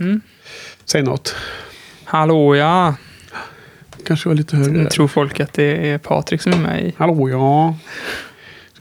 [0.00, 0.20] Mm.
[0.84, 1.34] Säg något.
[2.04, 2.94] Hallå ja.
[4.06, 4.90] Kanske var lite Nu högre.
[4.90, 6.94] tror folk att det är Patrik som är med i.
[6.98, 7.76] Hallå ja.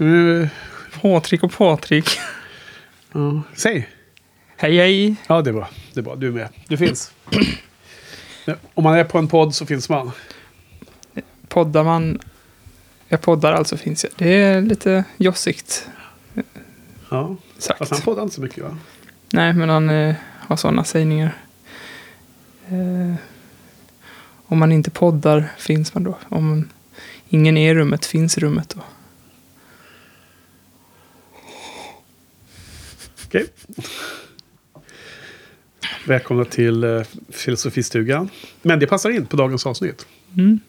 [0.06, 0.48] Uh,
[1.02, 2.10] Patrik och Patrik.
[3.12, 3.42] ja.
[3.56, 3.90] Säg.
[4.58, 5.16] Hej hej.
[5.28, 5.70] Ja, det är bra.
[5.94, 6.16] Det är bra.
[6.16, 6.50] Du är med.
[6.68, 7.12] Du finns.
[8.74, 10.12] Om man är på en podd så finns man.
[11.48, 12.20] Poddar man...
[13.08, 14.14] Jag poddar alltså finns jag.
[14.16, 15.88] Det är lite jossigt
[17.10, 17.36] Ja.
[17.58, 17.78] sagt.
[17.80, 18.78] Fast han poddar inte så mycket va?
[19.32, 20.16] Nej, men han eh,
[20.48, 21.38] har sådana sägningar.
[22.68, 23.16] Eh,
[24.46, 26.18] om man inte poddar finns man då.
[26.30, 26.70] Om
[27.30, 28.82] ingen är i rummet finns rummet då.
[33.26, 33.46] Okej.
[36.06, 38.30] Välkomna till uh, Filosofistugan.
[38.62, 40.06] Men det passar in på dagens avsnitt.
[40.38, 40.60] Mm.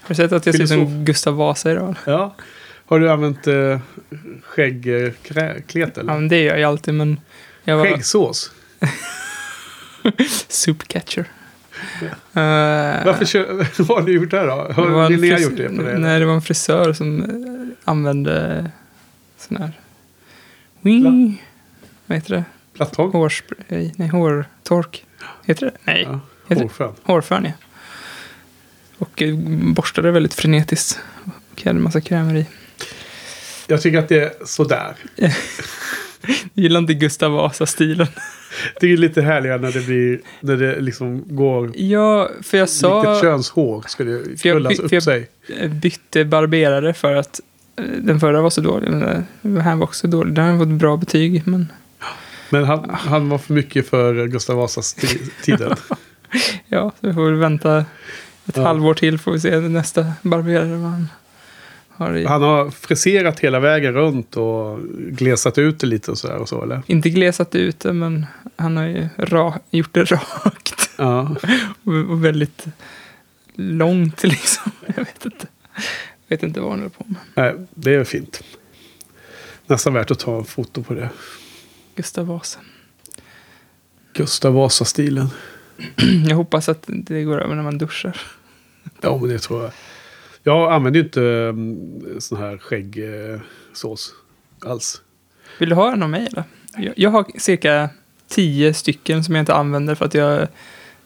[0.00, 1.94] Har du sett att jag ser ut som Gustav Vasa idag?
[2.06, 2.34] Ja.
[2.86, 3.78] Har du använt uh,
[4.42, 7.20] skäggklet Ja, men det gör jag alltid, men
[7.64, 8.50] jag var Skäggsås?
[10.48, 11.24] soupcatcher.
[12.02, 14.64] Eh, Varför kör, vad har du gjort där då?
[14.68, 15.98] det Har Linnea gjort det på det?
[15.98, 18.66] Nej, det var en frisör som eh, använde
[19.38, 19.72] sån här...
[20.80, 21.44] Wing.
[22.06, 22.44] Vad heter det?
[22.72, 23.12] Plattång?
[23.12, 23.92] Hårspray?
[23.96, 25.04] Nej, hårtork.
[25.44, 25.72] Heter det?
[25.84, 26.20] Nej, Ja.
[26.48, 26.94] Heter- Hårfön.
[27.02, 27.52] hårfön ja.
[28.98, 29.34] Och eh,
[29.74, 31.00] borstade väldigt frenetiskt.
[31.24, 32.46] Och hade en massa krämer i.
[33.66, 34.96] Jag tycker att det är sådär.
[36.54, 38.06] Jag gillar inte Gustav Vasa-stilen.
[38.80, 43.20] Det är lite härligare när det blir, när det liksom går Ja, för jag sa...
[43.20, 45.28] könshår det För jag- krullas upp jag- sig.
[45.60, 47.40] Jag bytte barberare för att
[47.76, 48.90] eh, den förra var så dålig.
[49.42, 50.34] Den här var också dålig.
[50.34, 51.72] Den har fått bra betyg, men
[52.50, 55.76] Men han, han var för mycket för Gustav Vasas ti- tiden.
[56.68, 58.62] ja, så vi får väl vänta ett Ja.
[58.62, 61.08] halvår till får vi se nästa barberare han
[61.96, 62.24] har.
[62.24, 66.62] Han har friserat hela vägen runt och glesat ut det lite och sådär och så
[66.62, 66.82] eller?
[66.86, 68.26] Inte glesat ut det, men
[68.56, 69.08] han har ju
[69.70, 70.90] gjort det rakt.
[70.96, 71.36] Ja.
[72.08, 72.66] Och väldigt
[73.54, 74.72] långt liksom.
[74.86, 75.46] Jag vet inte.
[76.26, 77.20] Jag vet inte vad han håller på med.
[77.34, 78.42] Nej, det är fint.
[79.66, 81.10] Nästan värt att ta en foto på det.
[81.96, 82.58] Gustav Vasa.
[84.12, 85.28] Gustav Vasa-stilen.
[86.28, 88.20] Jag hoppas att det går över när man duschar.
[89.00, 89.72] Ja, men det tror jag.
[90.46, 94.14] Jag använder ju inte um, sån här skäggsås
[94.60, 95.02] alls.
[95.58, 96.44] Vill du ha en av mig eller?
[96.76, 97.90] Jag, jag har cirka
[98.28, 100.48] tio stycken som jag inte använder för att jag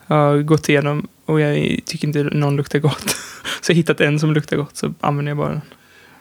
[0.06, 3.10] har gått igenom och jag tycker inte någon luktar gott.
[3.60, 5.60] Så jag har hittat en som luktar gott så använder jag bara den.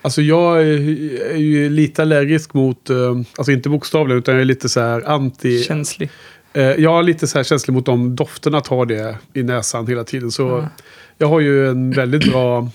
[0.02, 2.96] Alltså jag är, ju lite allergisk mot, eh,
[3.38, 5.64] alltså inte bokstavligen utan jag är lite så här anti.
[5.64, 6.10] Känslig.
[6.54, 10.04] Eh, jag är lite så här känslig mot de dofterna tar det i näsan hela
[10.04, 10.32] tiden.
[10.32, 10.70] Så Ja.
[11.18, 12.70] jag har ju en väldigt bra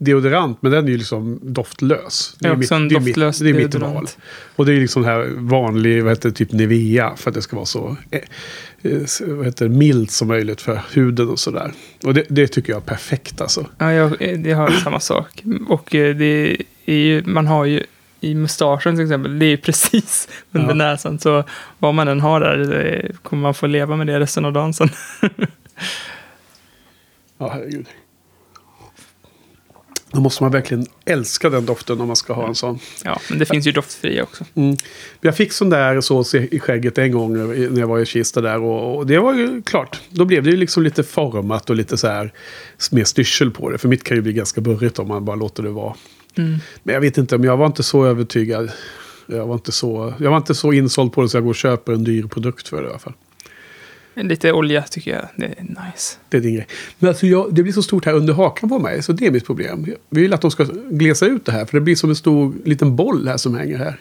[0.00, 2.36] deodorant men den är ju liksom doftlös.
[2.38, 4.06] Det är har mitt, också en det är mitt, det är mitt val.
[4.56, 7.66] Och det är liksom här vanlig, vad heter typ Nivea för att det ska vara
[7.66, 8.20] så eh,
[8.82, 11.72] eh, vad heter det, milt som möjligt för huden och sådär.
[12.04, 13.66] Och det, det tycker jag är perfekt alltså.
[13.78, 15.42] Ja, jag, jag har samma sak.
[15.68, 16.56] Och eh, det
[16.86, 17.82] är ju, man har ju
[18.20, 20.74] i mustaschen till exempel, det är ju precis under Ja.
[20.74, 21.18] näsan.
[21.18, 21.44] Så
[21.78, 24.88] vad man än har där kommer man få leva med det resten av dagen sen.
[27.38, 27.86] Ja, herregud.
[30.12, 32.78] Då måste man verkligen älska den doften om man ska ha en sån.
[33.04, 34.44] Ja, men det finns ju doftfria också.
[34.54, 34.76] Mm.
[35.20, 38.62] Jag fick sån där sås i skägget en gång när jag var i Kista där.
[38.62, 40.00] Och, och det var ju klart.
[40.10, 42.32] Då blev det ju liksom lite format och lite så här
[42.90, 43.78] mer styrsel på det.
[43.78, 45.94] För mitt kan ju bli ganska burrigt om man bara låter det vara.
[46.34, 46.58] Mm.
[46.82, 48.70] Men jag vet inte, men jag var inte så övertygad.
[49.26, 51.56] Jag var inte så, jag var inte så insåld på det så jag går och
[51.56, 53.14] köper en dyr produkt för det i alla fall.
[54.14, 56.16] Lite olja tycker jag, det är nice.
[56.28, 56.66] Det är din grej.
[56.98, 59.30] Men alltså jag, det blir så stort här under hakan på mig, så det är
[59.30, 59.86] mitt problem.
[59.88, 62.54] Jag vill att de ska glesa ut det här, för det blir som en stor
[62.64, 64.00] liten boll här som hänger här.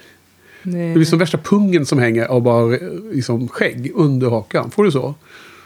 [0.64, 2.78] Det, Det blir som värsta pungen som hänger av bara
[3.12, 4.72] liksom, skägg under hakan.
[4.72, 5.16] Får du så?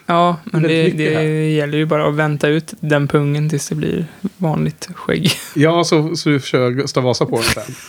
[0.06, 4.06] ja, men det det, gäller ju bara att vänta ut den pungen tills det blir
[4.38, 5.32] vanligt skägg.
[5.56, 7.42] Ja, så, så du kör Gustav Vasa på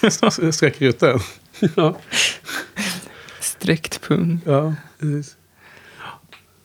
[0.03, 0.53] den sen.
[0.53, 1.19] Sträcker ut den.
[1.77, 1.97] ja,
[3.41, 4.41] Sträckt pung.
[4.45, 5.37] ja, precis.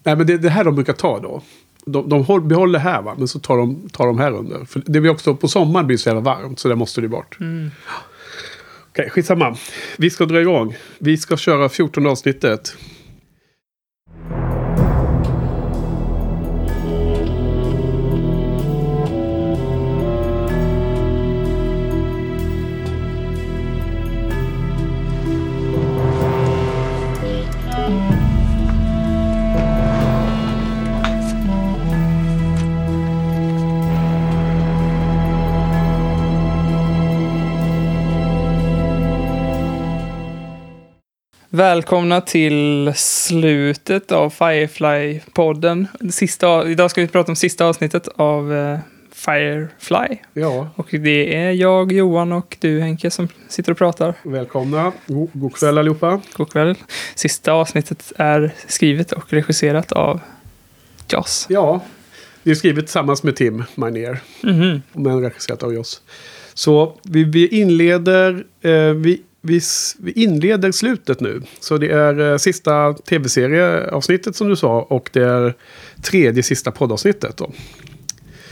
[0.03, 1.41] Nej, men det, det här de brukar ta då.
[1.85, 3.15] De, de håll, behåller här, va?
[3.17, 4.65] men så tar de, tar de här under.
[4.65, 7.07] För det blir också, på sommaren blir det så jävla varmt, så det måste det
[7.07, 7.39] bort.
[7.39, 7.71] Mm.
[8.89, 9.57] Okej, skitsamma.
[9.97, 10.75] Vi ska dra igång.
[10.99, 12.77] Vi ska köra 14 avsnittet.
[41.51, 45.87] Välkomna till slutet av Firefly-podden.
[46.11, 48.79] Sista, idag ska vi prata om sista avsnittet av eh,
[49.11, 50.17] Firefly.
[50.33, 50.69] Ja.
[50.75, 54.13] Och det är jag, Johan och du Henke som sitter och pratar.
[54.23, 54.91] Välkomna.
[55.07, 56.21] God, kväll allihopa.
[56.33, 56.75] God kväll.
[57.15, 60.19] Sista avsnittet är skrivet och regisserat av
[61.09, 61.45] Joss.
[61.49, 61.81] Ja,
[62.43, 64.19] det är skrivet tillsammans med Tim Minear.
[64.43, 64.81] Mm -hmm.
[64.93, 66.01] Men regisserat av Joss.
[66.53, 69.61] Så vi, vi inleder, eh, vi vi,
[69.99, 71.41] vi inleder slutet nu.
[71.59, 74.81] Så det är eh, sista tv-serieavsnittet som du sa.
[74.81, 75.53] Och det är
[76.01, 77.51] tredje sista poddavsnittet då.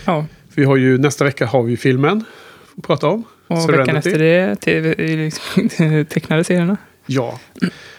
[0.05, 0.25] Ja.
[0.55, 2.23] Vi har ju, nästa vecka har vi filmen
[2.77, 3.23] att prata om.
[3.47, 3.79] Och Serenity.
[3.79, 5.69] veckan efter det, TV, liksom,
[6.09, 6.77] tecknade serierna.
[7.05, 7.39] Ja,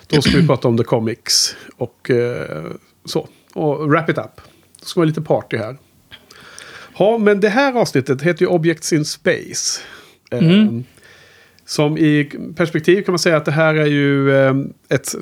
[0.07, 2.65] då ska vi prata om The Comics och eh,
[3.05, 3.29] så.
[3.53, 4.41] Och wrap it up.
[4.81, 5.77] Det ska vara lite party här.
[6.99, 9.81] Ja, men det här avsnittet heter ju Objects in Space.
[10.31, 10.85] Mm.
[11.69, 14.55] Som i perspektiv kan man säga att det här är ju eh,
[14.89, 15.15] ett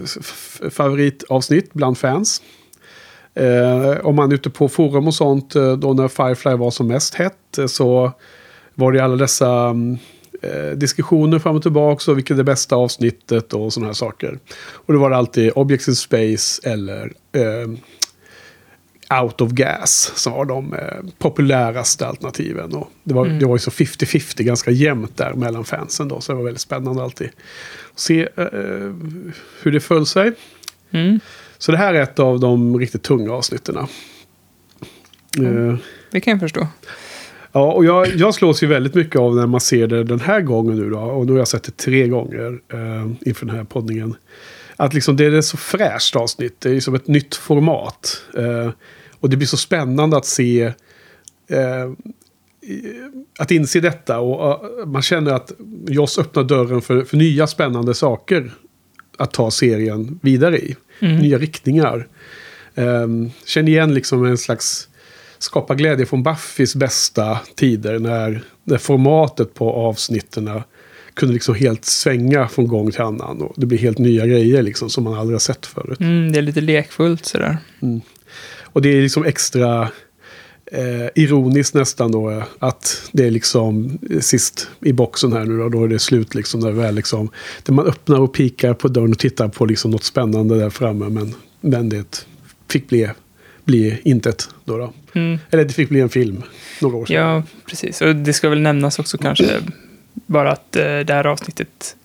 [0.71, 2.43] favoritavsnitt bland fans.
[3.35, 6.89] Eh, om man är ute på forum och sånt, eh, då när Firefly var som
[6.89, 8.13] mest hett, så
[8.75, 9.99] var det alla dessa mm,
[10.75, 14.39] diskussioner fram och tillbaka och vilket är det bästa avsnittet och sådana här saker.
[14.73, 17.69] Och då var det alltid Objects in Space eller eh,
[19.23, 20.81] Out of Gas som var de eh,
[21.19, 22.75] populäraste alternativen.
[22.75, 23.38] Och det, var, Mm.
[23.38, 26.20] det var ju så 50-50 ganska jämnt där mellan fansen då.
[26.20, 27.29] Så det var väldigt spännande alltid.
[27.94, 28.93] Se eh, eh,
[29.62, 30.32] hur det föll sig.
[30.91, 31.20] Mm.
[31.58, 33.76] Så det här är ett av de riktigt tunga avsnitten.
[35.38, 35.70] Mm.
[35.70, 35.76] Eh,
[36.11, 36.67] Det kan jag förstå.
[37.52, 40.41] Ja, och jag, jag slås ju väldigt mycket av när man ser det den här
[40.41, 40.99] gången nu då.
[40.99, 44.14] Och nu har jag sett det tre gånger eh, inför den här poddningen.
[44.76, 46.61] Att liksom det är ett så fräscht avsnitt.
[46.61, 48.23] Det är som ett nytt format.
[48.37, 48.70] Eh,
[49.26, 50.73] och det blir så spännande att se.
[51.49, 51.93] Eh,
[53.38, 54.19] att inse detta.
[54.19, 55.52] Och eh, man känner att
[55.87, 58.52] Joss öppnar dörren för, för nya spännande saker.
[59.17, 60.76] Att ta serien vidare i.
[61.00, 61.19] Mm.
[61.19, 62.08] Nya riktningar.
[62.75, 64.88] Um, känner igen liksom en slags
[65.38, 70.50] skapa glädje från Buffys bästa tider när, när formatet på avsnitten
[71.14, 73.43] kunde liksom helt svänga från gång till annan.
[73.43, 76.00] Och det blir helt nya grejer liksom som man aldrig har sett förut.
[76.00, 77.58] Mm, det är lite lekfullt sådär.
[78.76, 79.88] Och det är liksom extra
[80.73, 85.69] eh, ironiskt nästan då eh, att det är liksom sist i boxen här nu då,
[85.69, 87.31] då är det slut liksom där väl liksom.
[87.62, 91.08] Där man öppnar och pikar på dörren och tittar på liksom något spännande där framme
[91.08, 92.26] men, men det
[92.69, 93.08] fick bli,
[93.64, 94.93] bli intet då, då.
[95.12, 95.38] Mm.
[95.50, 96.43] Eller det fick bli en film
[96.81, 97.17] några år sedan.
[97.17, 98.00] Ja, precis.
[98.00, 99.61] Och det ska väl nämnas också kanske
[100.14, 101.96] bara att eh, det här avsnittet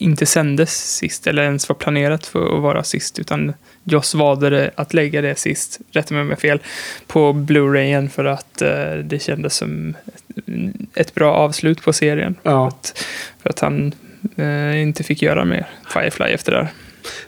[0.00, 3.52] inte sändes sist eller ens var planerat för att vara sist utan
[3.84, 6.60] Joss valde att lägga det sist, rätta mig om jag fel,
[7.06, 9.96] på Blu-rayen för att eh, det kändes som
[10.94, 12.34] ett, bra avslut på serien.
[12.42, 12.68] Ja.
[12.68, 13.04] Att,
[13.42, 13.92] för att han
[14.36, 16.68] eh, inte fick göra mer Firefly efter det här.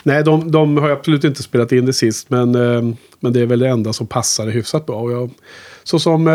[0.02, 2.30] Nej, de, de har absolut inte spelat in det sist.
[2.30, 5.10] Men, eh, men det är väl det enda som passade hyfsat bra.
[5.10, 5.30] Jag,
[5.84, 6.26] så som,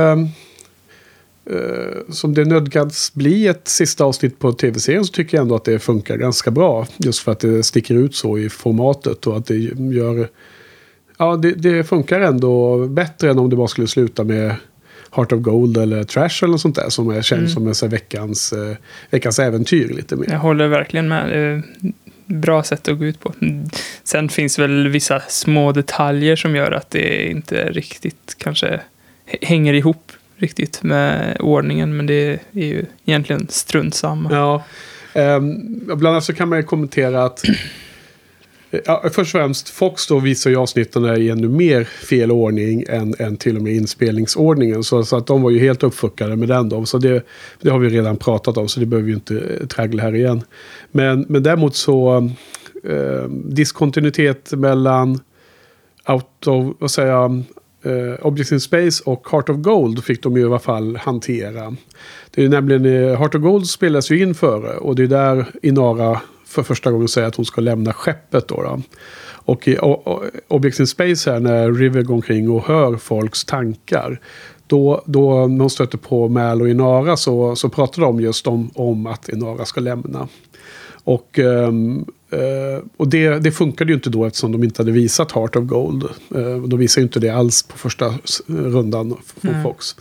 [1.49, 5.65] eh, som det nödgats bli ett sista avsnitt på tv-serien så tycker jag ändå att
[5.65, 6.87] det funkar ganska bra.
[6.97, 9.57] Just för att det sticker ut så i formatet och att det
[9.93, 10.29] gör...
[11.17, 14.55] Ja, det, det funkar ändå bättre än om det bara skulle sluta med
[15.11, 16.89] Heart of Gold eller Trash eller något sånt där.
[16.89, 17.65] Som är, känns Mm.
[17.65, 18.75] som så här veckans, eh,
[19.09, 20.27] veckans äventyr lite mer.
[20.29, 21.63] Jag håller verkligen med.
[22.25, 23.33] Bra sätt att gå ut på.
[24.03, 28.79] Sen finns väl vissa små detaljer som gör att det inte riktigt kanske
[29.41, 30.06] hänger ihop
[30.37, 31.97] riktigt med ordningen.
[31.97, 34.31] Men det är ju egentligen strunt samma.
[34.31, 34.63] Ja,
[35.21, 35.39] eh,
[35.95, 37.43] bland annat så kan man ju kommentera att
[38.71, 42.85] eh, Ja, först och främst, Fox då visar ju avsnitten i ännu mer fel ordning
[42.89, 44.83] än, än till och med inspelningsordningen.
[44.83, 46.85] Så, så att de var ju helt uppfuckade med den då.
[46.85, 47.25] Så det,
[47.61, 50.15] det har vi redan pratat om, så det behöver vi ju inte eh, traggla här
[50.15, 50.41] igen.
[50.91, 52.29] Men, men däremot så,
[52.83, 55.19] eh, diskontinuitet mellan
[56.07, 57.43] out of, vad säger jag,
[57.83, 60.95] Eh, uh, Objects in Space och Heart of Gold fick de ju i alla fall
[60.95, 61.75] hantera.
[62.31, 65.07] Det är ju nämligen, eh, Heart of Gold spelas ju in före och det är
[65.07, 68.47] där Inara för första gången säger att hon ska lämna skeppet.
[68.47, 68.81] Då, då.
[69.29, 73.45] Och i o- o- Objects in Space här när River går omkring och hör folks
[73.45, 74.19] tankar.
[74.67, 78.71] Då, då när hon stöter på Mal och Inara så, så pratar de just om,
[78.75, 80.27] om att Inara ska lämna.
[81.03, 85.31] Och, um, eh, och det, det funkade ju inte då eftersom de inte hade visat
[85.31, 86.03] Heart of Gold.
[86.35, 88.13] Eh, de visade ju inte det alls på första
[88.47, 89.63] rundan från Mm.
[89.63, 89.95] Fox.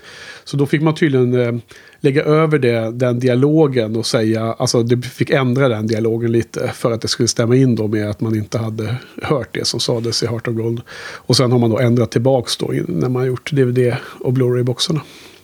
[0.45, 1.55] Så då fick man tydligen eh,
[2.01, 6.93] lägga över det, den dialogen och säga, alltså det fick ändra den dialogen lite för
[6.93, 10.23] att det skulle stämma in då med att man inte hade hört det som sades
[10.23, 10.81] i Heart of Gold.
[11.15, 15.01] Och sen har man då ändrat tillbaks då när man gjort DVD och Blu-ray-boxarna.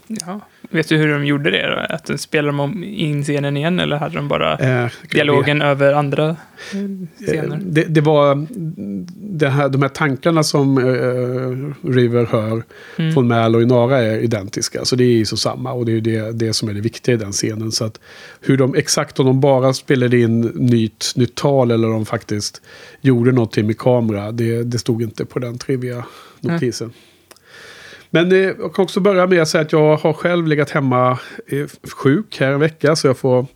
[0.07, 0.41] Ja.
[0.73, 1.95] Vet du hur de gjorde det då?
[1.95, 5.93] Att de spelade de om in scenen igen eller hade de bara Eh, dialogen över
[5.93, 7.61] andra eh, Eh, scener?
[7.63, 8.47] Det, det var
[9.39, 12.63] det här, de här tankarna som eh, River hör
[12.99, 13.13] Mm.
[13.15, 14.85] från Mal och Inara är identiska.
[14.85, 17.15] Så det är ju så samma och det är det, det som är det viktiga
[17.15, 17.73] i den scenen.
[17.73, 18.01] Så att
[18.41, 22.63] hur de exakt, om de bara spelade in nytt, nytt tal eller om de faktiskt
[23.01, 26.05] gjorde någonting med kamera, det, det stod inte på den trivia
[26.41, 26.93] notisen.
[28.15, 31.19] Men eh, jag kan också börja med att säga att jag har själv legat hemma
[31.47, 31.67] eh,
[31.97, 32.97] sjuk här en vecka.
[32.97, 33.47] Så jag får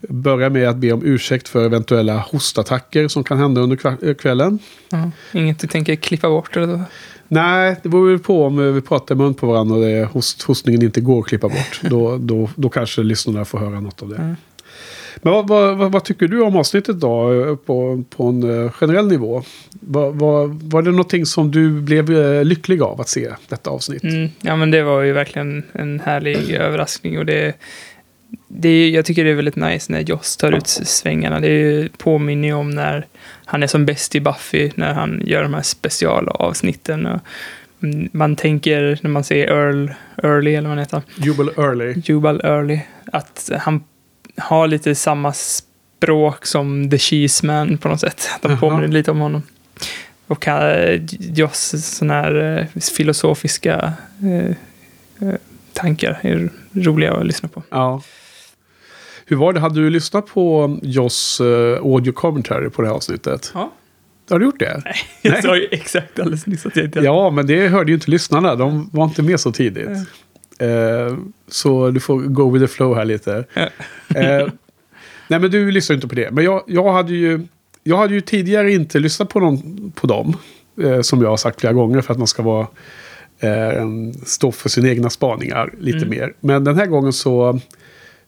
[0.00, 4.58] börja med att be om ursäkt för eventuella hostattacker som kan hända under eh, kvällen.
[4.88, 5.10] Ja.
[5.32, 6.82] Inget du tänker klippa bort eller?
[7.28, 10.42] Nej, det beror väl på om eh, vi pratar mun på varandra och det, host,
[10.42, 11.80] hostningen inte går att klippa bort.
[11.90, 14.16] då, då, då kanske lyssnarna får höra något av det.
[14.16, 14.36] Mm.
[15.22, 19.42] Men vad, vad, vad, tycker du om avsnittet då på, på en eh, generell nivå?
[19.80, 24.02] Vad, vad, var det någonting som du blev eh, lycklig av att se detta avsnitt?
[24.02, 27.18] Mm, ja, men det var ju verkligen en härlig överraskning.
[27.18, 27.54] Och det,
[28.48, 31.40] det är, jag tycker det är väldigt nice när Joss tar ut svängarna.
[31.40, 33.06] Det är påminner ju om när
[33.44, 37.06] han är som bäst i Buffy, när han gör de här specialavsnitten.
[37.06, 37.20] Och,
[38.12, 39.90] man tänker när man ser Earl,
[40.22, 42.02] Early, eller vad han heter, Jubal Early.
[42.04, 42.80] Jubal Early,
[43.12, 43.84] att han
[44.38, 48.28] har lite samma språk som The Cheeseman på något sätt.
[48.42, 48.60] De Jaha.
[48.60, 49.42] påminner lite om honom.
[50.26, 53.92] Och uh, Joss sådana här eh, filosofiska
[54.22, 54.56] eh,
[55.28, 55.34] eh,
[55.72, 57.62] tankar är roliga att lyssna på.
[57.70, 58.02] Ja.
[59.26, 59.60] Hur var det?
[59.60, 61.40] Hade du lyssnat på Joss
[61.82, 63.50] audio commentary på det här avsnittet?
[63.54, 63.72] Ja.
[64.30, 64.82] Har du gjort det?
[65.22, 65.42] Jag Nej.
[65.42, 67.00] sa ju exakt alldeles nyss att jag inte...
[67.00, 68.54] Ja, men det hörde ju inte lyssnarna.
[68.54, 69.88] De var inte med så tidigt.
[70.58, 71.16] Eh,
[71.48, 73.44] så du får go with the flow här lite.
[74.14, 74.48] Eh,
[75.28, 76.30] nej, men du lyssnar inte på det.
[76.30, 77.40] Men jag, jag, hade ju,
[77.82, 80.36] jag hade ju tidigare inte lyssnat på, någon, på dem.
[80.82, 82.66] Eh, som jag har sagt flera gånger för att man ska vara,
[84.26, 86.10] stå för sina egna spaningar lite Mm.
[86.10, 86.32] mer.
[86.40, 87.60] Men den här gången så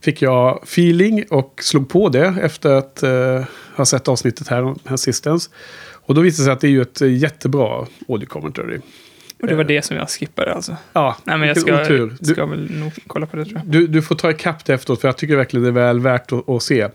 [0.01, 3.45] fick jag feeling och slog på det efter att eh,
[3.77, 5.51] ha sett avsnittet här, här sistens.
[5.93, 8.79] Och då visade det sig att det är ju ett jättebra audio commentary.
[9.43, 10.77] Och det var det som jag skippade alltså.
[10.93, 12.17] Ja, Nej, men jag ska, otur.
[12.21, 13.67] Du, ska väl nog kolla på det tror jag.
[13.67, 16.33] du, du får ta ikapp det efteråt för jag tycker verkligen det är väl värt
[16.33, 16.89] att, att se.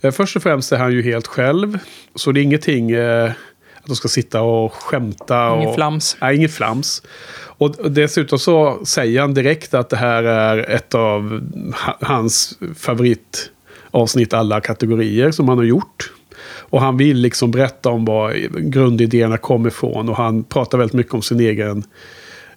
[0.00, 1.78] Eh, först och främst är han ju helt själv.
[2.14, 3.30] Så det är ingenting eh,
[3.76, 5.54] att de ska sitta och skämta.
[5.56, 6.16] Ingen och, flams.
[6.20, 7.02] Nej, ingen flams.
[7.36, 11.40] Och dessutom så säger han direkt att det här är ett av
[11.84, 16.12] ha- hans favoritavsnitt alla kategorier som han har gjort.
[16.58, 20.08] Och han vill liksom berätta om var grundidéerna kommer ifrån.
[20.08, 21.84] Och han pratar väldigt mycket om sin egen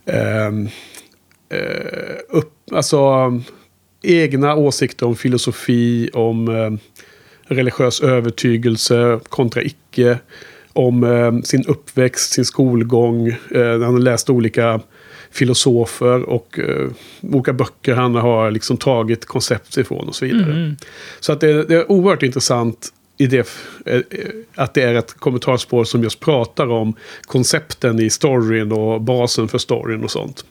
[0.06, 0.68] ehm,
[1.50, 3.32] eh, upp, alltså,
[4.04, 6.72] egna åsikter om filosofi, om eh,
[7.56, 10.18] religiös övertygelse kontra icke.
[10.74, 13.28] Om eh, sin uppväxt, sin skolgång.
[13.28, 14.80] Eh, han läst olika
[15.32, 16.90] filosofer och eh,
[17.22, 20.52] olika böcker han har liksom tagit koncept ifrån och så vidare.
[20.52, 20.76] Mm.
[21.20, 23.50] Så att det, det är oerhört intressant i det,
[23.86, 24.02] eh,
[24.56, 29.58] att det är ett kommentarspår som just pratar om koncepten i storyn och basen för
[29.58, 30.46] storyn och sånt.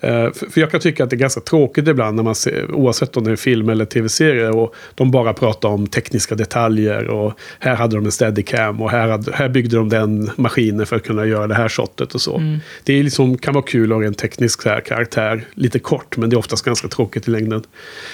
[0.00, 3.16] Eh, För jag kan tycka att det är ganska tråkigt ibland när man ser, oavsett
[3.16, 7.74] om det är film eller tv-serie, och de bara pratar om tekniska detaljer och här
[7.74, 11.26] hade de en steadicam och här, hade, här byggde de den maskinen för att kunna
[11.26, 12.36] göra det här shotet och så.
[12.36, 12.58] Mm.
[12.84, 16.34] Det är liksom, kan vara kul och en teknisk här karaktär, lite kort, men det
[16.34, 17.62] är oftast ganska tråkigt i längden.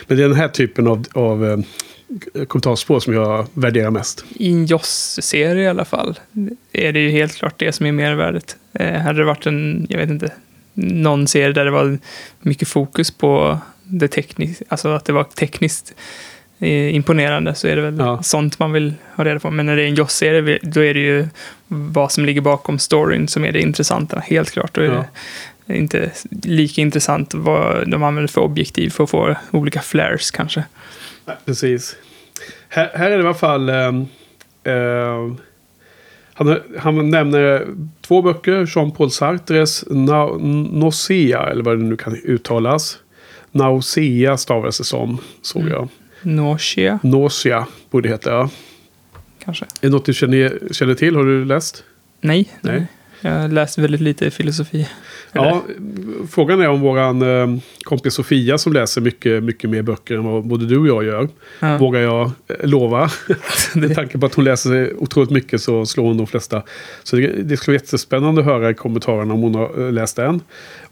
[0.07, 1.59] Men det är den här typen av, av eh,
[2.49, 4.25] kommentarspår som jag värderar mest.
[4.37, 6.19] I en Joss-serie i alla fall
[6.73, 8.57] är det ju helt klart det som är mervärdet.
[8.73, 10.33] Eh, hade det varit en, jag vet inte,
[10.75, 11.99] någon serie där det var
[12.41, 15.95] mycket fokus på det tekniska, alltså att det var tekniskt
[16.59, 18.23] eh, imponerande så är det väl Ja.
[18.23, 19.51] sånt man vill ha reda på.
[19.51, 21.27] Men när det är en Joss-serie då är det ju
[21.69, 24.75] vad som ligger bakom storyn som är det intressanta, helt klart.
[24.75, 25.05] Då är Ja.
[25.67, 30.65] det inte lika intressant vad de använder för objektiv för att få olika flares kanske.
[31.45, 31.97] Precis.
[32.69, 33.69] Här, här är det i alla fall...
[33.69, 34.07] ehm,
[34.65, 35.37] ehm,
[36.35, 37.67] han, han nämner
[38.01, 38.67] två böcker.
[38.67, 40.27] Jean-Paul Sartres Na,
[40.73, 42.99] Nausea, eller vad det nu kan uttalas.
[43.53, 45.73] Nausea stavas det som, såg Mm.
[45.75, 45.89] jag.
[46.23, 48.51] Nausea, Nausea borde det heta, ja.
[49.45, 49.65] kanske?
[49.65, 51.17] Är det något du känner, känner till?
[51.17, 51.85] Har du läst?
[52.21, 52.87] Nej, Nej.
[53.21, 54.89] Jag har läst väldigt lite filosofi.
[55.33, 55.63] Ja,
[56.31, 60.47] frågan är om våran eh, kompis Sofia som läser mycket, mycket mer böcker än vad
[60.47, 61.29] både du och jag gör.
[61.61, 61.79] Ja.
[61.79, 63.11] Vågar jag eh, lova.
[63.75, 66.63] Med tanke på att hon läser otroligt mycket så slår hon de flesta.
[67.03, 70.17] Så det, det skulle vara jättespännande att höra i kommentarerna om hon har eh, läst
[70.17, 70.41] den.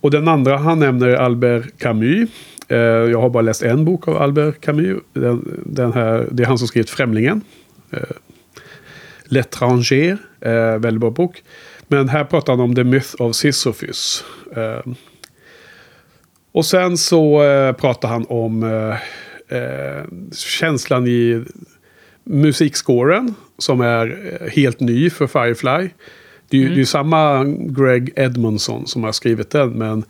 [0.01, 2.31] Och den andra han nämner är Albert Camus.
[2.69, 5.03] Jag har bara läst en bok av Albert Camus.
[5.13, 7.41] Den, den här, det är han som skrivit Främlingen.
[9.29, 10.19] L'étranger.
[10.41, 11.43] Eh, väldigt bra bok.
[11.89, 14.25] Men här pratar han om The Myth of Sisyphus.
[14.57, 14.93] Eh,
[16.53, 20.05] Och sen så eh, pratar han om eh, eh,
[20.37, 21.45] känslan i
[22.25, 25.89] musikscoren som är eh, helt ny för Firefly.
[26.49, 30.05] Det är ju ju samma Greg Edmondson som har skrivit den, men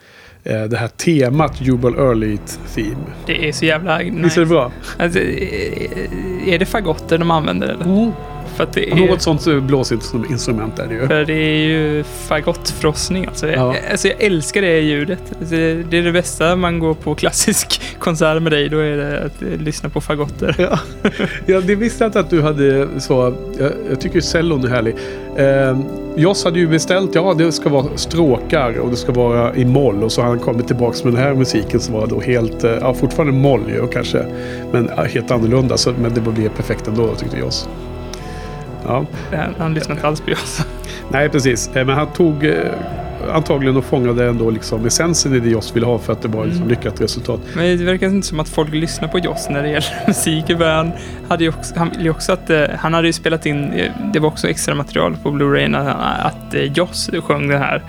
[0.45, 2.38] eh, det här temat Jubal Early
[2.75, 2.97] Theme.
[3.26, 4.40] Det är så jävla Visst är nice.
[4.40, 4.73] det bra?
[4.99, 5.18] Alltså,
[6.47, 8.12] är det fagotter de använder eller?
[8.56, 11.06] För det är, Något sånt blåsinstrument är det ju.
[11.06, 13.48] för det är ju fagottfrossning alltså.
[13.48, 13.52] Ja.
[13.52, 14.08] Jag, alltså.
[14.08, 15.22] Jag älskar det ljudet.
[15.40, 15.54] Alltså,
[15.90, 18.68] det är det bästa man går på klassisk konsert med dig.
[18.68, 20.54] Då är det att lyssna på fagotter.
[20.58, 20.78] Ja,
[21.46, 23.34] ja, det visste jag inte att du hade så.
[23.58, 24.94] Jag, jag tycker cellon är härlig.
[25.36, 25.78] Eh,
[26.18, 30.02] Joss hade ju beställt, ja det ska vara stråkar och det ska vara i moll.
[30.02, 32.70] Och så har han kommit tillbaka med den här musiken som var då helt, eh,
[32.70, 34.26] ja fortfarande moll ju kanske.
[34.72, 35.76] Men helt annorlunda.
[35.76, 37.68] Så, men det blev perfekt ändå tyckte Joss.
[38.85, 39.04] Ja.
[39.59, 40.66] Han, lyssnar inte alls på oss.
[41.11, 41.71] Nej, precis.
[41.76, 42.54] Eh, Men han tog eh,
[43.33, 46.45] antagligen och fångade ändå liksom essensen i det Joss ville ha för att det var
[46.45, 46.68] liksom Mm.
[46.76, 47.40] lyckat resultat.
[47.54, 50.45] Men det verkar inte som att folk lyssnar på Joss när det gäller musik.
[50.61, 50.92] Han,
[51.28, 52.50] hade ju också, han ville ju också att...
[52.50, 53.83] eh, Han hade ju spelat in...
[54.12, 57.83] Det var också extra material på Blu-ray att Joss sjöng den här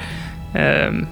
[0.53, 1.07] ehm,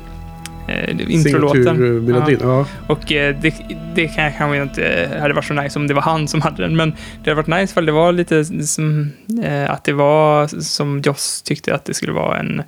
[0.68, 1.64] eh, introlåten.
[1.64, 2.40] Signaturmelodin.
[2.42, 2.66] Ja.
[2.88, 3.54] Och eh, det,
[3.96, 6.64] det kan kanske inte eh, hade varit så nice om det var han som hade
[6.64, 6.76] den.
[6.76, 6.90] Men
[7.24, 9.12] det hade varit nice för det var lite som
[9.44, 12.64] eh, att det var som Joss tyckte att det skulle vara en,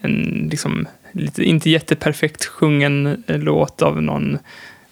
[0.00, 4.38] en liksom, lite, inte jätteperfekt sjungen eh, låt av någon,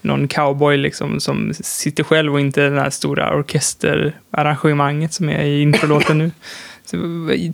[0.01, 5.63] någon cowboy liksom som sitter själv och inte den här stora orkesterarrangemanget som är i
[5.63, 6.31] introlåten nu.
[6.85, 6.97] Så,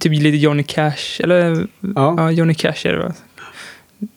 [0.01, 2.15] typ lite Johnny Cash, eller Ja.
[2.17, 3.15] ja, Johnny Cash är det va?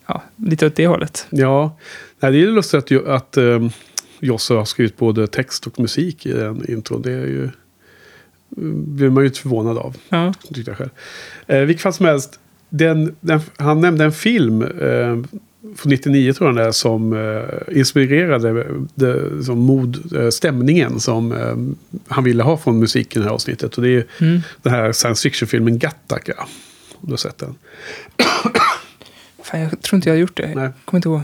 [0.07, 1.27] Ja, lite åt det hållet.
[1.29, 1.77] Ja,
[2.19, 3.69] Nej, det är lustigt att, att um,
[4.19, 7.01] Josse har skrivit både text och musik i den intron.
[7.01, 7.50] Det är ju...
[8.57, 10.33] mm, blir man ju inte förvånad av, Ja.
[10.53, 10.89] tyckte jag själv.
[11.47, 15.17] Eh, vilket fall som helst, den, den, han nämnde en film eh,
[15.75, 21.31] från 99 tror jag det är, som eh, inspirerade det, som mod, eh, stämningen som
[21.31, 21.55] eh,
[22.07, 23.75] han ville ha från musiken i det här avsnittet.
[23.77, 24.39] Och det är Mm.
[24.61, 26.33] den här science fiction-filmen Gattaca.
[26.95, 27.55] Om du har sett den.
[29.51, 30.55] Fan, jag tror inte jag har gjort det.
[30.55, 30.63] Nej.
[30.63, 31.22] Jag kommer inte ihåg.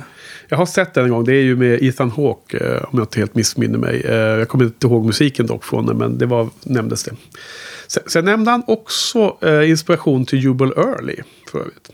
[0.47, 1.23] Jag har sett den en gång.
[1.23, 4.01] Det är ju med Ethan Hawke, eh, om jag inte helt missminner mig.
[4.05, 7.11] Eh, jag kommer inte ihåg musiken dock från den, men det var, nämndes det.
[7.87, 11.15] Sen, sen nämnde han också eh, inspiration till Jubal Early,
[11.51, 11.89] för övrigt.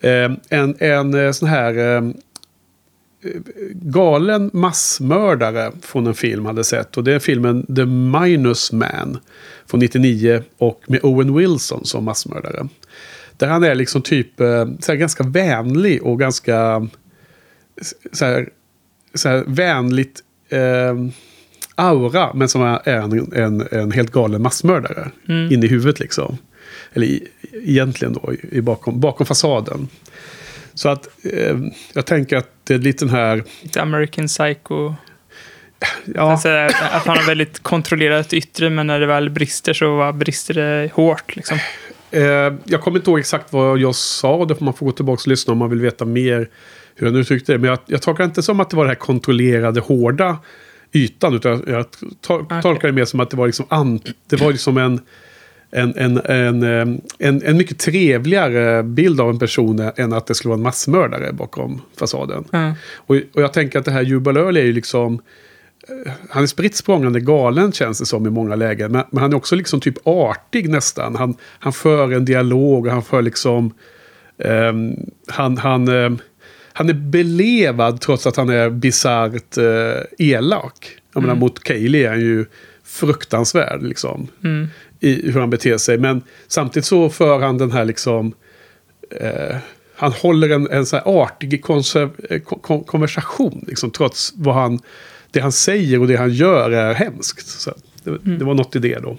[0.00, 2.10] Eh, en, en sån här eh,
[3.72, 6.96] galen massmördare från en film hade sett.
[6.96, 9.18] Och det är filmen The Minus Man
[9.66, 12.68] från 99 och med Owen Wilson som massmördare.
[13.36, 16.88] Där han är liksom typ eh, så ganska vänlig och ganska
[18.12, 18.48] så här,
[19.14, 20.94] så här vänligt eh,
[21.74, 22.32] aura.
[22.34, 25.10] Men som är en, en, en helt galen massmördare.
[25.28, 25.52] Mm.
[25.52, 26.38] In i huvudet liksom.
[26.92, 29.88] Eller i, egentligen då i bakom, bakom fasaden.
[30.74, 31.56] Så att eh,
[31.92, 33.44] jag tänker att det är lite den här...
[33.72, 34.94] The American Psycho.
[36.04, 40.54] Ja, Alltså, att han har väldigt kontrollerat yttre, men när det väl brister så brister
[40.54, 41.36] det hårt.
[41.36, 41.58] Liksom.
[42.10, 44.44] Eh, jag kommer inte ihåg exakt vad jag sa.
[44.44, 46.48] Det får man få gå tillbaka och lyssna om man vill veta mer
[46.94, 47.58] hur han uttryckte det.
[47.58, 50.38] Men jag, jag tolkar inte som att det var det här kontrollerade, hårda
[50.92, 51.34] ytan.
[51.34, 51.86] Utan jag, jag
[52.26, 55.00] tol- tolkar det mer som att det var liksom, an, det var liksom en,
[55.70, 60.34] en, en, en, eh, en, en mycket trevligare bild av en person än att det
[60.34, 62.44] skulle vara en massmördare bakom fasaden.
[62.50, 62.74] Ja.
[62.96, 65.20] Och, och jag tänker att det här Jubal är ju liksom...
[65.88, 68.92] eh, Han är spritt språngande galen känns det som i många lägen.
[68.92, 71.16] Men, men han är också liksom typ artig nästan.
[71.16, 73.74] Han, han för en dialog och han för liksom...
[74.38, 74.94] ehm,
[75.28, 76.18] han, han, ehm,
[76.72, 80.88] han är belevad trots att han är bisarrt uh, elak.
[81.14, 81.40] Jag menar Mm.
[81.40, 82.46] mot Kaeli är han ju
[82.84, 84.28] fruktansvärd liksom.
[84.44, 84.68] Mm.
[85.00, 85.98] I hur han beter sig.
[85.98, 88.32] Men samtidigt så för han den här liksom...
[89.20, 89.56] eh,
[89.96, 93.64] han håller en, en så här artig konser, eh, kon- kon- konversation.
[93.68, 94.78] Liksom, trots vad han,
[95.36, 97.46] det han säger och det han gör är hemskt.
[97.46, 97.72] Så
[98.04, 99.16] det, det var något i det då.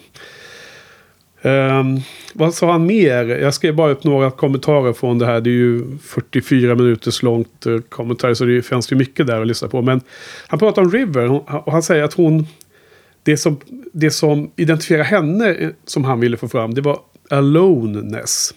[1.41, 1.99] Ehm,
[2.33, 3.25] vad sa han mer?
[3.25, 5.41] Jag skrev bara upp några kommentarer från det här.
[5.41, 8.33] Det är ju 44 minuters långt eh, kommentar.
[8.33, 9.81] Så det finns ju mycket där att lyssna på.
[9.81, 10.01] Men
[10.47, 11.31] han pratar om River.
[11.67, 12.47] Och han säger att hon...
[13.23, 13.59] Det som,
[13.93, 16.73] det som identifierar henne eh, som han ville få fram.
[16.73, 16.99] Det var
[17.29, 18.53] aloneness.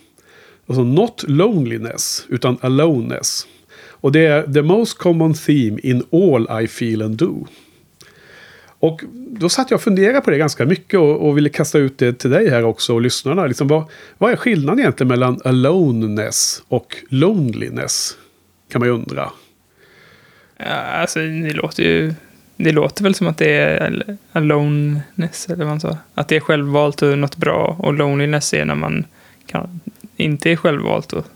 [0.66, 3.46] Alltså not loneliness, utan aloneness.
[4.00, 7.46] Och det är the most common theme in all I feel and do.
[8.80, 11.98] Och då satt jag och funderade på det ganska mycket och, och ville kasta ut
[11.98, 13.46] det till dig här också och lyssnarna.
[13.46, 13.84] Liksom vad,
[14.18, 18.16] vad är skillnaden egentligen mellan aloneness och loneliness?
[18.72, 19.30] Kan man ju undra.
[20.56, 22.14] Ja, alltså, det låter ju...
[22.56, 25.98] Det låter väl som att det är aloneness, eller vad man sa.
[26.14, 27.76] Att det är självvalt och något bra.
[27.78, 29.04] Och loneliness är när man
[29.46, 29.80] kan,
[30.16, 31.12] inte är självvalt.
[31.12, 31.26] Och,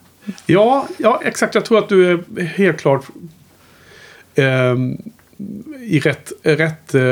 [0.46, 1.54] Ja, ja, exakt.
[1.54, 3.04] Jag tror att du är helt klart
[4.34, 4.96] ehm,
[5.80, 7.02] i rätt, rätt, eh,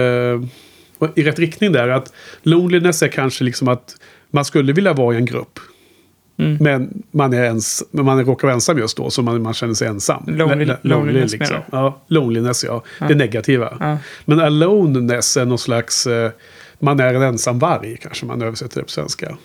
[1.14, 1.88] i rätt riktning där.
[1.88, 3.96] Att loneliness är kanske liksom att
[4.30, 5.58] man skulle vilja vara i en grupp.
[6.38, 6.56] Mm.
[6.60, 9.88] Men man, är ens, man råkar vara ensam just då, så man, man känner sig
[9.88, 10.24] ensam.
[10.26, 11.56] Lonely- L- loneliness liksom.
[11.72, 12.82] Ja, loneliness ja.
[13.00, 13.08] Ja.
[13.08, 13.76] Det negativa.
[13.80, 13.98] Ja.
[14.24, 16.06] Men aloneness är någon slags...
[16.06, 16.30] Eh,
[16.78, 19.36] man är en ensam varg, kanske man översätter det på svenska.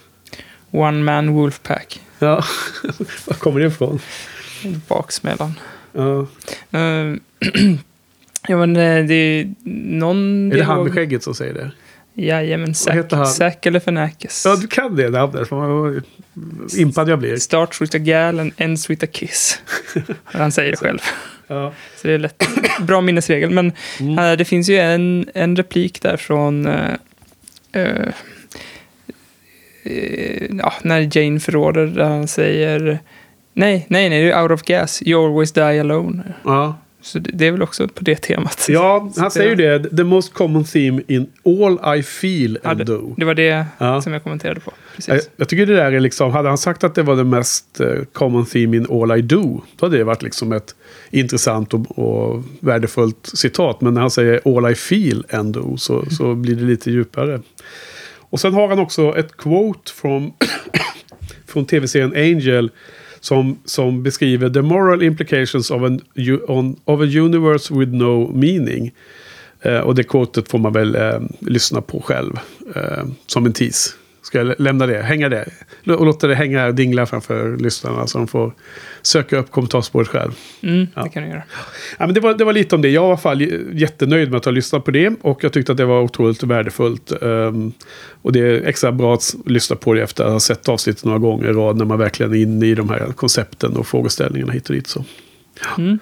[0.72, 2.02] One man wolfpack.
[2.20, 2.44] Ja,
[3.28, 4.00] var kommer det ifrån?
[4.88, 5.54] Baksmällan.
[5.94, 6.28] Ja.
[6.80, 7.16] Uh,
[8.48, 9.54] ja, men eh, det är
[10.00, 10.52] någon...
[10.52, 11.72] Är det han med skägget som säger det?
[12.14, 12.76] Jajamän?
[12.76, 14.46] Zack, Zack eller Fenakes.
[14.46, 15.52] Ja, du kan det namnet.
[15.52, 16.04] Vad
[16.78, 17.38] Impad jag blir.
[17.38, 19.60] Starts with a gal and ends with a kiss.
[20.24, 21.00] Han säger det själv.
[21.48, 21.74] Ja.
[22.02, 22.48] Så det är lätt.
[22.80, 23.50] Bra minnesregel.
[23.50, 24.20] Men Mm.
[24.20, 26.66] eh, det finns ju en, en replik där från...
[26.68, 26.94] eh,
[27.72, 28.08] eh,
[30.64, 33.00] ja, när Jane förråder där han säger...
[33.54, 35.02] Nej, nej, nej, det är out of gas.
[35.06, 36.24] You always die alone.
[36.46, 36.78] Ja.
[37.02, 38.66] Så det, är väl också på det temat.
[38.70, 39.98] ja, han säger ju det.
[39.98, 43.14] The most common theme in all I feel Ja, and det, do.
[43.18, 44.02] det var det Ja.
[44.02, 44.72] som jag kommenterade på.
[44.96, 45.30] Jag, Precis.
[45.38, 47.88] jag tycker det där är liksom, hade han sagt att det var det mest eh,
[48.14, 50.76] common theme in all I do, då hade det varit liksom ett
[51.12, 53.82] intressant och, och värdefullt citat.
[53.82, 57.42] Men när han säger all I feel and do så, så blir det lite djupare.
[58.30, 60.34] Och sen har han också ett quote från,
[61.48, 62.72] från tv-serien Angel
[63.20, 66.02] som, som beskriver the moral implications of, an,
[66.48, 68.92] on, of a universe with no meaning.
[69.62, 72.40] Eh, och det quotet får man väl eh, lyssna på själv
[72.76, 73.90] eh, som en tease.
[74.28, 75.46] Ska jag lä- lämna det, hänga det
[75.86, 78.54] och låta det hänga dingla framför lyssnarna så de får
[79.02, 80.32] söka upp kommentarspåret själv.
[80.62, 81.04] Mm, ja.
[81.04, 81.44] Det kan du göra.
[82.00, 82.90] Ja, men det, var, det var lite om det.
[82.90, 83.42] Jag var i alla fall
[83.74, 85.14] jättenöjd med att ha lyssnat på det.
[85.22, 87.12] Och jag tyckte att det var otroligt värdefullt.
[87.22, 87.72] Ehm,
[88.22, 91.20] och det är extra bra att lyssna på det efter att ha sett avsnittet några
[91.20, 91.78] gånger i rad.
[91.78, 94.88] När man verkligen är inne i de här koncepten och frågeställningarna hit och dit.
[94.88, 95.06] Så.
[95.78, 96.00] Mm.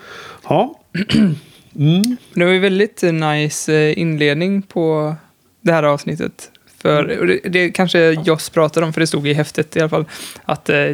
[0.49, 0.79] Ja.
[1.79, 2.17] Mm.
[2.33, 5.15] Det var ju väldigt nice eh, inledning på
[5.61, 6.51] det här avsnittet.
[6.85, 9.89] För, och det, det kanske Joss pratade om, för det stod i häftet i alla
[9.89, 10.05] fall,
[10.45, 10.89] att eh,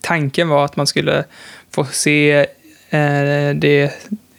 [0.00, 1.24] tanken var att man skulle
[1.70, 2.32] få se
[2.90, 3.92] eh, det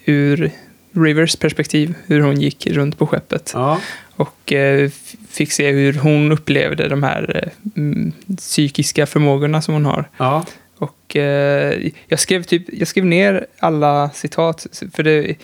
[0.05, 0.51] ur
[0.91, 3.51] Rivers perspektiv, hur hon gick runt på skeppet.
[3.53, 3.79] Ja.
[4.15, 4.89] Och eh,
[5.29, 10.09] fick se hur hon upplevde de här eh, mm, psykiska förmågorna som hon har.
[10.17, 10.45] Ja.
[10.77, 15.35] Och eh, jag, skrev typ, jag skrev ner alla citat, för det,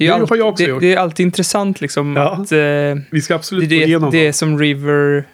[0.00, 0.80] det, är, Det har alltid, jag också det, gjort.
[0.80, 2.30] det är alltid intressant liksom Ja.
[2.30, 5.24] att eh, Vi ska absolut det, gå igenom det, som River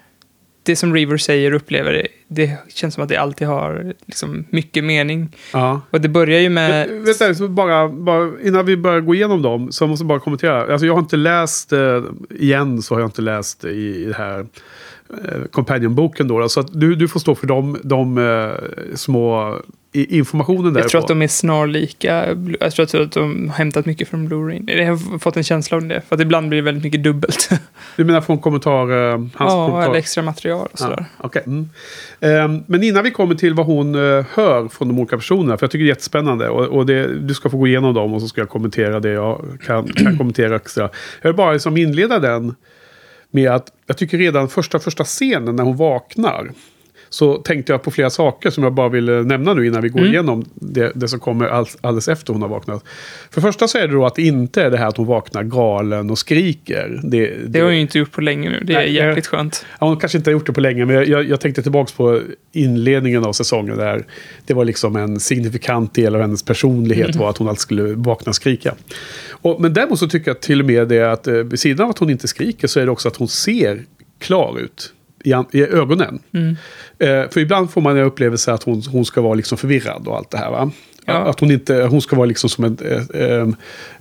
[0.63, 4.45] det som River säger och upplever, det, det känns som att det alltid har liksom,
[4.51, 5.37] mycket mening.
[5.53, 5.81] Ja.
[5.91, 6.89] Och det börjar ju med...
[6.91, 10.21] Men, du, så bara, bara, innan vi börjar gå igenom dem så måste jag bara
[10.21, 10.73] kommentera.
[10.73, 14.15] Alltså jag har inte läst, eh, igen så har jag inte läst i, i det
[14.15, 14.47] här
[15.25, 16.39] eh, Companion-boken då.
[16.41, 16.49] då.
[16.49, 19.57] Så att du, du får stå för de, de eh, små
[20.05, 20.81] informationen där.
[20.81, 22.37] Jag tror att de är snarlika.
[22.61, 24.79] Jag tror att de har hämtat mycket från Blu-ray.
[24.79, 26.01] Jag har fått en känsla av det.
[26.09, 27.51] För att ibland blir det väldigt mycket dubbelt.
[27.97, 28.91] Du menar från kommentar...
[28.91, 29.83] Eh, ja, kommentar?
[29.83, 31.05] eller extra material och sådär.
[31.19, 31.43] Ja, okej.
[31.47, 31.71] mm.
[32.21, 35.65] Ehm, men innan vi kommer till vad hon eh, hör från de olika personerna, för
[35.65, 36.49] jag tycker det är jättespännande.
[36.49, 39.59] Och det, du ska få gå igenom dem och så ska jag kommentera det jag
[39.67, 40.91] kan, kan kommentera extra.
[41.23, 42.55] Jag vill bara liksom inleda den
[43.31, 46.51] med att jag tycker redan första, första scenen när hon vaknar
[47.17, 49.89] så tänkte jag på flera saker som jag bara vill eh, nämna nu innan vi
[49.89, 50.13] går Mm.
[50.13, 52.85] igenom det, det som kommer all, alldeles efter hon har vaknat.
[53.31, 55.07] För det första så är det då att det inte är det här att hon
[55.07, 57.01] vaknar galen och skriker.
[57.05, 58.61] Det, Det har hon ju inte gjort på länge nu.
[58.65, 59.67] Det är Nej, jäkligt skönt.
[59.81, 61.93] Ja, hon kanske inte har gjort det på länge, men jag- jag, jag tänkte tillbaka
[61.97, 62.21] på
[62.53, 64.05] inledningen av säsongen där
[64.47, 68.31] det var liksom en signifikant del av hennes personlighet var att hon alltid skulle vakna
[68.31, 68.75] och skrika.
[69.31, 71.91] Och, men däremot så tycker jag till och med det att eh, vid sidan av
[71.91, 73.83] att hon inte skriker så är det också att hon ser
[74.19, 74.93] klar ut
[75.27, 76.19] i, i ögonen.
[76.33, 76.57] Mm.
[76.99, 80.17] Eh, för ibland får man en upplevelse att hon, hon ska vara liksom förvirrad och
[80.17, 80.51] allt det här.
[80.51, 80.71] Va?
[81.09, 81.13] Ja.
[81.15, 82.79] Att hon, inte, hon ska vara liksom som en
[83.15, 83.49] eh, eh,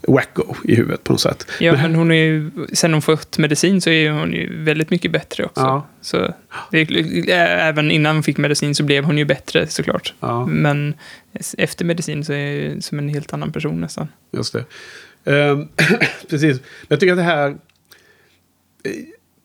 [0.07, 1.47] wacko i huvudet på något sätt.
[1.59, 5.11] Ja, men hon är ju, sen hon fått medicin så är hon ju väldigt mycket
[5.11, 5.61] bättre också.
[5.61, 5.87] Ja.
[6.01, 6.33] Så
[6.71, 10.13] det ä- även innan hon fick medicin så blev hon ju bättre såklart.
[10.19, 10.45] Ja.
[10.45, 10.93] Men
[11.57, 14.07] efter medicin så är hon som en helt annan person nästan.
[14.31, 14.65] Just det.
[15.31, 15.67] Ehm,
[16.29, 16.57] precis.
[16.59, 17.47] Men jag tycker att det här...
[17.49, 17.55] eh,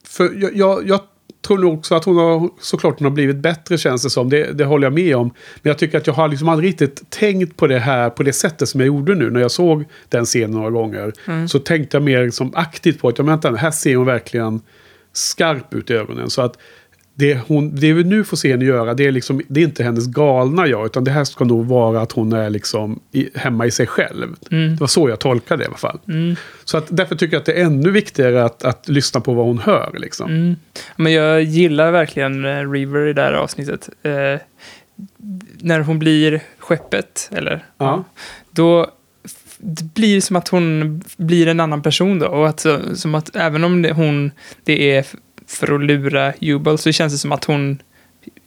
[0.09, 1.01] För jag, jag, jag
[1.43, 4.31] tror nog också att hon har såklart hon har blivit bättre känns det som.
[4.31, 5.35] Det, det håller jag med om.
[5.63, 8.33] Men jag tycker att jag har liksom aldrig riktigt tänkt på det här på det
[8.33, 9.31] sättet som jag gjorde nu.
[9.31, 11.13] När jag såg den scenen några gånger.
[11.27, 11.49] Mm.
[11.49, 14.61] Så tänkte jag mer som aktivt på att ja, vänta, här ser hon verkligen
[15.13, 16.31] skarp ut i ögonen.
[16.31, 16.59] Så att
[17.21, 19.85] det, hon, det vi nu får se henne göra, det är, liksom, det är inte
[19.85, 20.87] hennes galna jag.
[20.87, 24.37] Utan det här ska nog vara att hon är liksom i, hemma i sig själv.
[24.51, 24.71] Mm.
[24.71, 25.99] Det var så jag tolkade det i alla fall.
[26.09, 26.37] Mm.
[26.65, 29.47] Så att därför tycker jag att det är ännu viktigare att, att lyssna på vad
[29.47, 29.91] hon hör.
[29.99, 30.31] Liksom.
[30.31, 30.57] Mm.
[30.97, 33.89] Men jag gillar verkligen eh, River i det här avsnittet.
[34.03, 34.13] Eh,
[35.59, 37.65] när hon blir skeppet, eller?
[37.79, 38.05] Ja.
[38.51, 38.91] Då
[39.63, 42.27] det blir som att hon blir en annan person då.
[42.27, 44.31] Och att, som att även om det, hon,
[44.65, 45.07] det är
[45.51, 47.79] för att lura Jubal så känns det som att hon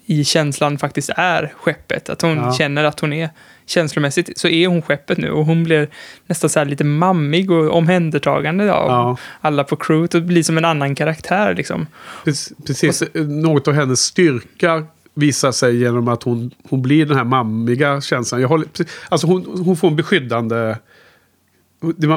[0.05, 2.09] i känslan faktiskt är skeppet.
[2.09, 2.53] Att hon Ja.
[2.53, 3.29] känner att hon är
[3.65, 5.89] känslomässigt så är hon skeppet nu och hon blir
[6.27, 9.17] nästan så här lite mammig och omhändertagande av Ja.
[9.41, 11.87] alla på crewet och blir som en annan karaktär liksom.
[12.23, 13.03] Precis, precis.
[13.15, 14.85] något av hennes styrka
[15.15, 18.41] visar sig genom att hon, hon blir den här mammiga känslan.
[18.41, 18.67] Jag håller,
[19.09, 20.75] alltså hon, hon får en beskyddande...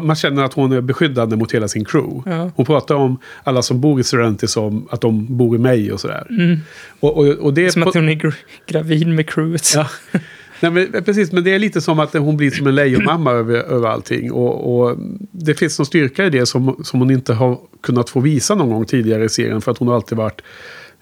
[0.02, 2.30] Man känner att hon är beskyddande mot hela sin crew.
[2.30, 2.50] Ja.
[2.56, 6.00] Hon pratar om alla som bor i Serenity som att de bor i mig och
[6.00, 6.26] sådär.
[6.30, 6.58] Mm.
[7.00, 8.34] Och, och, och det Som att hon är gr-
[8.66, 9.74] gravid med crewet.
[9.74, 9.88] Ja.
[10.60, 13.54] Nej, men, precis, men det är lite som att hon blir som en lejonmamma över,
[13.54, 14.32] över allting.
[14.32, 14.98] Och, och
[15.30, 18.70] det finns någon styrka i det som, som hon inte har kunnat få visa någon
[18.70, 19.60] gång tidigare i serien.
[19.60, 20.40] För att hon har alltid varit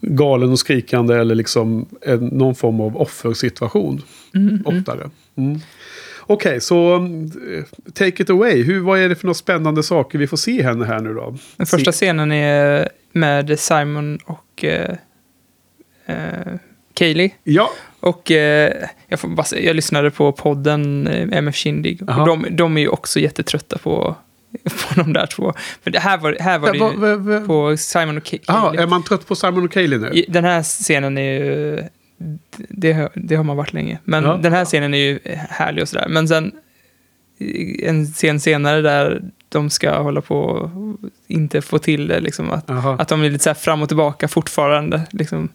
[0.01, 4.03] galen och skrikande eller liksom en, någon form av offersituation.
[4.65, 5.11] Oftare.
[5.37, 5.61] Mm.
[6.27, 8.63] Okej, så eh, take it away.
[8.63, 11.37] Hur, vad är det för några spännande saker vi får se henne här nu då?
[11.57, 14.97] Den första scenen är med Simon och eh,
[16.07, 16.55] eh,
[16.95, 17.31] Kaylee.
[17.45, 18.73] Ja, Och eh,
[19.09, 22.03] jag, får bara, jag lyssnade på podden eh, MF Kindig.
[22.03, 24.17] Och de, de är ju också jättetrötta på,
[24.65, 25.53] på de där två.
[25.85, 28.61] Men det här var, här var det va, ju va, va, på Simon och ah,
[28.61, 28.83] Kaylee.
[28.83, 30.25] är man trött på Simon och Kaeli nu?
[30.29, 31.83] Den här scenen är ju...
[32.69, 33.99] Det, har- det har man varit länge.
[34.05, 34.37] Men Ja.
[34.43, 35.19] den här scenen är ju
[35.51, 36.07] härlig och sådär.
[36.09, 36.53] Men sen
[37.83, 40.71] en scen senare där de ska hålla på och
[41.27, 42.21] inte få till det.
[42.21, 45.03] Liksom, att, att de är lite så fram och tillbaka fortfarande.
[45.11, 45.49] Liksom.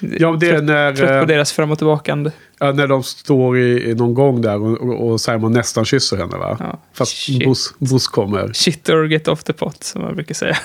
[0.00, 0.94] Ja, det trött, när...
[0.94, 2.30] trött eh, på deras fram och tillbakande.
[2.58, 6.16] Ja, när de står i, i någon gång där och, och, och Simon nästan kysser
[6.16, 6.56] henne va?
[6.60, 6.78] Ja.
[6.92, 7.44] Fast Shit.
[7.44, 8.52] Bus, Bus kommer.
[8.52, 10.56] Shit or get off the pot, som man brukar säga.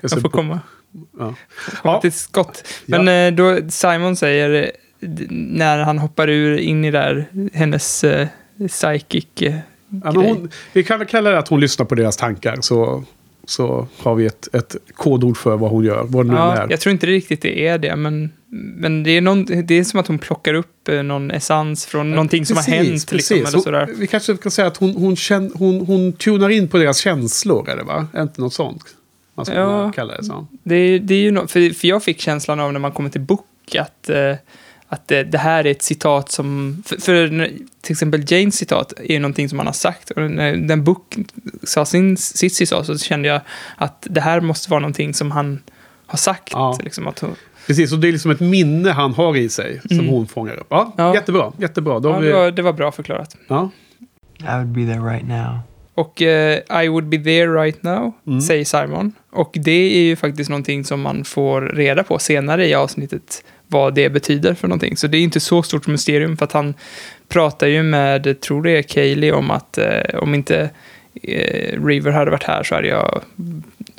[0.00, 0.60] De får komma,
[1.18, 1.34] Ja.
[1.84, 2.00] Ja.
[2.00, 2.68] till skott.
[2.86, 8.28] Men eh, då Simon säger, eh, när han hoppar ur in i där, hennes eh,
[8.68, 9.54] psychic eh,
[10.04, 12.56] Ja, hon, vi kan väl kalla det att hon lyssnar på deras tankar.
[12.60, 13.04] Så,
[13.44, 16.04] så har vi ett, ett kodord för vad hon gör.
[16.08, 16.66] Vad det nu Ja, är.
[16.70, 18.30] jag tror inte riktigt det är det, men,
[18.76, 22.46] men det, är någon, det är som att hon plockar upp någon essens från någonting
[22.46, 23.12] som har hänt.
[23.12, 23.88] Liksom, eller Hon- sådär.
[23.98, 27.68] Vi kanske kan säga att hon, hon, känn, hon, hon tunar in på deras känslor.
[27.70, 28.06] Är det va?
[28.12, 28.82] Är inte något sånt?
[29.34, 29.92] Man ska Ja.
[29.92, 30.46] kalla det så.
[30.62, 33.10] Det, är- det är ju no, för, för jag fick känslan av när man kommer
[33.10, 34.34] till Book att, eh,
[34.88, 36.82] att det, det här är ett citat som...
[36.86, 37.28] För, för
[37.80, 40.10] till exempel Janes citat är ju någonting som man har sagt.
[40.10, 41.16] Och när den Book
[41.62, 43.40] sa sin, sitt citat så kände jag
[43.76, 45.62] att det här måste vara någonting som han
[46.06, 46.48] har sagt.
[46.52, 46.78] Ja.
[46.84, 47.34] Liksom att, hon-
[47.66, 50.10] Precis, och det är liksom ett minne han har i sig som Mm.
[50.10, 50.66] hon fångar upp.
[50.70, 51.14] Ja, Ja.
[51.14, 51.98] Jättebra, jättebra.
[52.00, 53.36] Då ja, har det, vi, var, det var bra förklarat.
[53.48, 53.70] ja.
[54.40, 55.58] I would be there right now.
[55.94, 58.40] Och eh, I would be there right now, Mm.
[58.40, 59.12] säger Simon.
[59.30, 63.94] Och det är ju faktiskt någonting som man får reda på senare i avsnittet, vad
[63.94, 64.96] det betyder för någonting.
[64.96, 66.74] Så det är inte så stort mysterium, för att han
[67.28, 70.70] pratar ju med, tror det är Kaylee, om att eh, om inte
[71.22, 73.22] eh, River hade varit här så hade jag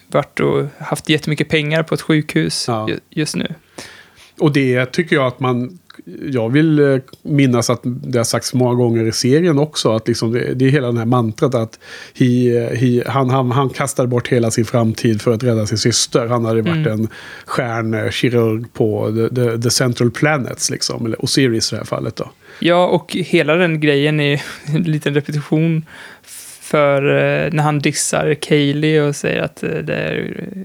[0.07, 2.89] varit och haft jättemycket pengar på ett sjukhus Ja.
[2.89, 3.53] ju, just nu.
[4.39, 5.79] Och det tycker jag att man...
[6.31, 9.95] Jag vill eh, minnas att det har sagts många gånger i serien också.
[9.95, 11.79] Att liksom det, det är hela den här mantrat att
[12.13, 12.25] he,
[12.75, 16.27] he, han, han, han kastade bort hela sin framtid för att rädda sin syster.
[16.27, 16.91] Han hade varit Mm.
[16.91, 17.07] en
[17.45, 21.05] stjärnkirurg på the, the, the Central Planets, liksom.
[21.05, 22.31] Eller Osiris i det här fallet då.
[22.59, 25.85] Ja, och hela den grejen är en liten repetition
[26.61, 30.61] för eh, när han dissar Kaylee och säger att eh, det är eh,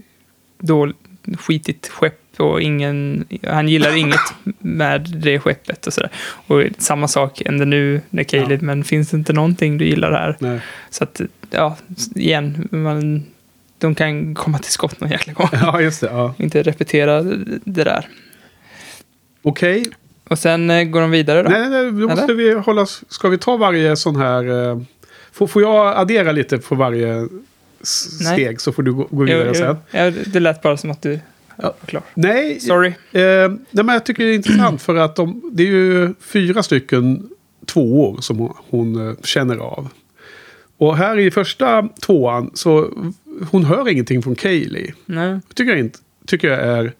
[0.58, 0.96] dåligt,
[1.38, 4.20] skitigt skepp och ingen, han gillar inget
[4.58, 6.10] med det skeppet och sådär.
[6.46, 10.36] Och samma sak händer nu när Kaylee, men finns det inte någonting du gillar här?
[10.38, 10.60] Nej.
[10.90, 11.20] Så att,
[11.50, 11.76] ja,
[12.14, 13.22] igen, man,
[13.78, 15.48] de kan komma till skott någon jäkla gång.
[15.52, 16.06] Ja, just det.
[16.06, 16.34] Ja.
[16.38, 17.22] Inte repetera
[17.64, 18.06] det där.
[19.42, 19.84] Okej.
[20.28, 21.50] Och sen eh, går de vidare då.
[21.50, 22.86] Nej, nej, nej, då måste vi hålla...
[22.86, 24.68] Ska vi ta varje sån här...
[24.70, 24.80] eh,
[25.32, 27.28] Får, får jag addera lite på varje
[27.82, 28.32] s- Nej.
[28.32, 29.54] steg så får du gå, gå Jo, vidare jo.
[29.54, 29.76] sen?
[29.90, 31.20] Ja, det lät bara som att du
[31.62, 31.74] Ja.
[31.86, 32.02] klar.
[32.14, 32.88] Nej, Sorry.
[32.88, 36.62] Eh, nej, men jag tycker det är intressant för att de, det är ju fyra
[36.62, 37.28] stycken
[37.66, 39.88] tvåor som hon, hon eh, känner av.
[40.78, 42.92] Och här i första tvåan så
[43.50, 44.94] hon hör ingenting från Kaylee.
[45.06, 45.40] Nej.
[45.54, 46.92] tycker jag, inte, tycker jag är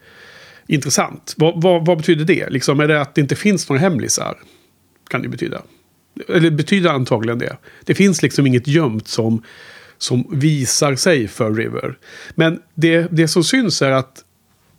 [0.66, 1.35] intressant.
[1.37, 2.51] Vad, vad, vad betyder det?
[2.51, 4.38] Liksom, är det att det inte finns några hemlisar?
[5.09, 5.62] Kan det betyda.
[6.29, 7.57] Eller betyder antagligen det.
[7.85, 9.42] Det finns liksom inget gömt som,
[9.99, 11.99] som visar sig för River.
[12.35, 14.25] Men det, det som syns är att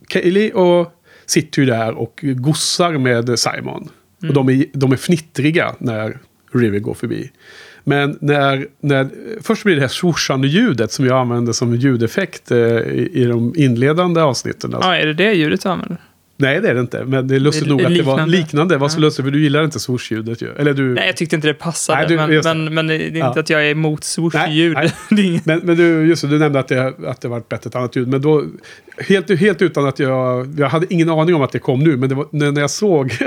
[0.10, 0.94] Kaylee och
[1.26, 3.90] sitter ju där och gossar med Simon.
[4.28, 6.18] Och de är, de är fnittriga när
[6.54, 7.32] River går förbi.
[7.84, 9.10] Men när, när,
[9.42, 13.54] först blir det här swooshande ljudet som jag använder som ljudeffekt eh, i, i de
[13.58, 14.70] inledande avsnitten.
[14.74, 15.98] Ja, ah, är det det ljudet du använder?
[16.42, 17.04] Nej, det är det inte.
[17.06, 18.76] Men det är lustigt Det nog att det var liknande.
[18.76, 19.02] Det var så Ja.
[19.02, 20.52] lustigt, för du gillar inte swoosh-ljudet ju.
[20.58, 20.94] Eller du...
[20.94, 22.00] Nej, jag tyckte inte det passade.
[22.00, 22.44] Nej, du- men, det.
[22.44, 23.40] men, men det är inte Ja.
[23.40, 24.78] att jag är emot swoosh-ljud.
[25.10, 27.68] Det Men, men du, just det, du nämnde att det, att det var ett bättre
[27.68, 28.08] ett annat ljud.
[28.08, 28.46] Men då,
[29.08, 30.54] helt, helt utan att jag...
[30.60, 31.98] Jag hade ingen aning om att det kom nu.
[31.98, 33.18] Men det var, när, jag såg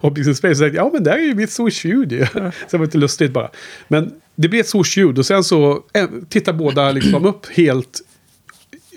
[0.00, 2.26] Objects in Space så tänkte jag, ja men där är ju mitt swoosh-ljud ju.
[2.34, 3.50] Så det var lite lustigt bara.
[3.88, 8.00] Men det blev ett swoosh-ljud och sen så eh, tittar båda liksom upp helt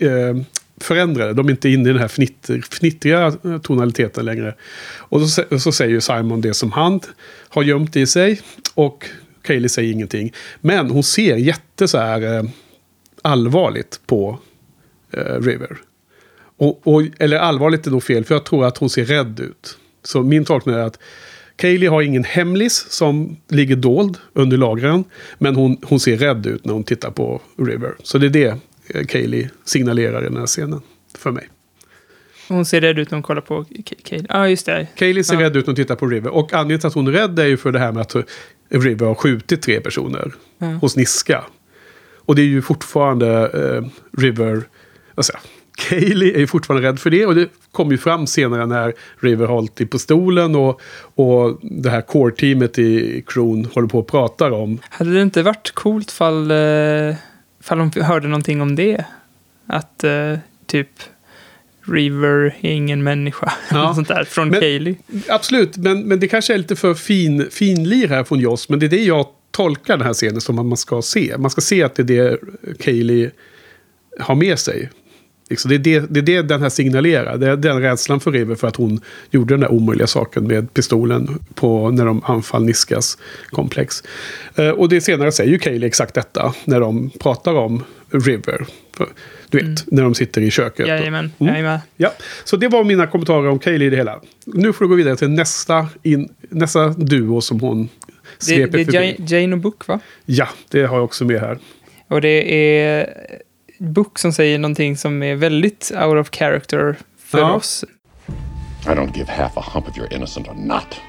[0.00, 0.42] eh,
[0.80, 1.32] förändrade.
[1.32, 4.54] De är inte inne i den här fnitter, fnittriga tonaliteten längre.
[4.98, 7.00] Och så, så säger Simon det som han
[7.48, 8.40] har gömt i sig.
[8.74, 9.06] Och
[9.42, 10.32] Kaylee säger ingenting.
[10.60, 12.42] Men hon ser jätte så här eh,
[13.22, 14.38] allvarligt på
[15.12, 15.76] eh, River.
[16.56, 19.78] Och, och, eller allvarligt är nog fel, för jag tror att hon ser rädd ut.
[20.02, 20.98] Så min tolkning är att
[21.56, 25.04] Kaylee har ingen hemlis som ligger dold under lagren.
[25.38, 27.94] Men hon, hon ser rädd ut när hon tittar på River.
[28.02, 28.56] Så det är det
[29.08, 30.80] Kaylee signalerar i den här scenen.
[31.18, 31.48] För mig.
[32.48, 34.24] Hon ser rädd ut när hon kollar på K- Kate.
[34.28, 34.86] Ja, ah, just det.
[34.94, 35.40] Kaylee ser Ja.
[35.40, 36.30] rädd ut när hon tittar på River.
[36.30, 38.16] Och anledningen till att hon är rädd är ju för det här med att
[38.70, 40.66] River har skjutit tre personer Ja.
[40.66, 41.44] hos Niska.
[42.16, 43.84] Och det är ju fortfarande eh,
[44.20, 44.62] River...
[45.16, 45.24] Jag?
[45.88, 47.26] Kaylee är ju fortfarande rädd för det.
[47.26, 50.80] Och det kommer ju fram senare när River har hållit i pistolen och,
[51.14, 54.78] och det här core-teamet i Kron håller på och pratar om.
[54.90, 57.14] Hade det inte varit coolt fall, eh,
[57.70, 59.04] fall hon hörde någonting om det?
[59.66, 60.88] Att eh, typ
[61.82, 63.52] River är ingen människa.
[63.70, 63.94] Ja.
[63.94, 64.94] Sånt där från Men- Kaylee.
[65.28, 68.68] Absolut, men, men det kanske är lite för fin, finlir här från Joss.
[68.68, 71.34] Men det är det jag tolkar den här scenen som att man ska se.
[71.38, 72.38] Man ska se att det är det
[72.78, 73.30] Kaylee
[74.20, 74.90] har med sig.
[75.50, 77.36] Liksom, det, är det, det är det den här signalerar.
[77.36, 80.74] Det är den rädslan för River för att hon gjorde den där omöjliga saken med
[80.74, 83.18] pistolen på, när de anfall Niskas
[83.50, 84.02] komplex.
[84.54, 88.66] Eh, och det senare säger ju Kaylee exakt detta när de pratar om River.
[89.48, 90.88] Du vet, när de sitter i köket.
[90.88, 91.62] Jajamän, Mm.
[91.62, 91.80] med.
[91.96, 92.12] Ja,
[92.44, 94.20] så det var mina kommentarer om Kaylee i det hela.
[94.46, 97.88] Nu får du gå vidare till nästa, in, nästa duo som hon
[98.38, 99.36] sveper det är förbi.
[99.36, 100.00] Jane och Book, va?
[100.26, 101.58] Ja, det har jag också med här.
[102.08, 103.08] Och det är
[103.80, 107.52] Book som säger någonting som är väldigt out of character för Ja.
[107.54, 107.84] oss.
[108.82, 111.00] I don't give half a hump if you're innocent or not.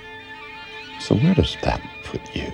[1.01, 1.79] So where does that
[2.11, 2.45] put you?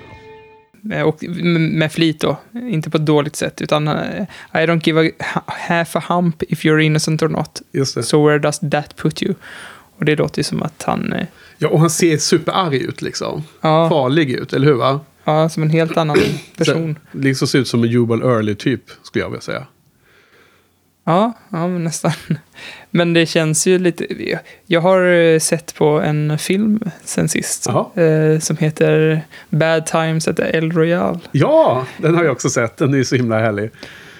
[0.98, 1.24] Eh, Och
[1.60, 5.44] med flit då, inte på ett dåligt sätt, utan eh, I don't give a ha-
[5.48, 7.62] half a hump if you're innocent or not.
[7.72, 8.04] Just det.
[8.04, 9.34] So where does that put you?
[10.00, 11.26] Och det låter ju som att han, eh,
[11.58, 13.44] Ja, och han ser superarg ut liksom.
[13.62, 14.74] ja, Farlig ut, eller hur?
[14.76, 15.00] Va?
[15.24, 16.18] ja, som en helt annan
[16.58, 17.00] person.
[17.12, 19.68] Så, liksom ser ut som en Jubal Early-typ, skulle jag vilja säga.
[21.08, 22.12] Ja, ja men nästan.
[22.92, 24.08] Men det känns ju lite...
[24.66, 27.68] Jag har eh, sett på en film sen sist.
[27.68, 31.20] Eh, som heter Bad Times at El Royale.
[31.32, 32.78] Ja, den har jag också sett.
[32.78, 33.72] Den är ju så himla härlig.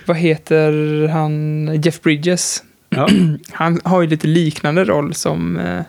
[0.06, 1.82] Vad heter han?
[1.82, 2.64] Jeff Bridges.
[2.90, 3.10] Ja.
[3.52, 5.82] Han har ju lite liknande roll som, eh,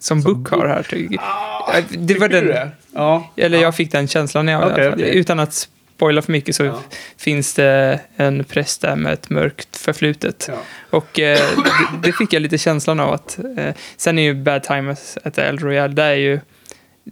[0.00, 0.82] som, Book har här.
[0.82, 1.14] tycker.
[1.14, 2.70] Eh, det var den, det?
[2.92, 3.32] Ja.
[3.36, 4.48] eller jag fick den känslan.
[4.48, 4.92] Jag, i alla fall.
[4.92, 5.16] okej.
[5.16, 6.82] Utan att spoila för mycket så Ja.
[7.16, 10.46] finns det en präst där med ett mörkt förflutet.
[10.48, 10.54] Ja.
[10.90, 13.38] Och eh, det, det fick jag lite känslan av att...
[13.58, 16.40] Eh, sen är ju Bad Times at El Royale, där är ju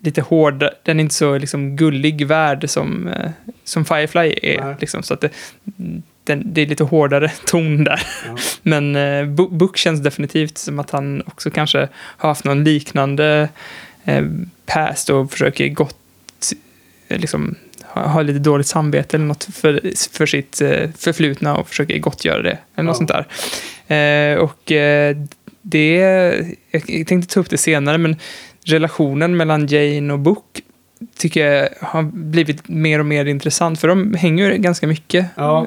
[0.03, 3.31] lite hård, den är inte så liksom gullig värld som, eh,
[3.65, 4.77] som Firefly är.
[4.81, 5.31] Liksom, så att det,
[6.25, 8.03] den, det är lite hårdare ton där.
[8.27, 8.37] Ja.
[8.63, 13.49] Men eh, Bo- Book känns definitivt som att han också kanske har haft någon liknande
[14.05, 14.25] eh,
[14.67, 15.97] past och försöker gott,
[17.09, 17.55] eh, liksom,
[17.95, 19.81] ha, ha lite dåligt samvete eller något för,
[20.17, 22.59] för sitt eh, förflutna och försöker gottgöra det.
[22.77, 23.07] Eller något Ja.
[23.07, 23.27] sånt
[23.89, 24.33] där.
[24.33, 25.17] Eh, och eh,
[25.63, 25.97] det,
[26.71, 28.17] jag tänkte ta upp det senare, men
[28.65, 30.45] relationen mellan Jane och Book
[31.19, 35.67] tycker jag har blivit mer och mer intressant, för de hänger ju ganska mycket, Ja.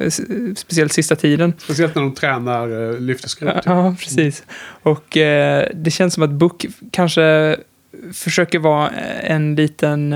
[0.56, 1.54] speciellt sista tiden.
[1.58, 3.54] Speciellt när de tränar lyfteskrot.
[3.56, 4.44] Ja, ja, precis.
[4.84, 7.56] Och eh, det känns som att Book kanske
[8.14, 8.90] försöker vara
[9.24, 10.14] en liten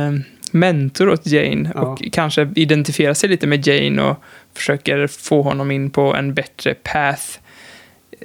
[0.54, 1.82] mentor åt Jane Ja.
[1.82, 6.74] och kanske identifiera sig lite med Jane och försöker få honom in på en bättre
[6.74, 7.24] path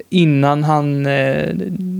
[0.09, 1.53] innan han eh,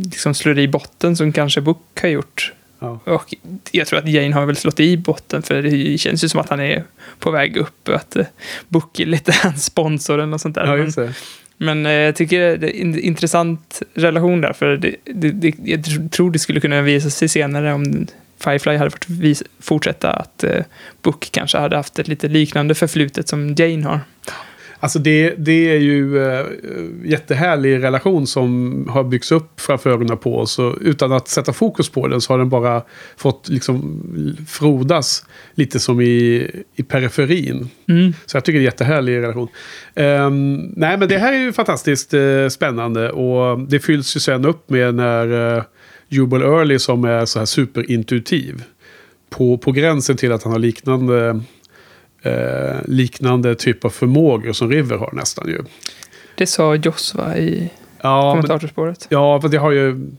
[0.03, 2.53] liksom slår i botten som kanske Book har gjort.
[2.79, 2.99] Ja.
[3.05, 3.33] Och
[3.71, 6.49] jag tror att Jane har väl slått i botten för det känns ju som att
[6.49, 6.83] han är
[7.19, 8.25] på väg upp och att eh,
[8.67, 10.65] Book är lite hans sponsor eller något sånt där.
[10.65, 11.09] Ja,
[11.57, 15.79] Men- eh, jag tycker det är en intressant relation där, för det, det, det, jag
[15.79, 18.07] tr- tror det skulle kunna visa sig senare om
[18.39, 20.63] Firefly hade fått vis, fortsätta att eh,
[21.01, 23.99] Book kanske hade haft ett lite liknande förflutet som Jane har.
[24.79, 26.45] Alltså det, det är ju uh,
[27.03, 30.59] jättehärlig relation som har byggts upp framför ögonen på oss.
[30.59, 32.83] Och utan att sätta fokus på den så har den bara
[33.17, 34.01] fått liksom
[34.47, 37.69] frodas lite som i, i periferin.
[37.89, 38.13] Mm.
[38.25, 39.47] Så jag tycker det är en jättehärlig relation.
[39.95, 44.45] Ehm, nej men det här är ju fantastiskt eh, spännande och det fylls ju sen
[44.45, 45.63] upp med när uh,
[46.15, 48.63] Jubal Early som är så här superintuitiv.
[49.29, 51.41] På, på gränsen till att han har liknande,
[52.21, 55.63] eh, liknande typ av förmågor som River har nästan ju.
[56.37, 57.69] Det sa Joss va, i
[58.01, 59.07] Ja, men, kommentatorspåret.
[59.09, 60.11] ja, för det har ju...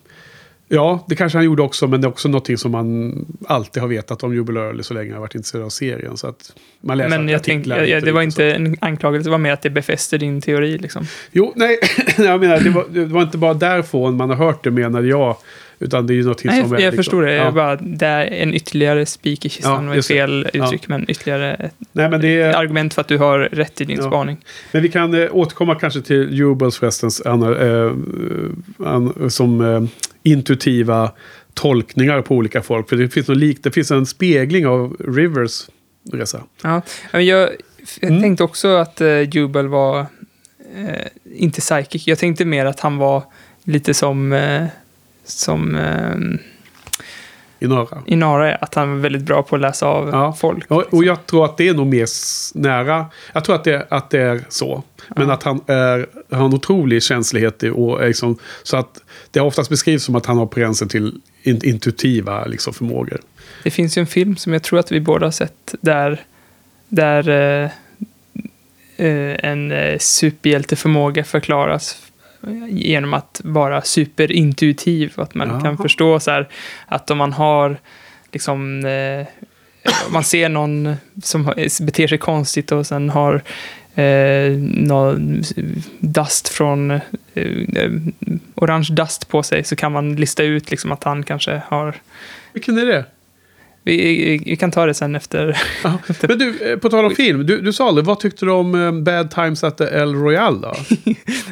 [0.69, 3.15] Ja, det kanske han gjorde också, men det är också någonting som man
[3.49, 6.17] alltid har vetat om Jubal Early så länge jag har varit intresserad av serien.
[6.17, 8.77] Så att man läser Men jag tänkte, artiklar ja, hit och det var inte en
[8.81, 11.07] anklagelse, det var mer att det befäster din teori liksom.
[11.33, 11.79] Jo, nej,
[12.19, 15.37] jag menar, det var, det var inte bara därifrån man har hört det menade jag.
[15.79, 16.85] Utan det är ju någonting Nej, som jag, är...
[16.85, 17.33] jag liksom- förstår det.
[17.35, 17.45] Ja.
[17.45, 19.87] Jag bara, det är en ytterligare spik i kistan.
[19.89, 20.15] Ja, just det.
[20.15, 20.65] fel Ja.
[20.65, 22.55] uttryck, men ytterligare ett Nej, men det är...
[22.55, 24.07] argument för att du har rätt i din Ja.
[24.07, 24.37] spaning.
[24.73, 29.83] Men vi kan eh, återkomma kanske till Jubals förrestens ana- eh, som eh,
[30.23, 31.13] intuitiva
[31.55, 32.89] tolkningar på olika folk.
[32.89, 35.67] För det finns, något lik, det finns en spegling av Rivers
[36.13, 36.43] resa.
[36.63, 37.51] Ja, jag, jag
[38.03, 38.23] Mm.
[38.23, 40.01] tänkte också att uh, Jubel var
[40.77, 40.87] eh,
[41.37, 42.07] inte psychic.
[42.07, 43.23] Jag tänkte mer att han var
[43.65, 44.65] lite som, eh,
[45.27, 46.41] som eh,
[47.59, 48.03] I norra.
[48.07, 48.65] Inara är.
[48.65, 50.33] Att han var väldigt bra på att läsa av Ja.
[50.33, 50.65] folk.
[50.69, 52.07] Ja, och jag tror att det är nog mer
[52.55, 53.07] nära.
[53.33, 54.83] Jag tror att det, att det är så.
[55.17, 57.63] Men att han är, har en otrolig känslighet.
[57.63, 59.01] i- Och är liksom, så att
[59.31, 63.21] det oftast beskrivs som att han har på gränsen till in, intuitiva liksom, förmågor.
[63.63, 66.21] Det finns ju en film som jag tror att vi båda har sett där,
[66.89, 67.71] där eh,
[69.07, 71.97] eh, en eh, superhjälteförmåga förklaras
[72.69, 75.13] genom att vara superintuitiv.
[75.17, 75.61] Att man Jaha.
[75.61, 76.49] kan förstå så här
[76.87, 77.77] att om man har
[78.33, 79.27] liksom eh,
[80.11, 81.45] man ser någon som
[81.81, 83.43] beter sig konstigt och sen har
[83.95, 85.43] eh, någon
[85.99, 87.01] dust från eh,
[87.35, 87.91] eh,
[88.55, 91.95] orange dust på sig så kan man lista ut liksom att han kanske har
[92.53, 93.05] Vilken är det?
[93.87, 95.63] Vi, vi kan ta det sen efter.
[95.85, 95.99] Ja.
[96.29, 97.47] Men du, eh, på tal om film.
[97.47, 100.59] Du, du sa aldrig, vad tyckte du om eh, Bad Times at the El Royale
[100.63, 100.75] då?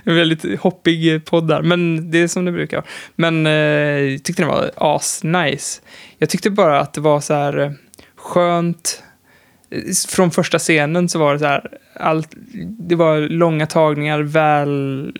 [0.04, 2.82] En väldigt hoppig podd där, men det är som det brukar.
[3.14, 5.80] Men eh, jag tyckte den var as-nice.
[6.18, 7.70] Jag tyckte bara att det var så här eh,
[8.16, 9.02] skönt.
[9.70, 9.78] Eh,
[10.08, 11.68] Från första scenen så var det så här,
[12.00, 12.28] allt,
[12.78, 15.12] det var långa tagningar, väl,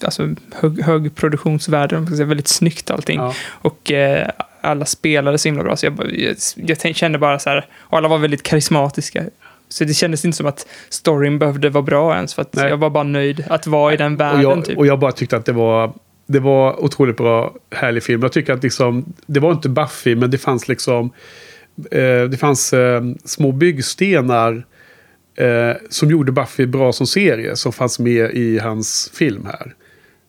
[0.00, 3.18] alltså hög, hög produktionsvärde, väldigt snyggt allting.
[3.20, 3.34] Ja.
[3.48, 4.30] Och eh,
[4.64, 8.08] alla spelade så himla bra, så jag, jag, jag kände bara så här, och alla
[8.08, 9.24] var väldigt karismatiska.
[9.68, 12.68] Så det kändes inte som att storyn behövde vara bra ens, för att Nej.
[12.68, 14.78] jag var bara nöjd att vara i den Och världen jag, typ.
[14.78, 15.92] och jag bara tyckte att det var,
[16.26, 18.22] det var otroligt bra, härlig film.
[18.22, 21.10] Jag tycker att liksom, det var inte Buffy, men det fanns liksom,
[21.90, 24.64] eh, det fanns eh, små byggstenar
[25.36, 29.74] eh, som gjorde Buffy bra som serie, som fanns med i hans film här.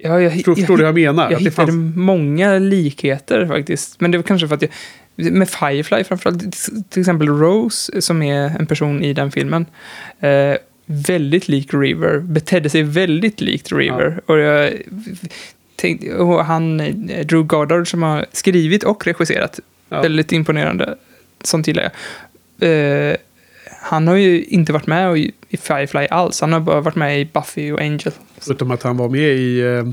[0.05, 1.31] Ja, jag, Förstår, förstår du vad jag menar?
[1.31, 4.01] Jag det hittade fanns, många likheter faktiskt.
[4.01, 4.71] Men det var kanske för att jag...
[5.15, 6.41] Med Firefly framförallt,
[6.89, 9.65] till exempel Rose, som är en person i den filmen.
[10.19, 14.21] Eh, väldigt lik River, betedde sig väldigt likt River.
[14.25, 14.73] Och jag
[15.75, 20.01] tänkte, och han, eh, Drew Goddard, som har skrivit och regisserat, Ja.
[20.01, 20.95] väldigt imponerande.
[21.43, 21.91] Sånt gillar
[22.59, 22.69] jag.
[23.09, 23.15] Eh,
[23.85, 25.17] han har ju inte varit med
[25.49, 26.41] i Firefly alls.
[26.41, 28.11] Han har bara varit med i Buffy och Angel.
[28.37, 29.83] förutom att han var med i eh,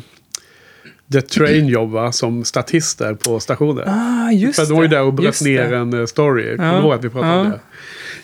[1.12, 3.88] The Train Job, va, som statist där på stationen.
[3.88, 5.76] Ah, just För de var ju där och bröt ner det.
[5.76, 6.56] en eh, story.
[6.56, 6.80] Kommer Ja.
[6.80, 7.52] ihåg att vi pratade om Ja.
[7.52, 7.60] det?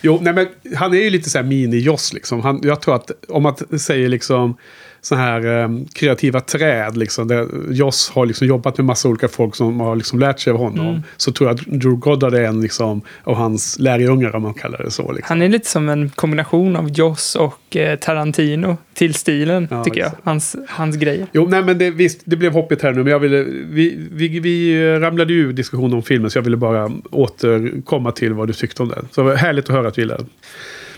[0.01, 2.41] Jo, nej men han är ju lite så här mini-Joss liksom.
[2.41, 4.55] Han, jag tror att om man säger liksom
[5.01, 7.27] så här eh, kreativa träd liksom.
[7.27, 10.59] Där Joss har liksom jobbat med massa olika folk som har liksom lärt sig av
[10.59, 10.87] honom.
[10.87, 11.01] Mm.
[11.17, 14.83] Så tror jag att Drew Goddard är en liksom av hans lärjungar om man kallar
[14.83, 15.11] det så.
[15.11, 15.25] Liksom.
[15.27, 19.99] Han är lite som en kombination av Joss och eh, Tarantino till stilen, Ja, tycker
[19.99, 20.11] jag.
[20.23, 21.27] Hans, hans grejer.
[21.31, 23.03] Jo, nej men det, visst, det blev hoppigt här nu.
[23.03, 26.31] Men jag ville, vi, vi, vi ramlade ju diskussionen om filmen.
[26.31, 29.07] Så jag ville bara återkomma till vad du tyckte om den.
[29.11, 30.29] Så det var härligt att höra att du gillade den.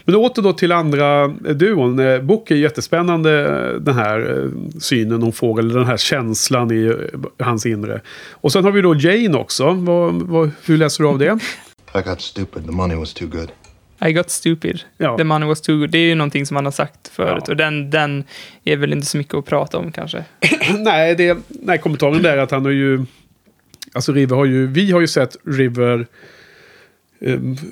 [0.06, 2.00] Men åter då till andra eh, duon.
[2.00, 4.50] Eh, Book är jättespännande, eh, den här
[4.80, 6.94] synen om fågel, den här känslan i
[7.40, 8.02] hans inre.
[8.32, 9.72] Och sen har vi då Jane också.
[9.72, 11.40] Vad, vad, hur läser du av det?
[11.96, 12.66] I got stupid.
[12.66, 13.52] The money was too good.
[14.06, 14.82] I got stupid.
[14.98, 15.18] Ja.
[15.18, 15.90] The money was too good.
[15.90, 17.44] Det är ju någonting som han har sagt förut.
[17.48, 17.52] Ja.
[17.52, 18.24] Och den, den
[18.64, 20.24] är väl inte så mycket att prata om kanske.
[20.80, 23.06] nej, det, nej, kommentaren där är att han har ju...
[23.94, 24.68] Alltså River har ju...
[24.68, 26.08] Vi har ju sett River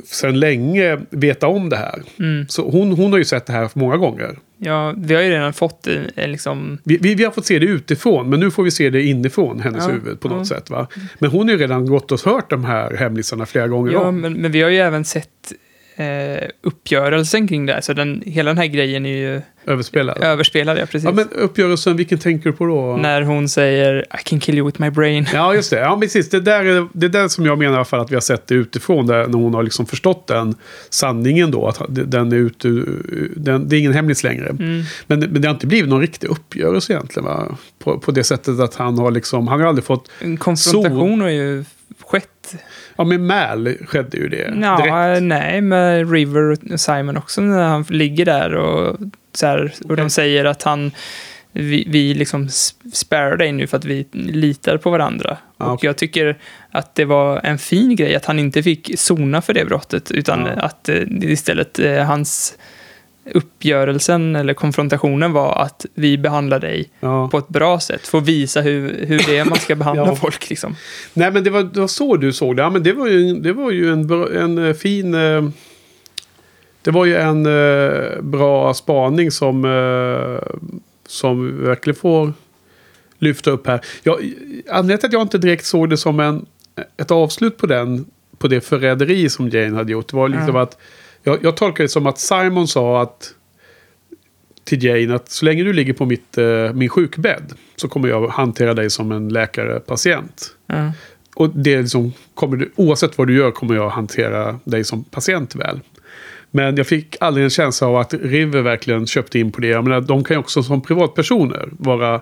[0.05, 2.01] sedan länge veta om det här.
[2.19, 2.47] Mm.
[2.47, 4.37] Så hon, hon har ju sett det här många gånger.
[4.57, 6.77] Ja, vi har ju redan fått en, en liksom...
[6.83, 9.59] Vi, vi, vi har fått se det utifrån, men nu får vi se det inifrån
[9.59, 10.55] hennes Ja, huvud på något ja.
[10.55, 10.69] sätt.
[10.69, 10.87] Va?
[11.19, 14.21] Men hon har ju redan gått och hört de här hemlisarna flera gånger Ja, om.
[14.21, 15.53] men, men vi har ju även sett
[15.95, 17.81] eh, uppgörelsen kring det här.
[17.81, 20.23] Så den, hela den här grejen är ju Överspelad.
[20.23, 21.03] överspelad, ja precis.
[21.03, 22.97] Ja, men uppgörelsen, vilken tänker du på då?
[22.97, 25.27] När hon säger I can kill you with my brain.
[25.33, 25.79] Ja, just det.
[25.79, 26.29] Ja, precis.
[26.29, 28.47] Det där är det där som jag menar i alla fall att vi har sett
[28.47, 29.07] det utifrån.
[29.07, 30.55] Där, när hon har liksom förstått den
[30.89, 31.67] sanningen då.
[31.67, 32.67] Att den är ute,
[33.35, 34.49] den, det är ingen hemlis längre.
[34.49, 34.83] Mm.
[35.07, 37.25] Men, men det har inte blivit någon riktig uppgörelse egentligen.
[37.25, 37.57] Va?
[37.79, 40.11] På, på det sättet att han har liksom, han har aldrig fått...
[40.19, 41.65] En konfrontation har ju
[42.05, 42.55] skett.
[42.95, 44.53] Ja, med Mal skedde ju det.
[44.61, 45.23] Ja, direkt.
[45.23, 48.97] nej, med River och Simon också när han ligger där och,
[49.33, 49.97] så här, och Okej.
[49.97, 50.91] de säger att han
[51.51, 52.49] vi, vi liksom
[52.93, 55.37] sparar dig nu för att vi litar på varandra.
[55.57, 56.37] Ja, och jag tycker
[56.71, 60.45] att det var en fin grej att han inte fick sona för det brottet, utan
[60.45, 60.51] Ja.
[60.61, 62.57] att eh, istället eh, hans
[63.33, 67.27] uppgörelsen eller konfrontationen var att vi behandlar dig Ja.
[67.27, 70.15] på ett bra sätt, få visa hur, hur det är man ska behandla Ja.
[70.15, 70.49] folk.
[70.49, 70.75] Liksom.
[71.13, 72.61] Nej, men det var, det var så du såg det.
[72.61, 75.13] Ja, men det var ju, det var ju en, en eh, fin...
[75.13, 75.49] eh,
[76.81, 80.57] Det var ju en eh, bra spaning som, eh,
[81.07, 82.33] som verkligen får
[83.19, 83.81] lyfta upp här.
[84.03, 84.33] Jag,
[84.69, 86.45] anledningen till att jag inte direkt såg det som en,
[86.97, 88.05] ett avslut på den
[88.37, 90.07] på det förräderi som Jane hade gjort.
[90.09, 90.61] Det var liksom Ja.
[90.61, 90.77] att
[91.23, 93.33] jag, jag tolkar det som att Simon sa att
[94.63, 98.27] till Jane att så länge du ligger på mitt, eh, min sjukbädd så kommer jag
[98.27, 100.55] hantera dig som en läkare-patient.
[100.67, 100.91] Ja.
[101.35, 105.55] Och det liksom, kommer du, oavsett vad du gör kommer jag hantera dig som patient
[105.55, 105.79] väl.
[106.51, 109.67] Men jag fick aldrig en känsla av att River verkligen köpte in på det.
[109.67, 112.21] Jag menar, de kan ju också som privatpersoner vara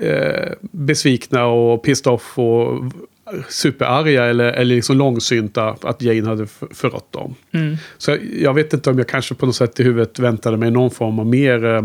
[0.00, 2.84] eh, besvikna och pissed off och
[3.48, 7.34] superarga eller, eller liksom långsynta att Jane hade för- förrått dem.
[7.52, 7.76] Mm.
[7.98, 10.70] Så jag, jag vet inte om jag kanske på något sätt i huvudet väntade mig
[10.70, 11.82] någon form av mer eh,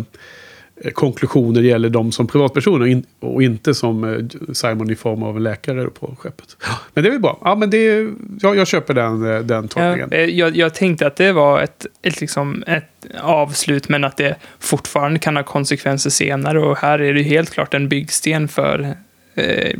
[0.94, 5.38] konklusioner gäller dem som privatpersoner och, in, och inte som eh, Simon i form av
[5.38, 6.58] en läkare på skeppet.
[6.94, 7.38] Men det är väl bra.
[7.44, 8.12] Ja, men det, är-
[8.42, 10.12] jag, jag köper den, eh, den tolkningen.
[10.12, 14.36] eh, jag, jag tänkte att det var ett, ett, liksom ett avslut, men att det
[14.60, 16.60] fortfarande kan ha konsekvenser senare.
[16.60, 18.96] Och här är det helt klart en byggsten för
[19.36, 19.78] eh,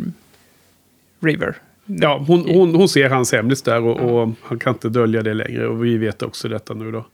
[1.22, 1.56] River.
[1.86, 5.34] Ja, hon, hon, hon ser hans hemlis där och, och han kan inte dölja det
[5.34, 5.68] längre.
[5.68, 7.06] Och vi vet också detta nu då.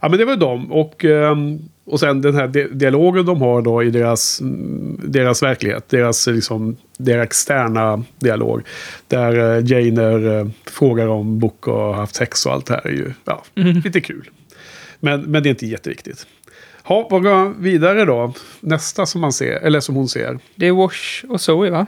[0.00, 0.72] Ja, men det var dem.
[0.72, 5.42] Och, ehm, och sen den här di- dialogen de har då i deras, mm, deras
[5.42, 5.88] verklighet.
[5.88, 8.62] Deras, liksom, deras externa dialog.
[9.08, 12.86] Där eh, Janer eh, frågar om Book och har haft sex och allt det här
[12.86, 14.30] är ju ja, lite kul.
[15.00, 16.26] Men, men det är inte jätteviktigt.
[16.82, 18.32] Ha, vad går vidare då?
[18.60, 20.38] Nästa som man ser, eller som hon ser.
[20.54, 21.86] Det är Wash och Zoe, va?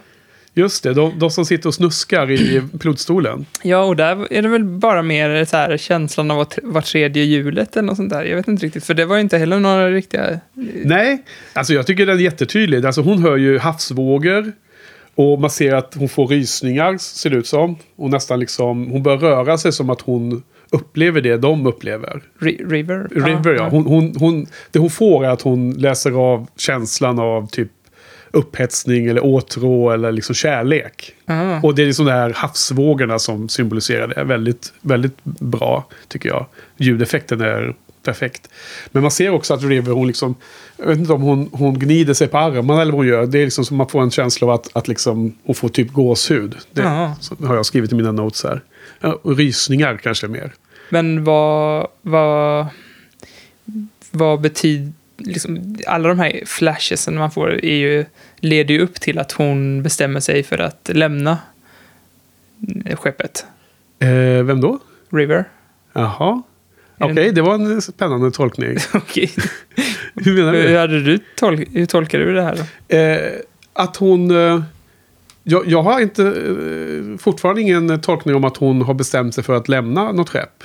[0.58, 3.46] Just det, de, de som sitter och snuskar i pilotstolen.
[3.62, 7.76] Ja, och där är det väl bara mer så här, känslan av att tredje hjulet
[7.76, 8.24] eller något sånt där.
[8.24, 10.40] Jag vet inte riktigt, för det var ju inte heller några riktiga...
[10.84, 12.86] Nej, alltså jag tycker den är jättetydlig.
[12.86, 14.52] Alltså hon hör ju havsvågor.
[15.14, 17.76] Och man ser att hon får rysningar, ser det ut som.
[17.96, 22.22] Och nästan liksom, hon börjar röra sig som att hon upplever det de upplever.
[22.40, 23.08] Ri- River?
[23.10, 23.68] River, ja.
[23.68, 27.70] Hon, hon, hon, det hon får är att hon läser av känslan av typ
[28.36, 31.12] upphetsning eller åtrå eller liksom kärlek.
[31.26, 31.60] Ah.
[31.62, 34.24] Och det är liksom de här havsvågorna som symboliserar det.
[34.24, 36.46] Väldigt, väldigt bra, tycker jag.
[36.76, 38.48] Ljudeffekten är perfekt.
[38.92, 40.34] Men man ser också att River, hon liksom...
[40.76, 43.26] Jag vet inte om hon, hon gnider sig på armarna eller vad hon gör.
[43.26, 45.92] Det är liksom som man får en känsla av att, att liksom, hon får typ
[45.92, 46.56] gåshud.
[46.72, 48.60] Det så har jag skrivit i mina notes här.
[49.24, 50.52] Rysningar kanske mer.
[50.90, 52.66] Men vad, vad,
[54.10, 54.92] vad betyder...
[55.18, 58.04] Liksom, alla de här flashesen man får är ju,
[58.36, 61.38] leder ju upp till att hon bestämmer sig för att lämna
[62.84, 63.46] eh, skeppet.
[63.98, 64.08] Eh,
[64.44, 64.78] vem då?
[65.10, 65.44] River.
[65.92, 66.42] Jaha.
[66.98, 68.76] Okej, det var en spännande tolkning.
[68.94, 69.32] Okej.
[70.14, 70.78] Hur menar Hur, du?
[70.78, 72.56] hade du tol- hur tolkar du det här
[72.88, 72.96] då?
[72.96, 73.32] Eh,
[73.72, 74.30] att hon...
[74.30, 74.62] Eh,
[75.42, 79.54] jag, jag har inte, eh, fortfarande ingen tolkning om att hon har bestämt sig för
[79.54, 80.64] att lämna något skepp.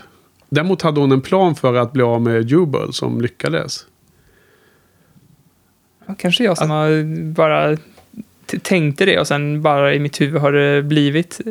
[0.49, 3.86] Däremot hade hon en plan för att bli av med Jubel som lyckades.
[6.18, 7.03] Kanske jag som har
[7.34, 7.78] bara
[8.62, 11.45] tänkte det och sen bara i mitt huvud har det blivit att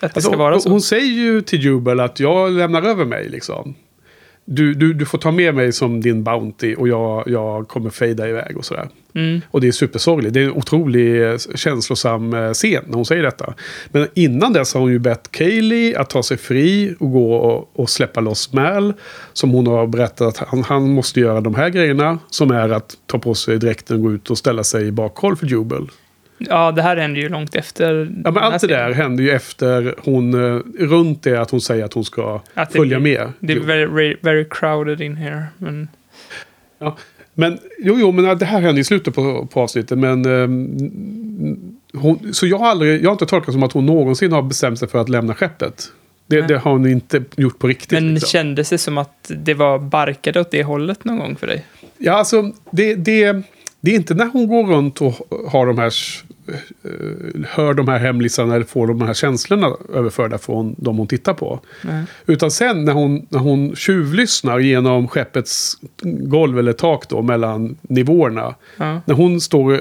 [0.00, 0.70] det Alltså, ska vara så.
[0.70, 3.74] hon säger ju till Jubel att jag lämnar över mig liksom.
[4.48, 8.28] Du, du, du får ta med mig som din Bounty och jag, jag kommer fejda
[8.28, 8.88] iväg och sådär.
[9.14, 9.40] Mm.
[9.50, 10.34] Och det är supersorgligt.
[10.34, 13.54] Det är en otroligt känslosam eh, scen när hon säger detta.
[13.88, 17.70] Men innan dess har hon ju bett Kaylee att ta sig fri och gå och,
[17.80, 18.92] och släppa loss Mal.
[19.32, 22.18] Som hon har berättat att han, han måste göra de här grejerna.
[22.30, 25.36] Som är att ta på sig dräkten och gå ut och ställa sig i bakhåll
[25.36, 25.86] för Jubel.
[26.38, 28.12] Ja, det här händer ju långt efter.
[28.24, 30.34] Ja, men allt det där händer ju efter hon...
[30.34, 33.32] eh, Runt det att hon säger att hon ska Att följa blir- med.
[33.40, 35.44] Det är very, very, crowded in here.
[35.58, 35.88] Men
[36.78, 36.96] Ja.
[37.34, 39.98] Men jo, jo, men det här händer i slutet på, på avsnittet.
[39.98, 44.32] Men, ehm, hon, så jag har, aldrig, jag har inte tolkat som att hon någonsin
[44.32, 45.84] har bestämt sig för att lämna skeppet.
[46.26, 47.90] Det, det har hon inte gjort på riktigt.
[47.92, 48.28] Men liksom.
[48.28, 51.64] kändes det som att det var barkade åt det hållet någon gång för dig?
[51.98, 53.42] Ja, alltså det, det,
[53.80, 55.14] det är inte när hon går runt och
[55.48, 55.92] har de här...
[56.48, 56.90] eh,
[57.48, 61.60] Hör de här hemlisarna eller får de här känslorna överförda från de hon tittar på.
[61.82, 62.04] Nej.
[62.26, 68.54] Utan sen när hon, när hon tjuvlyssnar genom skeppets golv eller tak då mellan nivåerna.
[68.76, 69.00] Ja.
[69.04, 69.80] När hon står,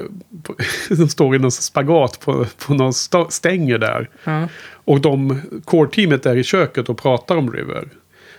[0.98, 2.94] hon står i någon spagat på, på någon
[3.30, 4.10] stänger där.
[4.24, 4.48] Ja.
[4.86, 7.90] Och de core-teamet är i köket och pratar om River.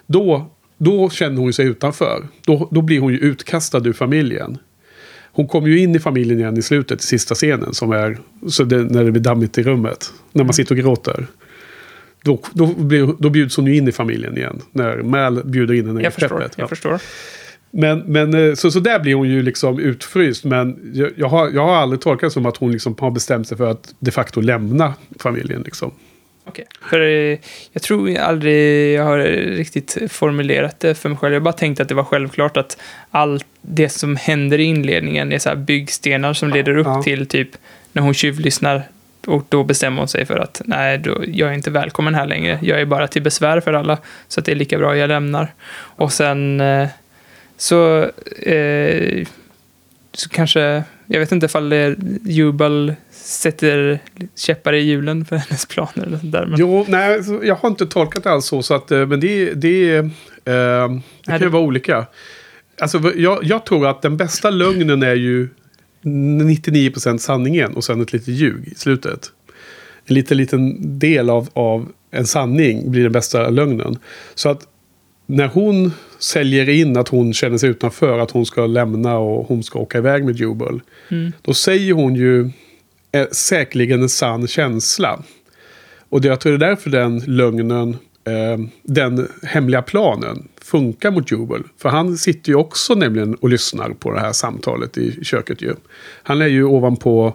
[0.06, 2.28] Då, då känner hon sig utanför.
[2.44, 4.58] Då, då blir hon ju utkastad ur familjen.
[5.36, 7.74] Hon kommer ju in i familjen igen i slutet, i sista scenen.
[7.74, 8.18] Som är
[8.48, 10.12] så det, när det blir dammigt i rummet.
[10.32, 11.26] När man sitter och gråter.
[12.24, 12.74] Då, då,
[13.18, 14.60] då bjuds hon ju in i familjen igen.
[14.72, 16.28] När Mal bjuder in henne i Jag förstår.
[16.38, 16.52] skeppet.
[16.56, 16.68] Jag Ja.
[16.68, 17.00] förstår.
[17.70, 20.44] Men, men eh, så, så där blir hon ju liksom utfryst.
[20.44, 23.48] Men jag, jag, har, jag har aldrig tolkat det som att hon liksom har bestämt
[23.48, 25.62] sig för att de facto lämna familjen.
[25.62, 25.90] Liksom.
[26.48, 26.64] Okej.
[26.90, 27.38] För eh,
[27.72, 31.34] jag tror aldrig jag har riktigt formulerat det för mig själv.
[31.34, 32.78] Jag bara tänkte att det var självklart att
[33.10, 37.02] allt det som händer i inledningen är så här byggstenar som leder upp Ja.
[37.02, 37.48] till typ
[37.92, 38.82] när hon tjuvlyssnar.
[39.26, 42.58] Och då bestämmer hon sig för att nej, då, jag är inte välkommen här längre.
[42.62, 43.98] Jag är bara till besvär för alla.
[44.28, 45.52] Så att det är lika bra jag lämnar.
[45.74, 46.88] Och sen eh,
[47.56, 48.02] så,
[48.42, 49.26] eh,
[50.12, 51.72] så kanske, jag vet inte ifall
[52.24, 53.98] Jubal sätter
[54.36, 56.46] käppar i hjulen för hennes planer eller där.
[56.46, 58.62] Men, Jo, nej, jag har inte tolkat det alls så.
[58.62, 60.04] så att, eh, men det, det, eh,
[60.44, 62.06] det kan ju det- vara olika.
[62.80, 65.48] Alltså, jag, jag tror att den bästa lögnen är ju
[66.02, 69.30] 99% sanningen och sen ett litet ljug i slutet.
[70.06, 73.98] En liten, liten del av, av en sanning blir den bästa lögnen.
[74.34, 74.60] Så att
[75.26, 79.62] när hon säljer in att hon känner sig utanför, att hon ska lämna och hon
[79.62, 80.82] ska åka iväg med Jubal.
[81.42, 82.50] Då säger hon ju
[83.12, 85.22] eh, säkerligen en sann känsla.
[86.08, 91.32] Och det, jag tror det är därför den lögnen, eh, den hemliga planen, funkar mot
[91.32, 91.62] Jubal.
[91.78, 95.74] För han sitter ju också nämligen och lyssnar på det här samtalet i köket ju.
[96.22, 97.34] Han är ju ovanpå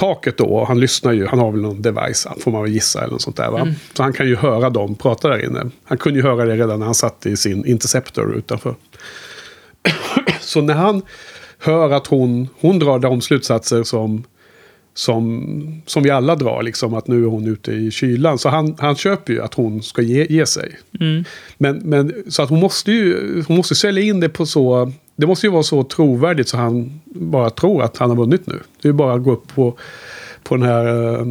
[0.00, 1.26] taket då och han lyssnar ju.
[1.26, 3.68] Han har väl någon device, får man väl gissa, eller något sånt där va.
[3.94, 5.70] Så han kan ju höra dem prata där inne.
[5.84, 8.74] Han kunde ju höra det redan när han satt i sin Interceptor utanför.
[10.40, 11.02] Så när han
[11.58, 14.24] hör att hon, hon drar de slutsatser som,
[14.94, 18.38] som, som vi alla drar, liksom att nu är hon ute i kylan.
[18.38, 20.78] Så han, han köper ju att hon ska ge, ge sig.
[21.58, 24.92] Men, men, så att hon måste ju hon måste sälja in det på så...
[25.16, 28.58] Det måste ju vara så trovärdigt så han bara tror att han har vunnit nu.
[28.82, 29.78] Det är ju bara att gå upp på,
[30.42, 31.14] på den här...
[31.20, 31.26] eh,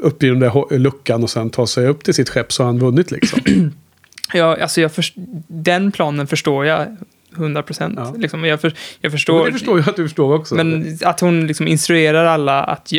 [0.00, 2.66] Upp i den där luckan och sen ta sig upp till sitt skepp så har
[2.66, 3.40] han vunnit liksom.
[4.34, 5.14] Ja, alltså jag först-
[5.48, 6.96] den planen förstår jag
[7.36, 7.94] 100 procent.
[7.96, 8.14] Ja.
[8.18, 8.68] Liksom, jag, för,
[9.00, 10.54] jag Men förstår, det förstår jag att du förstår också.
[10.54, 12.92] men att hon liksom instruerar alla att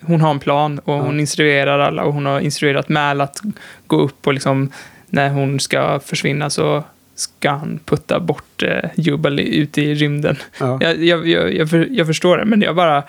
[0.00, 3.40] hon har en plan och hon instruerar alla och hon har instruerat Mal att
[3.86, 4.72] gå upp och liksom
[5.06, 6.84] när hon ska försvinna så
[7.14, 10.36] ska han putta bort eh, Jubal ute i rymden.
[10.60, 10.78] Ja.
[10.80, 13.02] Jag, jag, jag, jag, för, jag förstår det, men jag bara...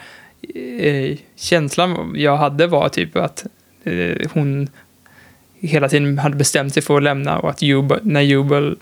[0.80, 3.46] Eh, känslan jag hade var typ att
[3.84, 4.70] eh, hon
[5.60, 8.78] hela tiden hade bestämt sig för att lämna och att Jubal, när Jubal,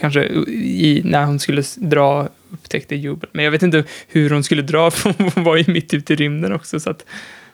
[0.00, 3.28] kanske i, när hon skulle dra, upptäckte Jubal.
[3.32, 6.16] Men jag vet inte hur hon skulle dra, för hon var ju mitt ute i
[6.16, 6.80] rymden också.
[6.80, 7.04] Så att,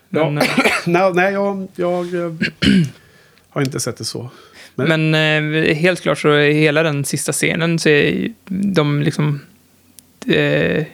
[0.08, 0.42] men, Ja.
[0.86, 2.32] nej, nej, jag, jag eh,
[3.50, 4.30] har inte sett det så.
[4.74, 8.32] Men- Men eh, helt klart så är hela den sista scenen så är
[8.74, 9.40] de liksom
[10.26, 10.84] eh,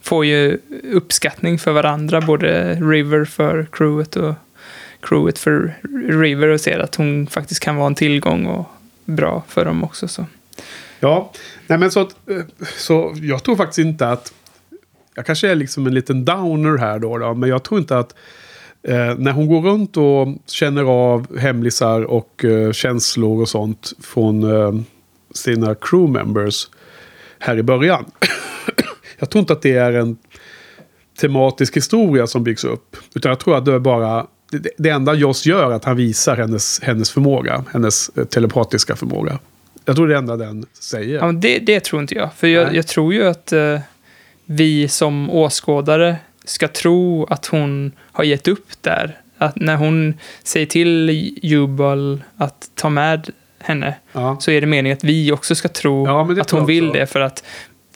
[0.00, 0.58] får ju
[0.92, 4.34] uppskattning för varandra, både River för crewet och
[5.00, 5.74] crewet för
[6.08, 8.66] River och ser att hon faktiskt kan vara en tillgång och
[9.04, 10.08] bra för dem också.
[10.08, 10.26] Så.
[11.02, 11.32] Ja,
[11.66, 12.44] nej men så, att, eh,
[12.76, 14.32] så jag tror faktiskt inte att...
[15.14, 18.14] Jag kanske är liksom en liten downer här då, då men jag tror inte att
[18.82, 24.42] eh, när hon går runt och känner av hemlisar och eh, känslor och sånt från
[24.42, 24.82] eh,
[25.34, 26.68] sina crew members
[27.38, 28.04] här i början.
[29.18, 30.16] jag tror inte att det är en
[31.20, 32.96] tematisk historia som byggs upp.
[33.14, 34.26] Utan jag tror att det är bara...
[34.50, 37.64] Det, det enda Joss gör är att han visar hennes, hennes förmåga.
[37.72, 39.38] Hennes eh, telepatiska förmåga.
[39.84, 41.14] Jag tror det är det enda den säger.
[41.14, 42.34] Ja, men det, det tror inte jag.
[42.34, 43.80] För jag, jag tror ju att eh,
[44.44, 49.18] vi som åskådare ska tro att hon har gett upp där.
[49.38, 51.10] Att när hon säger till
[51.42, 54.36] Jubal att ta med henne Ja.
[54.40, 56.98] så är det meningen att vi också ska tro Ja, att hon vill också.
[57.00, 57.44] det för att,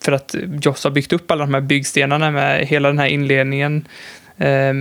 [0.00, 3.88] för att Joss har byggt upp alla de här byggstenarna med hela den här inledningen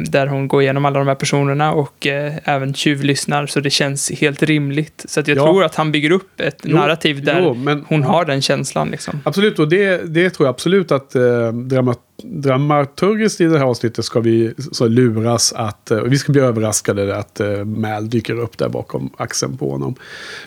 [0.07, 4.11] där hon går igenom alla de här personerna och eh, även tjuvlyssnar så det känns
[4.11, 5.05] helt rimligt.
[5.07, 5.43] Så att jag Ja.
[5.43, 8.89] tror att han bygger upp ett Jo, narrativ där jo, men- hon har den känslan
[8.89, 9.19] liksom.
[9.25, 14.05] Absolut, och det, det tror jag absolut att eh, dramat, dramaturgiskt i det här avsnittet
[14.05, 15.91] ska vi så luras att...
[15.91, 19.95] Eh, vi ska bli överraskade att eh, Mal dyker upp där bakom axeln på honom.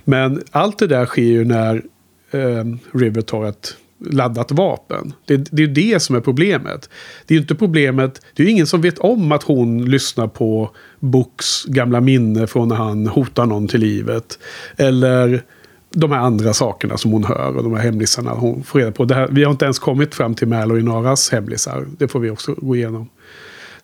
[0.04, 1.82] Men allt det där sker ju när
[2.30, 5.12] eh, River tar ett laddat vapen.
[5.24, 6.90] Det, det är ju det som är problemet.
[7.26, 10.28] Det är ju inte problemet, det är ju ingen som vet om att hon lyssnar
[10.28, 10.70] på
[11.00, 14.38] Books gamla minne från när han hotar någon till livet.
[14.76, 15.42] Eller
[15.90, 19.04] de här andra sakerna som hon hör och de här hemlisarna hon får reda på.
[19.04, 21.86] Det här, vi har inte ens kommit fram till Mallory Naras hemlisar.
[21.98, 23.08] Det får vi också gå igenom.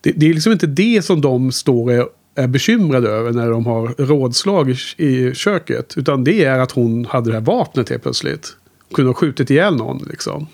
[0.00, 3.50] Det, det är liksom inte det som de står och är, är bekymrade över när
[3.50, 5.94] de har rådslag i, i köket.
[5.96, 8.56] Utan det är att hon hade det här vapnet helt plötsligt.
[8.94, 10.46] Kunde ha skjutit ihjäl någon liksom.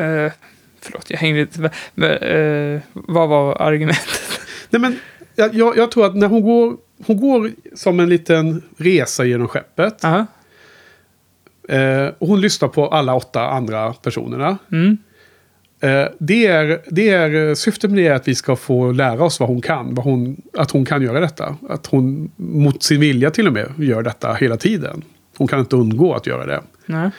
[0.00, 0.32] Uh,
[0.80, 1.70] förlåt, jag hängde lite.
[1.94, 4.40] Men, uh, vad var argumentet?
[4.70, 4.98] Nej men,
[5.34, 9.48] jag, jag, jag tror att när hon går, hon går som en liten resa genom
[9.48, 9.98] skeppet.
[10.02, 10.26] Ja.
[11.68, 14.58] Eh, och hon lyssnar på alla åtta andra personerna.
[14.72, 14.98] Mm.
[15.80, 19.40] Eh, det, är, det är, syftet med det är att vi ska få lära oss
[19.40, 19.94] vad hon kan.
[19.94, 21.56] Vad hon, att hon kan göra detta.
[21.68, 25.02] Att hon mot sin vilja till och med gör detta hela tiden.
[25.36, 26.62] Hon kan inte undgå att göra det.
[26.86, 27.10] Nej.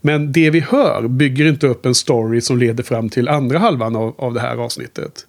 [0.00, 3.96] Men det vi hör bygger inte upp en story som leder fram till andra halvan
[3.96, 5.26] av, av det här avsnittet.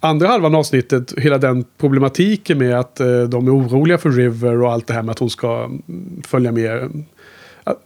[0.00, 4.62] Andra halvan av avsnittet, hela den problematiken med att eh, de är oroliga för River
[4.62, 7.04] och allt det här med att hon ska mm, följa med.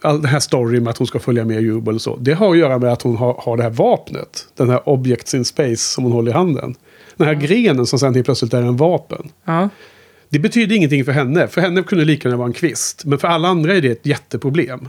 [0.01, 2.15] All den här storyn med att hon ska följa med Jubel och så.
[2.15, 4.47] Det har att göra med att hon har, har det här vapnet.
[4.55, 6.75] Den här Objects in Space som hon håller i handen.
[7.17, 9.29] Den här grenen som sen helt plötsligt är en vapen.
[9.45, 9.69] Ja.
[10.29, 11.47] Det betyder ingenting för henne.
[11.47, 13.05] För henne kunde det lika gärna vara en kvist.
[13.05, 14.87] Men för alla andra är det ett jätteproblem.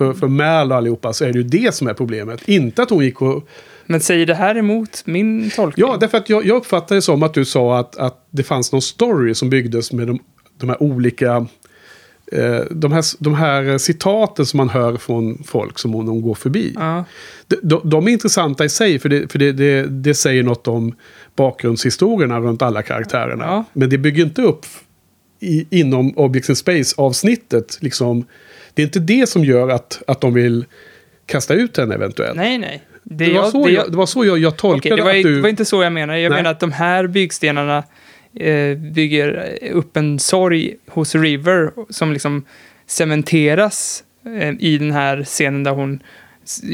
[0.00, 2.48] För, för Mal och allihopa så är det ju det som är problemet.
[2.48, 3.48] Inte att hon gick och...
[3.86, 5.86] Men säger det här emot min tolkning?
[5.86, 8.72] Ja, därför att jag, jag uppfattade det som att du sa att, att det fanns
[8.72, 10.18] någon story som byggdes med de,
[10.58, 11.46] de här olika...
[12.32, 16.34] Eh, de, här, de här citaten som man hör från folk som hon, hon går
[16.34, 16.72] förbi.
[16.74, 17.04] Ja.
[17.46, 20.68] De, de, de är intressanta i sig för, det, för det, det, det säger något
[20.68, 20.94] om
[21.36, 23.44] bakgrundshistorierna runt alla karaktärerna.
[23.44, 23.64] Ja.
[23.72, 24.66] Men det bygger inte upp
[25.40, 27.78] i, inom Objects in Space-avsnittet.
[27.80, 28.24] Liksom,
[28.74, 30.64] det är inte det som gör att, att de vill
[31.26, 32.36] kasta ut henne eventuellt.
[32.36, 32.82] Nej, nej.
[33.02, 35.22] Det, var jag- så det jag, det var så jag, jag tolkade det, var, att
[35.22, 35.36] du...
[35.36, 36.14] det var inte så jag menar.
[36.16, 36.38] Jag Nej.
[36.38, 37.84] menar att de här byggstenarna
[38.36, 42.44] eh, bygger upp en sorg hos River som liksom
[42.86, 44.04] cementeras
[44.40, 46.02] eh, i den här scenen där hon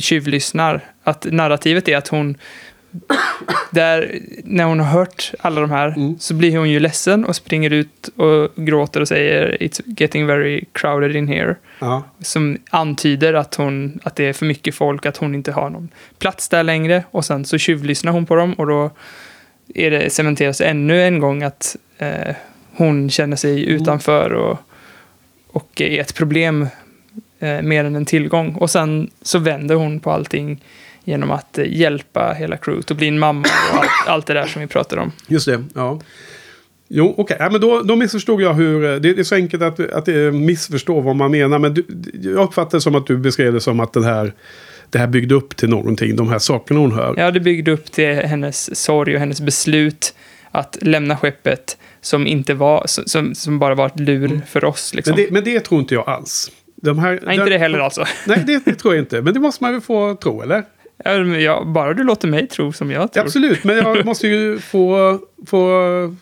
[0.01, 0.80] tjuvlyssnar.
[1.03, 2.36] Att narrativet är att hon
[3.70, 6.18] där, när hon har hört alla de här Mm.
[6.18, 10.64] så blir hon ju ledsen och springer ut och gråter och säger It's getting very
[10.72, 11.57] crowded in here.
[11.78, 12.03] Ja.
[12.20, 15.88] Som antyder att, hon, att det är för mycket folk, att hon inte har någon
[16.18, 17.05] plats där längre.
[17.11, 18.90] Och sen så tjuvlyssnar hon på dem och då
[19.74, 22.34] är det cementeras ännu en gång att eh,
[22.76, 24.59] hon känner sig utanför och,
[25.47, 26.68] och är ett problem
[27.38, 28.55] eh, mer än en tillgång.
[28.55, 30.61] Och sen så vänder hon på allting
[31.07, 34.46] genom att eh, hjälpa hela crewet och bli en mamma och allt, allt det där
[34.46, 35.12] som vi pratade om.
[35.28, 36.00] Just det, ja.
[36.88, 37.36] Jo, okej.
[37.40, 38.82] Ja, men då, då missförstod jag hur...
[38.82, 41.59] Det, det är så enkelt att, att det missförstå vad man menar.
[41.59, 41.84] Men du,
[42.22, 44.32] jag uppfattar det som att du beskrev det som att den här,
[44.90, 46.16] det här byggde upp till någonting.
[46.16, 47.14] De här sakerna hon hör.
[47.16, 50.14] Ja, det byggde upp till hennes sorg och hennes beslut
[50.50, 54.94] att lämna skeppet som inte var, som, som bara var ett lur för oss.
[54.94, 55.14] Liksom.
[55.14, 55.24] Mm.
[55.24, 56.50] Men, det, men det tror inte jag alls.
[56.82, 58.04] De här, Nej, inte det heller alltså.
[58.26, 59.22] Nej, det, det tror jag inte.
[59.22, 60.64] Men det måste man väl få tro, eller?
[61.05, 63.24] Ja, bara du låter mig tro som jag tror.
[63.24, 65.18] Absolut, men jag måste ju få...
[65.47, 66.14] få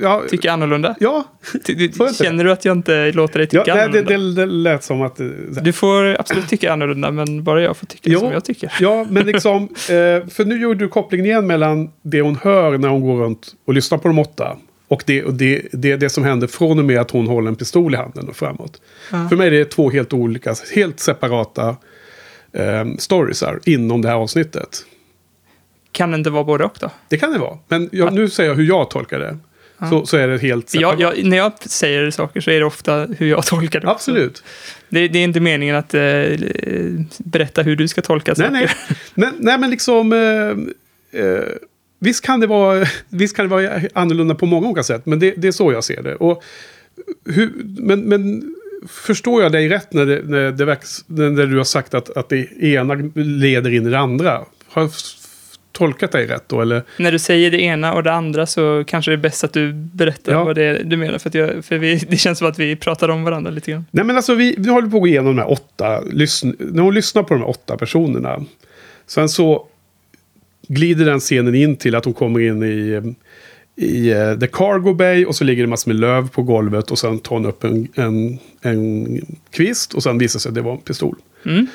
[0.00, 0.94] ja, Tycker annorlunda.
[1.00, 1.24] ja,
[2.18, 4.40] känner du att jag inte låter dig ja tycka nej, det, annorlunda?
[4.42, 5.20] det, det lät som att...
[5.20, 5.62] eh, så här.
[5.64, 8.20] Du får absolut tycka annorlunda, men bara jag får tycka Jo.
[8.20, 8.72] som jag tycker.
[8.80, 9.68] Ja, men liksom...
[9.88, 13.54] Eh, för nu gjorde du kopplingen igen mellan det hon hör när hon går runt
[13.64, 14.56] och lyssnar på de åtta.
[14.88, 17.56] Och det, och det, det, det som händer från och med att hon håller en
[17.56, 18.80] pistol i handen och framåt.
[19.28, 21.76] För mig är det två helt olika, helt separata
[22.52, 24.84] eh, storiesar inom det här avsnittet.
[25.92, 26.90] Kan det inte vara både och då?
[27.08, 27.58] Det kan det vara.
[27.68, 29.38] Men jag, nu säger jag hur jag tolkar det.
[29.90, 30.74] Så, så är det helt.
[30.74, 33.90] Jag, jag, när jag säger saker så är det ofta hur jag tolkar det.
[33.90, 34.42] Absolut.
[34.88, 36.02] Det, det är inte meningen att eh,
[37.18, 38.52] berätta hur du ska tolka Nej, saker.
[38.52, 38.68] nej.
[39.14, 40.12] Men, nej, men liksom...
[40.12, 41.44] Eh, eh,
[41.98, 45.06] visst, kan det vara, visst kan det vara annorlunda på många olika sätt.
[45.06, 46.14] Men det, det är så jag ser det.
[46.14, 46.42] Och
[47.24, 48.54] hur, men, men
[48.88, 52.28] förstår jag dig rätt när, det, när, det verks, när du har sagt att, att
[52.28, 54.44] det ena leder in i det andra?
[54.68, 54.90] Har jag
[55.72, 56.60] tolkat dig rätt då?
[56.60, 56.82] Eller?
[56.98, 59.72] När du säger det ena och det andra så kanske det är bäst att du
[59.72, 60.44] berättar Ja.
[60.44, 61.18] vad det är du menar.
[61.18, 63.84] För, att jag, för vi, det känns som att vi pratar om varandra lite grann.
[63.90, 66.00] Nej men alltså vi, vi håller på att gå igenom de här åtta.
[66.00, 68.44] Lyssn, när hon lyssnar på de här åtta personerna.
[69.06, 69.66] Sen så
[70.68, 73.14] glider den scenen in till att hon kommer in i,
[73.78, 75.24] i eh, The Cargo Bay.
[75.24, 76.90] Och så ligger det massor med löv på golvet.
[76.90, 79.20] Och sen tar hon upp en, en, en
[79.50, 79.94] kvist.
[79.94, 81.16] Och sen visar sig att det var en pistol.
[81.46, 81.66] Mm.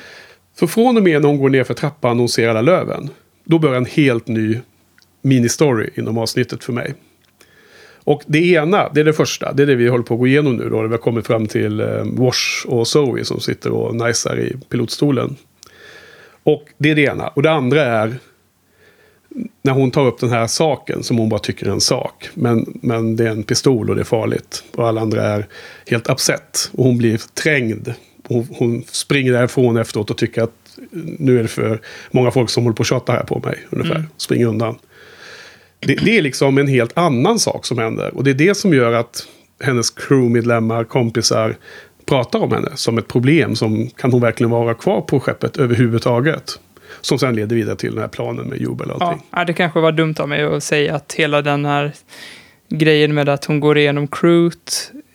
[0.60, 3.10] Så från och med när hon går ner för trappan och ser alla löven.
[3.44, 4.60] Då börjar en helt ny
[5.22, 6.94] ministory inom avsnittet för mig.
[8.04, 9.54] Och det ena, det är det första.
[9.54, 10.70] Det är det vi håller på att gå igenom nu.
[10.70, 10.82] Då.
[10.82, 15.36] Vi har kommit fram till eh, Wash och Zoe som sitter och najsar i pilotstolen.
[16.44, 17.28] Och det är det ena.
[17.28, 18.16] Och det andra är
[19.62, 22.30] när hon tar upp den här saken som hon bara tycker är en sak.
[22.34, 24.64] Men, men det är en pistol och det är farligt.
[24.76, 25.48] Och alla andra är
[25.88, 26.72] helt upset.
[26.74, 27.94] Och hon blir trängd.
[28.28, 30.52] Hon, hon springer därifrån efteråt och tycker att
[30.92, 31.82] nu är det för
[32.12, 33.58] många folk som håller på att tjata här på mig.
[33.70, 34.06] Ungefär.
[34.18, 34.76] Springer undan.
[35.80, 38.16] Det, det är liksom en helt annan sak som händer.
[38.16, 39.28] Och det är det som gör att
[39.64, 41.56] hennes crewmedlemmar, kompisar
[42.06, 43.56] pratar om henne som ett problem.
[43.56, 46.60] Som kan hon verkligen vara kvar på skeppet överhuvudtaget?
[47.04, 49.26] Som sen leder vidare till den här planen med Jubel och allting.
[49.32, 51.92] ja, det kanske var dumt av mig att säga att hela den här
[52.70, 54.72] grejen med att hon går igenom Crute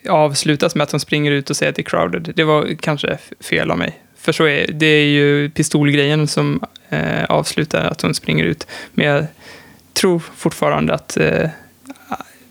[0.09, 2.33] avslutas med att hon springer ut och säger till Crowded.
[2.37, 3.99] Det var kanske fel av mig.
[4.19, 8.67] För så är det är ju pistolgrejen som eh, avslutar att hon springer ut.
[8.93, 9.27] Men jag
[9.93, 11.49] tror fortfarande att eh,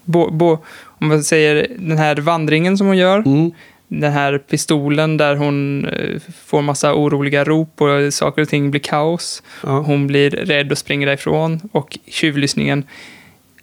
[0.03, 3.51] bo, bo, om man säger den här vandringen som hon gör, Mm.
[3.87, 8.81] Den här pistolen där hon eh, får massa oroliga rop och saker och ting blir
[8.81, 9.43] kaos.
[9.63, 9.79] Ja.
[9.79, 11.59] Hon blir rädd och springer därifrån.
[11.71, 12.83] Och tjuvlyssningen.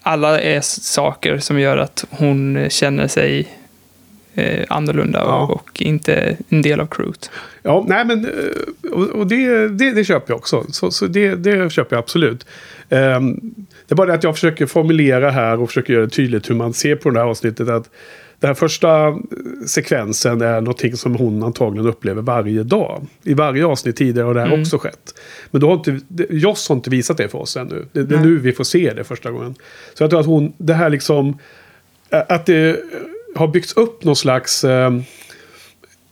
[0.03, 3.49] Alla är saker som gör att hon eh, känner sig
[4.35, 5.43] eh, annorlunda Ja.
[5.43, 7.31] och, och inte en del av crewet.
[7.63, 10.65] Ja, nej men eh, och, och det, det, det köper jag också.
[10.69, 12.47] Så, så det, det köper jag absolut.
[12.89, 13.41] Ehm,
[13.87, 16.55] det är bara det att jag försöker formulera här och försöker göra det tydligt hur
[16.55, 17.69] man ser på det här avsnittet.
[17.69, 17.91] Att
[18.45, 19.15] den här första eh,
[19.67, 23.07] sekvensen är någonting som hon antagligen upplever varje dag.
[23.23, 24.61] I varje avsnitt tidigare har det här Mm.
[24.61, 25.15] också skett.
[25.51, 27.87] Men då har inte, Joss har inte visat det för oss ännu.
[27.93, 29.55] Det, det är nu vi får se det första gången.
[29.95, 31.39] Så jag tror att hon, det här liksom,
[32.11, 32.77] att det eh,
[33.37, 34.93] har byggts upp någon slags eh,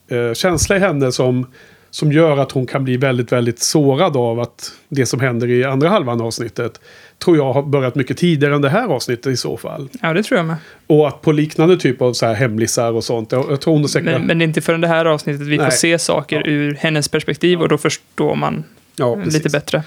[0.09, 1.47] eh, känsla i henne som,
[1.91, 5.65] som gör att hon kan bli väldigt, väldigt sårad av att det som händer i
[5.65, 6.81] andra halvan av avsnittet
[7.23, 9.89] tror jag har börjat mycket tidigare än det här avsnittet i så fall.
[10.03, 10.57] Ja, det tror jag med.
[10.87, 13.33] Och att på liknande typ av så här hemlisar och sånt.
[13.33, 14.05] Jag, jag tror hon säkert...
[14.05, 15.73] Men, men det är inte förrän det här avsnittet vi får Nej.
[15.73, 16.47] se saker Ja.
[16.47, 18.65] ur hennes perspektiv och då förstår man
[18.97, 19.83] ja, lite bättre.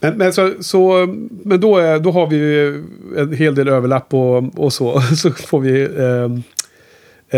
[0.00, 2.84] Men, men, så, så, men då, är, då har vi ju
[3.16, 5.00] en hel del överlapp och, och så.
[5.16, 5.82] Så får vi...
[5.82, 6.30] Eh,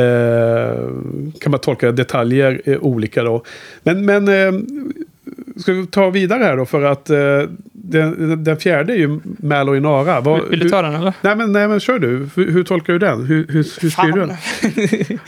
[0.03, 0.74] eh,
[1.41, 3.45] kan man tolka detaljer eh, olika då.
[3.83, 4.61] Men, men eh,
[5.61, 7.18] ska vi ta vidare här då för att eh,
[7.72, 10.20] den, den fjärde är ju Malloy Nara.
[10.20, 11.12] Vad, Vill, vill du ta den eller?
[11.20, 12.28] Nej men, nej men kör du.
[12.34, 13.26] Hur, hur tolkar du den?
[13.26, 14.36] Hur, hur, hur skriver du den?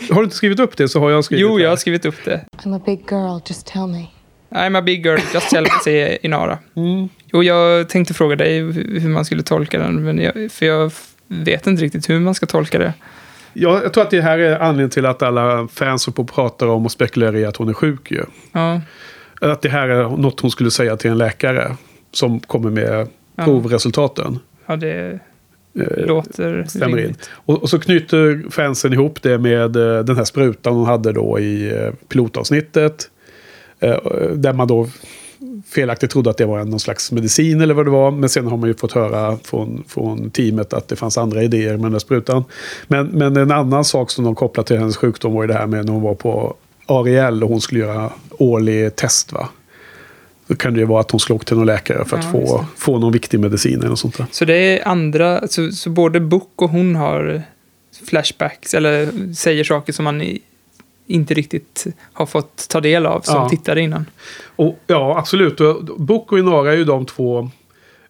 [0.09, 2.25] Har du inte skrivit upp det så har jag skrivit Jo, jag har skrivit upp
[2.25, 2.45] det.
[2.63, 4.05] I'm a big girl, just tell me.
[4.49, 6.57] I'm a big girl, just tell me, säger Inara.
[6.75, 7.09] Mm.
[7.33, 8.59] Och jag tänkte fråga dig
[8.99, 10.91] hur man skulle tolka den, men jag, för jag
[11.27, 12.93] vet inte riktigt hur man ska tolka det.
[13.53, 16.85] Ja, jag tror att det här är anledningen till att alla fans och pratar om
[16.85, 18.23] och spekulerar i att hon är sjuk ju.
[18.51, 18.81] Ja,
[19.51, 21.75] Att det här är något hon skulle säga till en läkare
[22.11, 23.43] som kommer med Ja.
[23.43, 24.39] provresultaten.
[24.65, 25.19] ja det
[25.79, 26.95] Eh, låter stämmer in.
[26.97, 27.29] rimligt.
[27.33, 31.39] Och, och så knyter fansen ihop det med eh, den här sprutan hon hade då
[31.39, 33.09] i eh, pilotavsnittet.
[34.33, 34.87] Där man då
[35.67, 38.11] felaktigt trodde att det var någon slags medicin eller vad det var.
[38.11, 41.71] Men sen har man ju fått höra från, från teamet att det fanns andra idéer
[41.73, 42.43] med den där sprutan.
[42.87, 45.67] Men, men en annan sak som de kopplar till hennes sjukdom var ju det här
[45.67, 46.55] med när hon var på
[46.85, 49.49] Ariel och hon skulle göra årlig test va.
[50.47, 52.31] Då kan det ju vara att hon skulle åka till någon läkare för att Ja,
[52.31, 54.25] få, få någon viktig medicin eller något sånt där.
[54.31, 57.41] Så det är andra, så, så både Book och hon har
[58.07, 60.37] flashbacks, eller säger saker som man
[61.07, 63.49] inte riktigt har fått ta del av som Ja.
[63.49, 64.05] tittare innan.
[64.55, 65.57] Och, ja, absolut.
[65.97, 67.49] Book och Inara är ju de två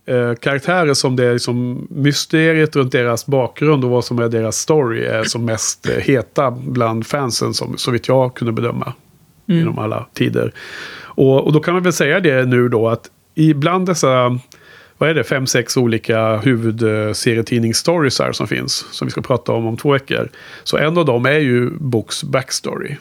[0.06, 4.58] eh, karaktärer som det är liksom mysteriet runt deras bakgrund och vad som är deras
[4.58, 8.94] story är som mest eh, heta bland fansen, som, så vitt jag kunde bedöma.
[9.46, 10.54] Genom alla tider.
[11.00, 14.40] Och, och då kan man väl säga det nu då att ibland dessa
[14.98, 18.86] vad är det, fem, sex olika huvudserietidningsstories här som finns.
[18.92, 20.30] Som vi ska prata om om två veckor.
[20.64, 22.96] Så en av dem är ju Books backstory.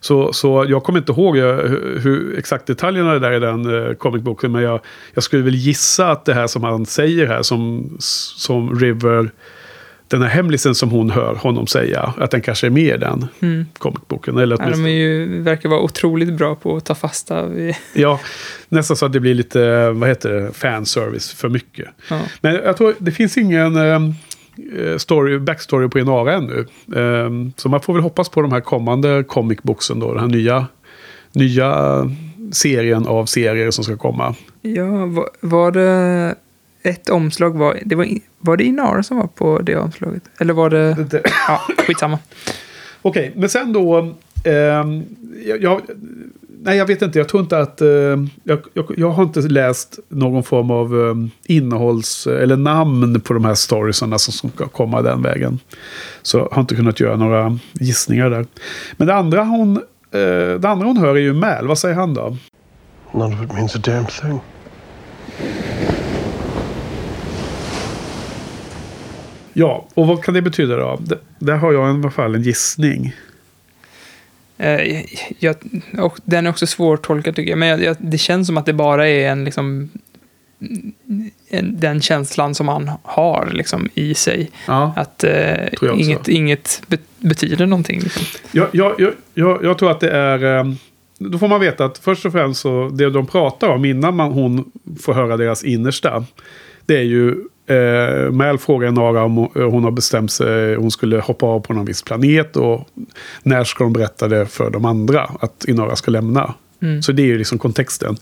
[0.00, 3.66] Så, så jag kommer inte ihåg eh, hur, hur exakt detaljerna är där i den
[3.66, 4.52] uh, comicboken.
[4.52, 4.80] Men jag,
[5.14, 9.30] jag skulle väl gissa att det här som han säger här som, som River...
[10.08, 12.14] Den här hemlisen som hon hör honom säga.
[12.18, 13.28] Att den kanske är med i den
[13.78, 14.38] comicboken.
[14.38, 17.74] Eller Ja, de ju, verkar vara otroligt bra på att ta fasta vid...
[17.94, 18.20] Ja,
[18.68, 21.88] nästan så att det blir lite, vad heter det, fanservice för mycket.
[22.10, 22.20] Ja.
[22.40, 24.00] Men jag tror det finns ingen eh,
[24.98, 26.66] story, backstory på Inara ännu.
[26.96, 30.28] Eh, så man får väl hoppas på de här kommande comic booksen då, den här
[30.28, 30.66] nya,
[31.32, 32.10] nya
[32.52, 34.34] serien av serier som ska komma.
[34.62, 36.34] Ja, var, var det
[36.82, 37.56] ett omslag?
[37.58, 38.06] Var det, var,
[38.38, 40.22] var det Inara som var på det omslaget?
[40.40, 40.94] Eller var det...
[41.10, 42.18] Det- Ja, skitsamma.
[43.02, 44.14] Okej, men sen då...
[44.44, 45.02] ehm,
[45.46, 45.80] jag, jag,
[46.66, 47.18] nej, jag vet inte.
[47.18, 47.80] Jag tror inte att...
[47.80, 47.88] eh,
[48.44, 52.26] jag, jag, jag har inte läst någon form av um, innehålls...
[52.26, 55.58] Eller namn på de här storiesarna som, som ska komma den vägen.
[56.22, 58.46] Så jag har inte kunnat göra några gissningar där.
[58.96, 59.76] Men det andra hon,
[60.10, 61.66] eh, det andra hon hör är ju Mal.
[61.66, 62.36] Vad säger han då?
[63.12, 64.40] None of it means a damn thing.
[69.52, 70.98] Ja, och vad kan det betyda då?
[71.00, 73.14] D- där har jag i alla fall en gissning.
[74.58, 75.04] Eh,
[75.38, 75.56] jag,
[75.98, 77.58] och den är också svårtolkad tycker jag.
[77.58, 79.90] Men jag, jag, det känns som att det bara är en liksom...
[81.48, 84.50] En, den känslan som man har liksom, i sig.
[84.66, 84.92] Ja.
[84.96, 88.00] Att eh, inget, inget be, betyder någonting.
[88.00, 88.22] Liksom.
[88.52, 90.58] Jag, jag, jag, jag, jag tror att det är...
[90.58, 90.72] eh,
[91.18, 94.32] Då får man veta att först och främst så det de pratar om innan man,
[94.32, 96.24] hon får höra deras innersta.
[96.86, 97.34] Det är ju...
[97.66, 100.74] Eh, Mal frågar Nara om hon- hon har bestämt sig.
[100.74, 102.56] Hon skulle hoppa av på någon viss planet.
[102.56, 102.88] Och
[103.42, 105.30] när ska de berätta det för de andra?
[105.40, 106.54] Att Inara ska lämna.
[107.02, 108.16] Så det är ju liksom kontexten.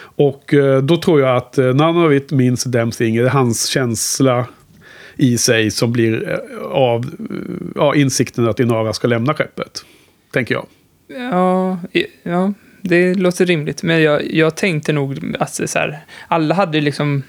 [0.00, 3.16] Och eh, då tror jag att eh, none of it means a damn thing.
[3.16, 4.46] Det är hans känsla
[5.16, 7.36] i sig som blir eh, av eh,
[7.74, 9.84] ja, insikten att Inara ska lämna skeppet.
[10.32, 10.66] Tänker jag.
[11.32, 11.78] Ja,
[12.22, 13.82] ja, det låter rimligt.
[13.82, 15.98] Men jag, jag tänkte nog att så här,
[16.28, 17.22] alla hade liksom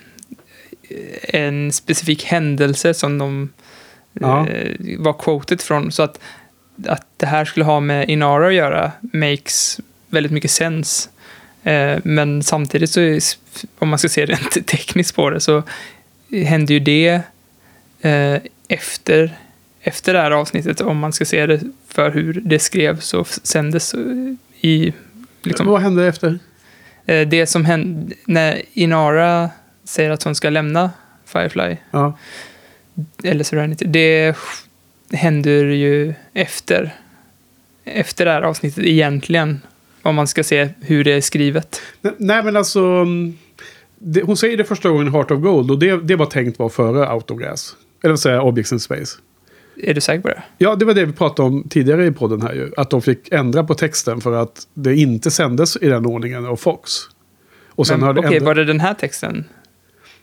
[1.24, 3.50] en specifik händelse som de
[4.14, 4.48] Ja.
[4.48, 5.92] eh, var quoted från.
[5.92, 6.20] Så att,
[6.88, 9.80] att det här skulle ha med Inara att göra makes
[10.10, 11.10] väldigt mycket sens.
[11.64, 13.20] Eh, men samtidigt så, är,
[13.80, 15.64] om man ska se rent tekniskt på det, så
[16.46, 17.22] hände ju det
[18.02, 18.38] eh,
[18.68, 19.38] efter,
[19.82, 23.96] efter det här avsnittet, om man ska se det för hur det skrevs och sändes
[24.62, 24.94] i...
[25.44, 26.40] Liksom, Vad hände efter?
[27.06, 29.50] eh, det som hände när Inara
[29.84, 30.92] säger att hon ska lämna
[31.26, 32.18] Firefly, Ja.
[33.24, 34.36] eller Serenity, det
[35.14, 36.96] händer ju efter,
[37.84, 39.62] efter det här avsnittet egentligen.
[40.02, 41.82] Om man ska se hur det är skrivet.
[42.02, 42.80] Nej, Nej, men alltså...
[42.86, 43.38] mm,
[43.98, 45.72] Det, hon säger det första gången i Heart of Gold.
[45.72, 47.76] Och det, det var tänkt vara före Gas.
[48.04, 49.18] Eller vad säger jag, Objects in Space.
[49.84, 50.44] Är du säker på det?
[50.58, 52.72] Ja, det var det vi pratade om tidigare i podden här ju.
[52.78, 56.56] Att de fick ändra på texten för att det inte sändes i den ordningen av
[56.56, 56.92] Fox.
[57.70, 59.46] Och sen Men, har det Okej, ändrat- var det den här texten?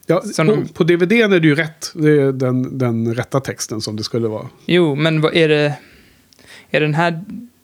[0.09, 1.93] Ja, på, på DVD är det ju rätt.
[1.95, 4.47] Det är den, den rätta texten som det skulle vara.
[4.67, 5.75] Jo, men vad är det...
[6.71, 7.21] Är den här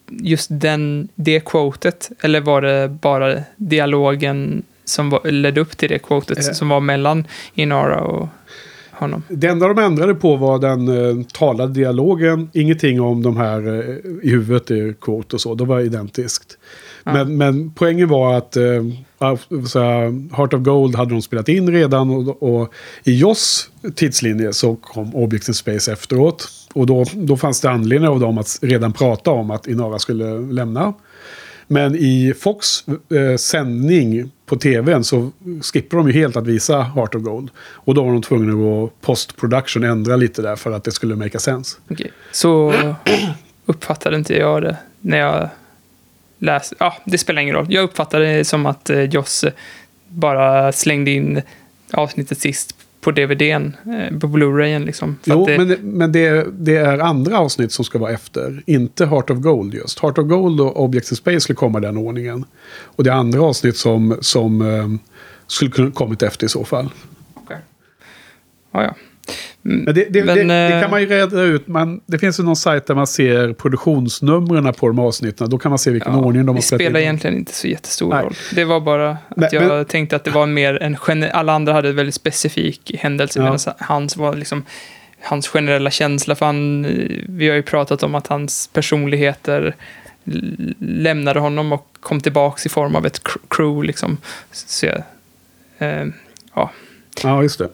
[0.08, 2.10] just den, det quotet?
[2.20, 6.52] Eller var det bara dialogen som var, ledde upp till det quotet Eh.
[6.52, 7.24] som var mellan
[7.54, 8.28] Inara och
[8.90, 9.22] honom?
[9.28, 12.50] Det enda de ändrade på var den eh, talade dialogen.
[12.52, 15.54] Ingenting om de här eh, i huvudet i quote och så.
[15.54, 16.58] Det var identiskt.
[17.04, 18.82] Men, men poängen var att eh,
[19.18, 22.10] av- så här, Heart of Gold hade de spelat in redan.
[22.10, 22.72] Och, och
[23.04, 26.48] i Joss tidslinje så kom Objects in Space efteråt.
[26.74, 30.38] Och då, då fanns det anledning av dem att redan prata om att Inara skulle
[30.38, 30.92] lämna.
[31.66, 35.30] Men i Fox eh, sändning på tvn så
[35.62, 37.50] skippar de ju helt att visa Heart of Gold.
[37.58, 41.16] Och då var de tvungna att gå post-production, ändra lite där för att det skulle
[41.16, 41.76] make sense.
[41.90, 42.12] Okej.
[42.32, 42.74] Så
[43.66, 45.48] uppfattade inte jag det när jag
[46.44, 46.76] läste.
[46.78, 47.66] Ja, det spelar ingen roll.
[47.68, 49.44] Jag uppfattade det som att eh, Joss
[50.08, 51.42] bara slängde in
[51.92, 55.18] avsnittet sist på DVDn, eh, på Blu-rayen liksom.
[55.22, 58.12] För Jo, att det, men, det, men det, det är andra avsnitt som ska vara
[58.12, 58.62] efter.
[58.66, 60.00] Inte Heart of Gold just.
[60.00, 62.44] Heart of Gold och Objects in Space skulle komma i den ordningen.
[62.82, 64.88] Och det är andra avsnitt som, som eh,
[65.46, 66.90] skulle kunna kommit efter i så fall.
[67.34, 67.58] Okej.
[68.72, 68.94] Ja, ja.
[69.62, 71.66] Det, det, Men, det, det eh, kan man ju reda ut.
[71.68, 75.50] Man, det finns ju någon sajt där man ser produktionsnumren på de avsnitten.
[75.50, 77.04] Då kan man se vilken Ja, ordning de har det spelat spelar in.
[77.04, 78.24] egentligen inte så jättestor Nej.
[78.24, 78.34] roll.
[78.54, 81.72] Det var bara att Men- jag men- tänkte att det var mer en Alla andra
[81.72, 83.42] hade en väldigt specifik händelse Ja.
[83.44, 84.64] medan hans var liksom
[85.22, 86.34] hans generella känsla.
[86.34, 86.90] För han, eh,
[87.28, 89.74] vi har ju pratat om att hans personligheter
[90.78, 93.86] lämnade honom och kom tillbaka i form av ett cr- crew.
[93.86, 94.16] Liksom.
[94.52, 94.86] Så
[95.78, 96.04] eh,
[96.54, 96.70] ja,
[97.22, 97.68] Ja, just det.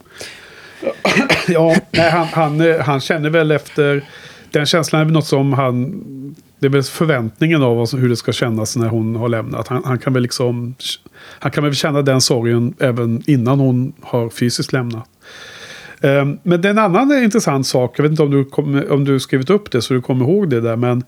[1.49, 4.05] ja, nej, han, han, eh, han känner väl efter...
[4.51, 6.05] Den känslan är väl något som han...
[6.59, 9.69] Det är väl förväntningen av hur det ska kännas när hon har lämnat.
[9.69, 10.75] Han, han kan väl liksom...
[11.39, 15.05] Han kan väl känna den sorgen även innan hon har fysiskt lämnat.
[16.01, 17.99] Ehm, Men det är en annan intressant sak.
[17.99, 20.51] Jag vet inte om du, kom, om du skrivit upp det så du kommer ihåg
[20.51, 20.77] det där.
[20.77, 21.05] Men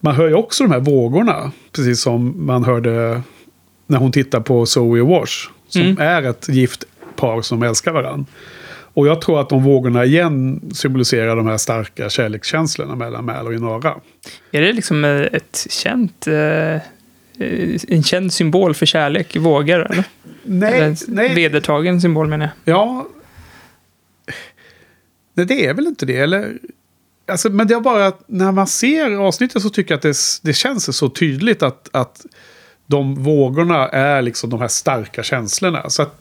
[0.00, 1.52] man hör ju också de här vågorna.
[1.72, 3.22] Precis som man hörde
[3.86, 5.48] när hon tittar på Zoe och Wash.
[5.68, 5.96] Som Mm.
[6.00, 6.84] är ett gift
[7.16, 8.24] par som älskar varandra.
[8.94, 13.54] Och jag tror att de vågorna igen symboliserar de här starka kärlekskänslorna mellan Mal och
[13.54, 13.94] Inara.
[14.50, 16.26] är det liksom eh, ett känt...
[16.26, 16.80] Eh,
[17.88, 19.90] en känd symbol för kärlek, vågor?
[19.90, 20.04] Eller?
[20.42, 21.34] Nej, eller nej.
[21.34, 22.76] vedertagen symbol menar jag.
[22.76, 23.08] Ja.
[25.34, 26.16] Nej, det är väl inte det.
[26.16, 26.58] Eller?
[27.26, 30.16] Alltså, men det är bara att när man ser avsnittet så tycker jag att det,
[30.42, 32.26] det känns så tydligt att, att
[32.86, 35.90] de vågorna är liksom de här starka känslorna.
[35.90, 36.18] Så att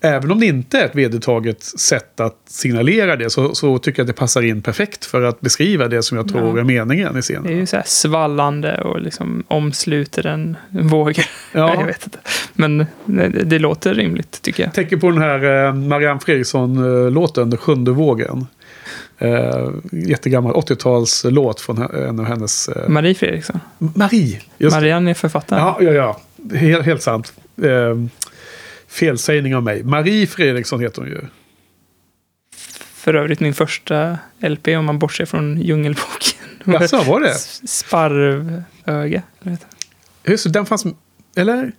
[0.00, 4.04] även om det inte är ett vedertaget sätt att signalera det så, så tycker jag
[4.04, 6.60] att det passar in perfekt för att beskriva det som jag tror Ja.
[6.60, 7.56] är meningen i Det är scenen.
[7.58, 11.18] ju så här svallande och liksom omsluter en våg.
[11.52, 11.74] Ja.
[11.78, 12.18] Jag vet inte.
[12.54, 14.74] Men det, det låter rimligt tycker jag.
[14.74, 18.46] tänker på den här eh, Marianne Fredriksson-låten, Den sjunde vågen.
[19.18, 22.68] Eh, jättegammal 80-talslåt från en av hennes...
[22.68, 23.60] Eh, Marie Fredriksson.
[23.78, 24.40] Marie!
[24.58, 24.76] Just.
[24.76, 25.62] Marianne är författaren.
[25.62, 26.20] Ja, ja, ja.
[26.56, 27.32] Helt, helt sant.
[27.62, 27.96] Eh,
[28.88, 29.82] felsägning av mig.
[29.82, 31.20] Marie Fredriksson heter hon ju.
[32.94, 36.38] För övrigt min första LP om man bortser från Djungelboken.
[36.64, 37.34] Jaså, var det?
[37.68, 39.22] Sparvöga.
[40.24, 40.86] Just det, den fanns...
[41.36, 41.72] Eller?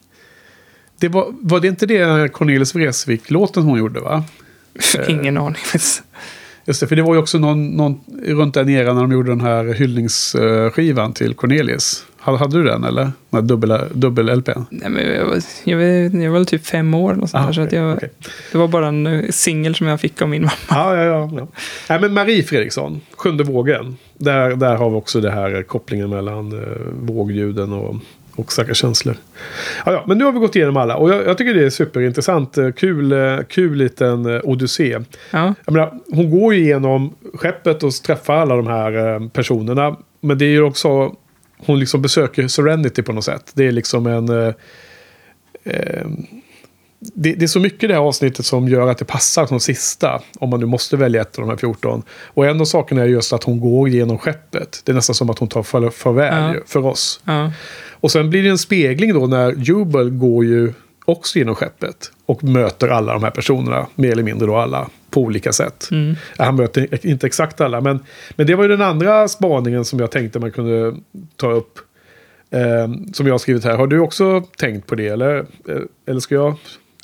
[1.00, 4.24] Det var, var det inte det Cornelis Vreeswijk-låten hon gjorde, va?
[4.98, 5.10] Eh.
[5.10, 5.62] Ingen aning.
[6.68, 9.32] Just det, för det var ju också någon, någon runt den eran när de gjorde
[9.32, 12.06] den här hyllningsskivan till Cornelis.
[12.18, 13.02] Hade, du den, eller?
[13.02, 14.66] Den här dubbel, dubbel-LPn?
[14.70, 15.86] Nej, men jag, var, jag, var,
[16.22, 17.22] jag var väl typ fem år.
[17.22, 18.10] Och sånt Ah, där, så jag, okej.
[18.52, 20.54] Det var bara en eh, singel som jag fick av min mamma.
[20.70, 21.30] Ja, ja, ja.
[21.38, 21.48] ja.
[21.90, 23.98] Nej, men Marie Fredriksson, Sjunde vågen.
[24.18, 27.96] Där, där har vi också det här kopplingen mellan eh, vågljuden och,
[28.38, 29.16] och starka känslor.
[29.86, 31.70] Ja, ja, men nu har vi gått igenom alla och jag, jag tycker det är
[31.70, 32.58] superintressant.
[32.58, 35.00] Eh, Kul, eh, kul liten eh, odyssé.
[35.32, 39.98] Ja, menar, hon går ju igenom skeppet och träffar alla de här personerna.
[40.22, 41.16] Men det är ju också...
[41.66, 43.52] Hon liksom besöker Serenity på något sätt.
[43.54, 44.30] Det är liksom en...
[45.64, 46.06] Eh,
[47.00, 49.60] det, det är så mycket i det här avsnittet som gör att det passar som
[49.60, 50.22] sista.
[50.40, 52.04] Om man nu måste välja ett av de här 14.
[52.26, 54.82] Och en av sakerna är just att hon går genom skeppet.
[54.86, 56.62] Det är nästan som att hon tar far, farväl Ja.
[56.66, 57.20] för oss.
[57.26, 57.52] ja.
[58.00, 60.74] Och sen blir det en spegling då när Jubel går ju
[61.06, 62.12] också genom skeppet.
[62.26, 65.88] Och möter alla de här personerna, mer eller mindre då alla, på olika sätt.
[66.38, 68.00] Ja, Han möter inte exakt alla, men,
[68.36, 70.96] men det var ju den andra spaningen som jag tänkte man kunde
[71.36, 71.80] ta upp.
[72.52, 73.78] Eh, som jag har skrivit här.
[73.78, 75.76] Har du också tänkt på det, eller, eh,
[76.08, 76.56] eller ska jag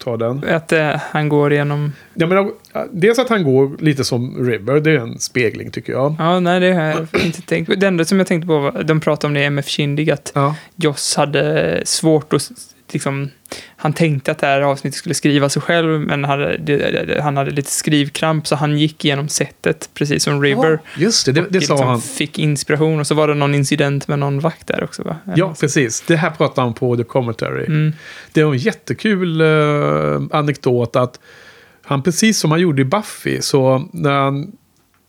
[0.03, 0.43] ta den?
[0.49, 1.93] Att eh, han går igenom...
[2.13, 2.51] Jag menar,
[2.91, 6.15] dels att han går lite som River, det är en spegling tycker jag.
[6.19, 7.75] Ja, nej, det har jag inte tänkt på.
[7.75, 10.31] Det enda som jag tänkte på var, de pratade om det i MF Kindig, att
[10.35, 10.55] Ja.
[10.75, 12.51] Joss hade svårt att
[12.91, 13.29] liksom,
[13.83, 17.51] han tänkte att det här avsnittet skulle skriva sig själv, men hade, det, han hade
[17.51, 20.79] lite skrivkramp, så han gick igenom sättet, precis som River.
[20.97, 22.01] Just det, det, det sa liksom han.
[22.01, 25.15] Fick inspiration, och så var det någon incident med någon vakt där också, va?
[25.35, 26.01] Ja, precis.
[26.01, 27.65] Det här pratar han på The Commentary.
[27.65, 27.93] Mm.
[28.33, 31.19] Det var en jättekul eh, anekdot att
[31.81, 34.51] han precis som han gjorde i Buffy, så när han,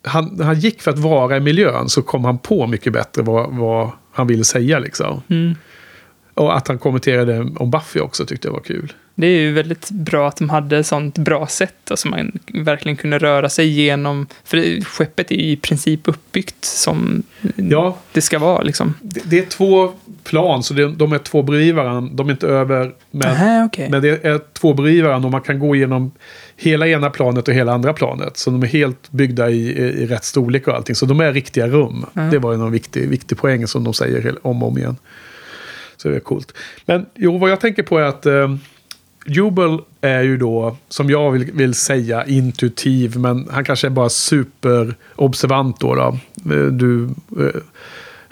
[0.04, 3.56] han, han gick för att vara i miljön så kom han på mycket bättre vad,
[3.56, 5.22] vad han ville säga liksom.
[5.28, 5.54] Mm.
[6.34, 8.92] Och att han kommenterade om Buffy också tyckte jag var kul.
[9.14, 13.18] Det är ju väldigt bra att de hade sånt bra sätt, alltså man verkligen kunde
[13.18, 17.22] röra sig genom, för skeppet är ju i princip uppbyggt som
[17.56, 18.94] Ja, det ska vara liksom.
[19.00, 19.92] det, det är två
[20.24, 22.14] plan, så det, de är två bredvid varandra.
[22.14, 23.88] De är inte över, men, Aha, okej.
[23.90, 26.10] men det är två bredvid varandra och man kan gå igenom
[26.56, 28.36] hela ena planet och hela andra planet.
[28.36, 30.94] Så de är helt byggda i, i, rätt storlek och allting.
[30.94, 32.06] Så de är riktiga rum.
[32.30, 34.96] Det var ju någon viktig, viktig poäng som de säger om och om igen.
[36.04, 36.52] Så det är coolt.
[36.86, 38.54] Men jo, vad jag tänker på är att eh,
[39.26, 43.18] Jubel är ju då, som jag vill, vill säga, intuitiv.
[43.18, 45.94] Men han kanske är bara superobservant då.
[45.94, 46.18] då.
[46.54, 47.04] Eh, du
[47.38, 47.60] eh,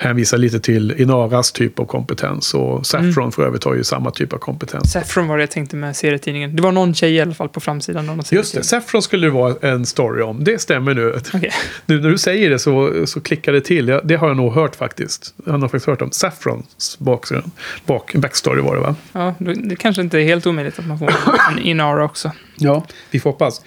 [0.02, 2.54] hänvisar lite till Inaras typ av kompetens.
[2.54, 4.92] Och Saffron för övrigt har ju samma typ av kompetens.
[4.92, 6.56] Saffron var det jag tänkte med serietidningen.
[6.56, 8.62] Det var någon tjej i alla fall på framsidan av någon Just det.
[8.62, 10.44] Saffron skulle det vara en story om.
[10.44, 11.14] Det stämmer nu.
[11.34, 11.52] Okej.
[11.86, 13.88] Nu när du säger det så, så klickar det till.
[13.88, 15.34] Ja, det har jag nog hört faktiskt.
[15.46, 17.50] Jag har faktiskt hört om Saffrons bakgrund.
[17.86, 18.94] Bak, backstory var det va?
[19.12, 21.12] Ja, det kanske inte är helt omöjligt att man får
[21.50, 22.32] en Inara också.
[22.56, 23.62] Ja, vi får hoppas.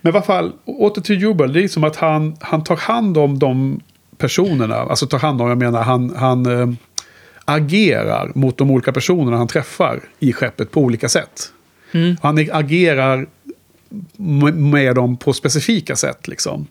[0.00, 1.52] Men i alla fall, åter till Jubel.
[1.52, 3.80] Det är som att han, han tar hand om de
[4.20, 4.76] personerna.
[4.76, 6.68] Alltså tar hand om, jag menar han, han eh,
[7.44, 11.52] agerar mot de olika personerna han träffar i skeppet på olika sätt.
[11.92, 12.16] Mm.
[12.22, 13.26] Han agerar
[14.52, 16.66] med dem på specifika sätt liksom.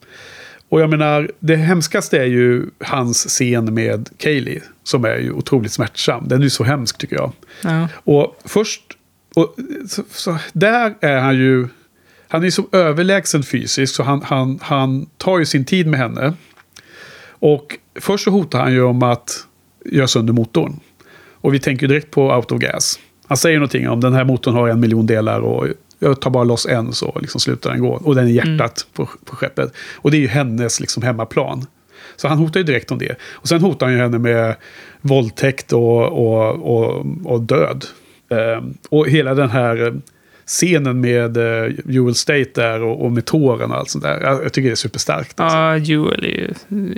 [0.70, 4.62] Och jag menar, det hemskaste är ju hans scen med Kaylee.
[4.84, 6.28] Som är ju otroligt smärtsam.
[6.28, 7.32] Den är ju så hemsk tycker jag.
[7.64, 7.88] Ja.
[7.94, 8.82] Och först,
[9.36, 9.56] och,
[9.88, 11.68] så, så, där är han ju,
[12.28, 16.00] han är ju så överlägsen fysiskt så han, han, han tar ju sin tid med
[16.00, 16.34] henne.
[17.40, 19.46] Och först så hotar han ju om att
[19.86, 20.80] göra sönder motorn.
[21.42, 23.00] Och vi tänker direkt på Out of Gas.
[23.28, 25.68] Han säger någonting om den här motorn har en miljon delar och
[26.00, 27.90] jag tar bara loss en så liksom slutar den gå.
[27.90, 29.74] Och den är hjärtat på, på skeppet.
[29.96, 31.66] Och det är ju hennes liksom hemmaplan.
[32.16, 33.16] Så han hotar ju direkt om det.
[33.32, 34.56] Och sen hotar han ju henne med
[35.02, 37.86] våldtäkt och, och, och, och död.
[38.30, 40.02] Ehm, och hela den här
[40.50, 44.22] scenen med uh, Jewel State där och, och med tåren och allt sånt där.
[44.22, 45.40] Jag, jag tycker det är superstarkt.
[45.40, 45.58] Alltså.
[45.58, 46.54] Ja, Joel är ju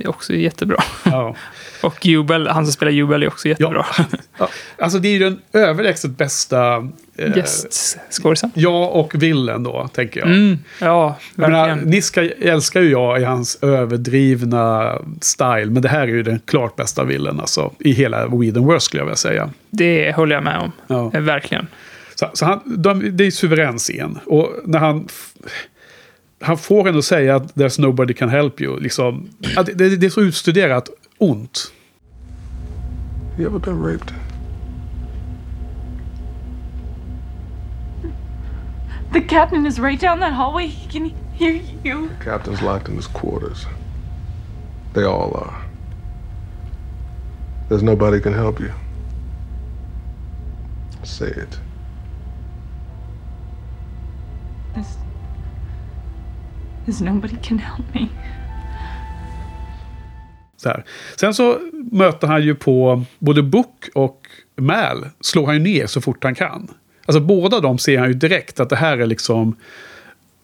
[0.08, 0.84] också jättebra.
[1.04, 1.36] Ja.
[1.84, 3.86] Och Jubel, han som spelar Jubel är också jättebra.
[4.40, 4.50] Ja.
[4.78, 6.90] Alltså det är ju den överlägset bästa...
[7.18, 8.52] eh, Gästskådisen.
[8.54, 10.30] Ja, och villen då, tänker jag.
[10.30, 11.90] Mm, ja, Jag menar, verkligen.
[11.90, 16.76] Niska älskar ju jag i hans överdrivna style, men det här är ju den klart
[16.76, 19.50] bästa villen alltså, i hela Whedonverse skulle jag vilja säga.
[19.70, 20.72] Det håller jag med om.
[20.88, 21.12] Ja.
[21.14, 21.68] Eh, Verkligen.
[22.22, 24.20] Så, så han, de, det är suverän scen.
[24.26, 25.08] Och när han...
[26.44, 28.80] Han får ändå säga att there's nobody can help you.
[28.80, 31.72] Liksom, att det, det, det är så utstuderat ont.
[33.38, 34.14] You ever been raped?
[39.14, 40.68] The captain is right down that hallway.
[40.68, 42.10] He can hear you.
[42.24, 43.66] Captain's locked in his quarters.
[44.94, 45.62] They all are.
[47.70, 48.72] There's nobody can help you.
[51.04, 51.60] Say it.
[56.86, 58.08] There's nobody can help me.
[60.58, 60.86] Så här.
[61.16, 61.60] Sen så
[61.92, 64.22] möter han ju på både Book och
[64.56, 65.10] Mal.
[65.20, 66.68] Slår han ju ner så fort han kan.
[67.06, 69.56] Alltså båda de ser han ju direkt att det här är liksom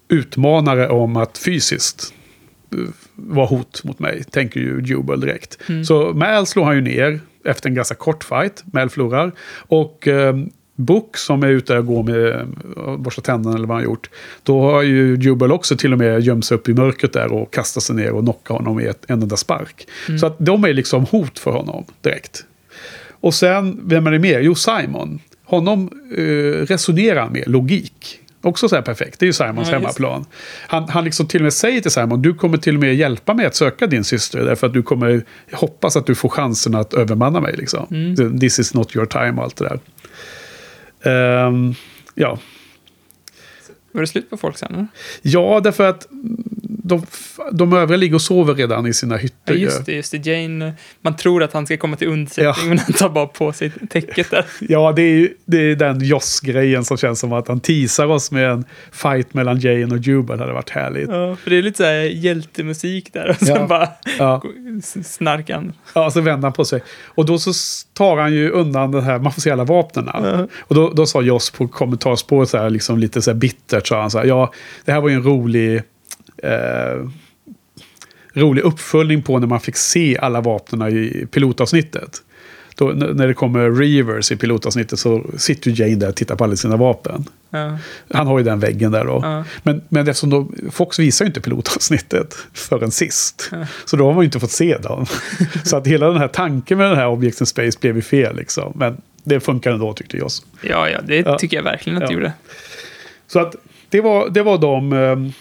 [0.09, 2.13] utmanare om att fysiskt
[2.71, 2.79] eh,
[3.15, 4.23] vara hot mot mig.
[4.23, 5.57] Tänker ju Jubel direkt.
[5.85, 8.63] Så Mal slår han ju ner efter en ganska kort fight.
[8.73, 9.31] Mal förlorar.
[9.57, 10.35] Och eh,
[10.79, 12.27] Book som är ute och går med
[12.77, 14.09] eh, borsta tänderna eller vad han gjort.
[14.43, 17.53] Då har ju Jubel också till och med gömt sig upp i mörkret där och
[17.53, 19.87] kastat sig ner och knockar honom i ett, en enda spark.
[20.19, 22.45] Så att de är liksom hot för honom direkt.
[23.09, 24.39] Och sen, vem är det mer?
[24.39, 25.19] Jo, Simon.
[25.43, 26.21] Honom eh,
[26.65, 28.19] resonerar med logik.
[28.41, 29.19] Också så här perfekt.
[29.19, 30.25] Det är ju Simons Ja, hemmaplan.
[30.67, 33.33] Han, han liksom till och med säger till Simon, du kommer till och med hjälpa
[33.33, 34.45] mig att söka din syster.
[34.45, 37.55] Därför att du kommer hoppas att du får chansen att övermanna mig.
[37.57, 37.87] Liksom.
[37.91, 38.39] Mm.
[38.39, 39.79] This is not your time och allt det där.
[41.07, 41.75] Ehm,
[42.17, 42.37] ja,
[43.97, 44.73] var det slut på folk sen?
[44.73, 44.87] Eller?
[45.21, 46.07] ja, därför att
[46.83, 47.05] de,
[47.51, 49.35] de övriga ligger och sover redan i sina hytter.
[49.45, 49.59] Ja, ju.
[49.61, 50.25] just det, just det.
[50.25, 52.55] Jane, man tror att han ska komma till undsättning, Ja.
[52.69, 54.45] men han tar bara på sig täcket där.
[54.59, 58.31] Ja, det är, ju- det är den Joss-grejen som känns som att han teasar oss
[58.31, 60.39] med en fight mellan Jane och Jubal.
[60.39, 61.09] hade varit härligt.
[61.09, 63.67] Ja, för det är lite så här hjältemusik där och sen Ja.
[63.67, 64.41] bara Ja.
[65.03, 65.73] snarkar han.
[65.95, 66.83] Ja, så vänder han på sig.
[67.05, 67.51] Och då så
[67.93, 70.07] tar han ju undan de här mafiösa vapnen.
[70.59, 71.49] Och då, då sa Joss
[72.27, 74.53] på så här, liksom lite så här bittert, sa han så här, ja,
[74.85, 75.81] det här var ju en rolig...
[76.43, 77.09] Eh,
[78.33, 82.21] rolig uppföljning på när man fick se alla vapnen i pilotavsnittet.
[82.75, 86.43] Då, när det kommer Reavers i pilotavsnittet så sitter ju Jane där och tittar på
[86.43, 87.25] alla sina vapen.
[87.49, 87.77] Ja.
[88.13, 89.19] Han har ju den väggen där då.
[89.23, 89.43] Ja.
[89.63, 93.51] Men, men eftersom då, Fox visar ju inte pilotavsnittet förrän sist.
[93.85, 95.05] Så då har man ju inte fått se dem.
[95.63, 98.35] så att hela den här tanken med den här Objects in Space blev ju fel
[98.35, 98.71] liksom.
[98.75, 100.29] Men det funkar ändå tyckte jag.
[100.61, 101.37] ja, ja, det Ja.
[101.37, 102.19] tycker jag verkligen att det Ja.
[102.19, 102.33] gjorde.
[103.27, 103.55] Så att
[103.89, 104.93] det var, det var de...
[104.93, 105.31] eh,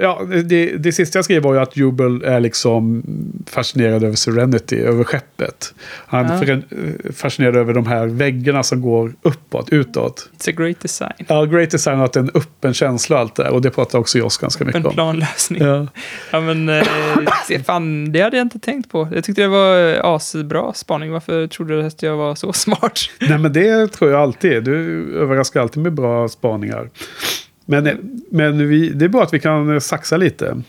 [0.00, 3.02] Ja, det, det sista jag skrev var ju att Jubel är liksom
[3.46, 5.74] fascinerad över Serenity, över skeppet.
[6.06, 6.32] Han Ja.
[6.32, 10.28] är för- fascinerad över de här väggarna som går uppåt, utåt.
[10.38, 11.12] It's a great design.
[11.28, 13.50] Ja, Great Design har att det är en öppen känsla och allt det där.
[13.50, 14.92] Och det pratar också Joss ganska mycket En om.
[14.94, 15.62] planlösning.
[15.62, 15.86] Ja.
[16.30, 16.40] Ja.
[16.40, 16.84] men eh,
[17.66, 19.08] fan, det hade jag inte tänkt på.
[19.14, 21.10] Jag tyckte det var eh, asbra spaning.
[21.12, 22.98] Varför trodde du att jag var så smart?
[23.20, 24.64] Nej, men det tror jag alltid.
[24.64, 24.74] Du
[25.18, 26.90] överraskar alltid med bra spaningar.
[27.64, 30.62] Men, men vi, det är bra att vi kan saxa lite.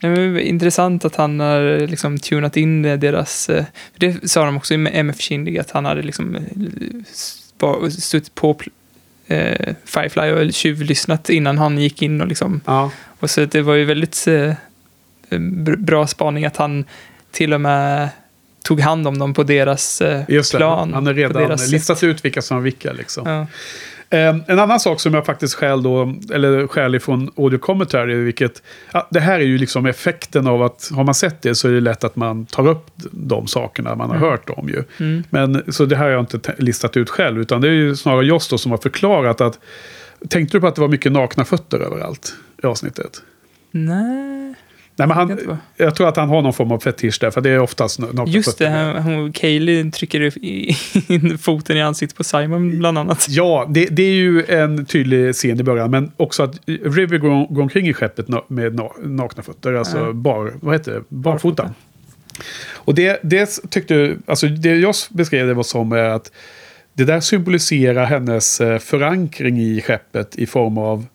[0.00, 3.48] Det intressant att han har liksom tunat in deras...
[3.48, 8.34] eh, för Det sa de också i MF Kindig, att han hade liksom eh, suttit
[8.34, 8.56] på
[9.26, 12.60] eh, Firefly och tjuvlyssnat innan han gick in och liksom...
[12.66, 12.90] Ja.
[13.20, 14.52] Och så det var ju väldigt eh,
[15.30, 16.84] br- bra spaning att han
[17.30, 18.08] till och med
[18.64, 20.92] tog hand om dem på deras eh, Just det, plan.
[20.94, 22.08] han har redan deras listat sätt.
[22.08, 22.92] ut vilka som har vilka.
[22.92, 23.28] Liksom.
[23.28, 23.46] Ja.
[24.10, 28.62] Eh, en annan sak som jag faktiskt skäl då, eller skäl ifrån audio commentary, vilket,
[28.92, 31.72] ja, det här är ju liksom effekten av att har man sett det så är
[31.72, 34.84] det lätt att man tar upp de sakerna man har hört om ju.
[35.00, 35.24] Mm.
[35.30, 37.96] Men så det här har jag inte te- listat ut själv, utan det är ju
[37.96, 39.58] snarare Joss då som har förklarat att,
[40.28, 43.22] tänkte du på att det var mycket nakna fötter överallt i avsnittet?
[43.70, 44.54] Nej,
[44.96, 47.50] Nej, men han, jag tror att han har någon form av fetisch där, för det
[47.50, 48.64] är oftast nakna just det.
[48.64, 48.70] fötter.
[48.70, 50.76] Han, hon, Kaylee trycker i-
[51.08, 53.26] in foten i ansiktet på Simon bland annat.
[53.28, 57.54] Ja, det, det är ju en tydlig scen i början, men också att River går,
[57.54, 61.02] går omkring i skeppet med na, nakna fötter, alltså bar, vad heter det?
[61.08, 61.70] barfota.
[62.74, 66.32] Och det, det tyckte, alltså det jag beskrev det var som är att
[66.92, 71.06] det där symboliserar hennes eh, förankring i skeppet i form av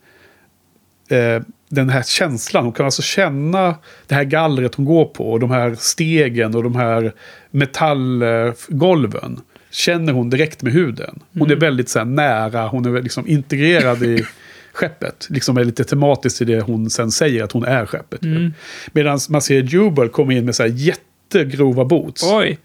[1.10, 2.64] eh, den här känslan.
[2.64, 3.76] Hon kan alltså känna
[4.08, 7.14] det här gallret hon går på och de här stegen och de här
[7.52, 9.42] metallgolven.
[9.72, 11.20] Känner hon direkt med huden.
[11.34, 14.26] Hon är väldigt så här, nära, hon är liksom integrerad i
[14.74, 15.28] skeppet.
[15.30, 18.24] Liksom är lite tematiskt i det hon sen säger att hon är skeppet.
[18.24, 18.54] Mm.
[18.92, 22.24] Medan man ser Jubal komma in med så här jättegrova boots.
[22.24, 22.58] Oj,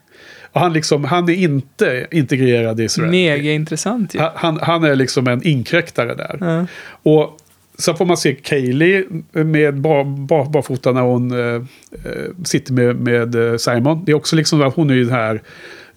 [0.53, 3.13] Och han, liksom, han är inte integrerad i Serenity.
[3.13, 4.19] mega intressant ju.
[4.19, 6.37] Han, han, han är liksom en inkräktare där.
[6.41, 6.67] Ja.
[7.03, 7.37] Och
[7.79, 11.63] så får man se Kaylee med bar, bar, barfota när hon eh,
[12.05, 14.05] eh, sitter med, med eh, Simon.
[14.05, 15.43] Det är också liksom att hon är ju den här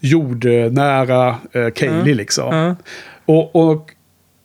[0.00, 2.56] jordnära eh, Kaylee liksom.
[2.56, 2.76] Ja.
[3.24, 3.90] Och, och,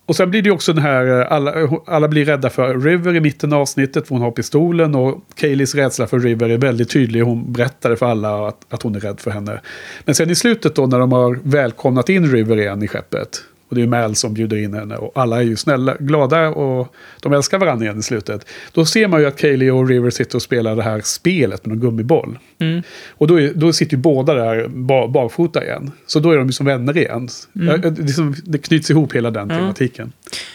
[0.06, 1.54] och sen blir det också den här, eh, alla,
[1.86, 4.96] alla blir rädda för River i mitten av avsnittet, för hon har pistolen.
[4.96, 7.22] Och Kayleys rädsla för River är väldigt tydlig.
[7.22, 9.62] Hon berättade för alla att, att hon är rädd för henne.
[10.06, 13.44] Men sen i slutet då när de har välkomnat in River igen i skeppet.
[13.74, 14.96] Och det är Mal som bjuder in henne.
[14.98, 18.48] Och alla är ju snälla, glada och de älskar varandra igen i slutet.
[18.72, 21.74] Då ser man ju att Kaylee och River sitter och spelar det här spelet med
[21.76, 22.40] en gummiboll.
[22.60, 22.82] Mm.
[23.10, 25.92] Och då, är, då sitter ju båda där bar, barfota igen.
[26.08, 27.30] Så då är de ju som vänner igen.
[27.54, 30.12] Ja, Det, är som, det knyts ihop hela den tematiken.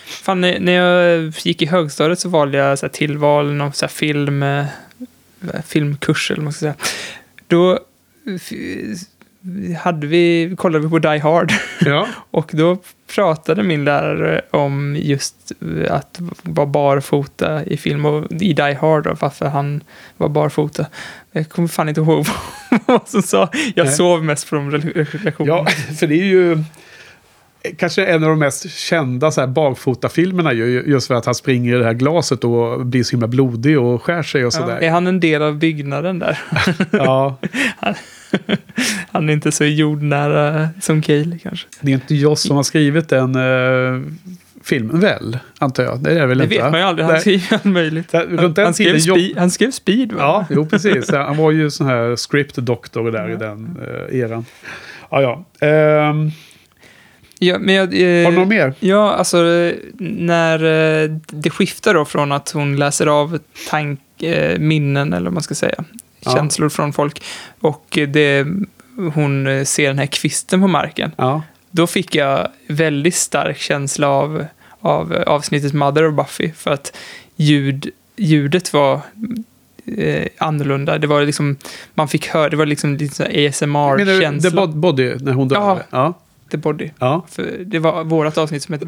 [0.06, 4.42] Fan, när jag gick i högstadiet så valde jag så här, tillval, någon så film,
[4.42, 4.64] eh,
[5.66, 6.74] filmkurs eller vad man ska säga.
[7.46, 7.78] Då
[8.26, 8.52] f-
[9.78, 11.52] hade vi, kollade vi på Die Hard.
[11.80, 12.08] Ja.
[12.30, 12.76] Och då
[13.14, 19.06] pratade min lärare om just eh, att vara barfota i film och i Die Hard
[19.06, 19.80] och varför han
[20.16, 20.86] var barfota.
[21.32, 22.26] Jag kommer fan inte ihåg
[22.86, 23.48] vad som sa.
[23.74, 23.94] Jag Nej.
[23.94, 25.32] sov mest på de lektionerna.
[25.46, 25.66] Ja,
[25.98, 26.64] för det är ju
[27.76, 31.74] kanske en av de mest kända så här, barfotafilmerna ju, just för att han springer
[31.74, 34.78] i det här glaset och blir så himla blodig och skär sig och Ja, sådär.
[34.82, 36.38] är han en del av byggnaden där?
[36.92, 37.36] Ja,
[39.12, 41.66] Han är inte så jordnära som Cale kanske.
[41.80, 44.02] det är inte jag som har skrivit den uh,
[44.64, 46.00] filmen väl, antar jag.
[46.02, 46.54] Det är det väl Det inte?
[46.56, 46.70] vet va?
[46.70, 47.06] man ju aldrig.
[47.06, 48.08] Han skriver allt möjligt.
[48.12, 50.18] Den Han skrev, speed, han skrev Speed va?
[50.20, 51.10] Ja, jo precis.
[51.12, 53.78] Han var ju sån här script doktor där i den
[54.10, 54.44] uh, eran.
[55.10, 55.22] Ja,
[55.60, 55.66] ja.
[55.66, 56.30] Ehm,
[57.38, 58.74] ja men jag, eh, har du något mer?
[58.80, 59.38] Ja, alltså
[59.98, 60.64] när
[61.04, 63.38] eh, det skiftar då från att hon läser av
[63.70, 65.84] tank, eh, minnen, eller vad man ska säga,
[66.20, 66.34] Ja.
[66.34, 67.22] känslor från folk,
[67.60, 68.46] och det,
[69.14, 71.12] hon eh, ser den här kvisten på marken.
[71.16, 71.42] Ja.
[71.70, 74.44] Då fick jag väldigt stark känsla av,
[74.80, 76.96] av avsnittet Mother och Buffy, för att
[77.36, 79.00] ljud, ljudet var
[79.96, 80.98] eh, annorlunda.
[80.98, 81.56] Det var liksom,
[81.94, 84.50] man fick höra, det var liksom lite här Menar du ASMR-känsla.
[84.50, 85.56] The Bod- Body när hon dör?
[85.58, 85.78] Ja.
[85.90, 86.14] ja.
[86.50, 86.90] The Body.
[86.98, 88.86] Ja, För det var vårt avsnitt som hette.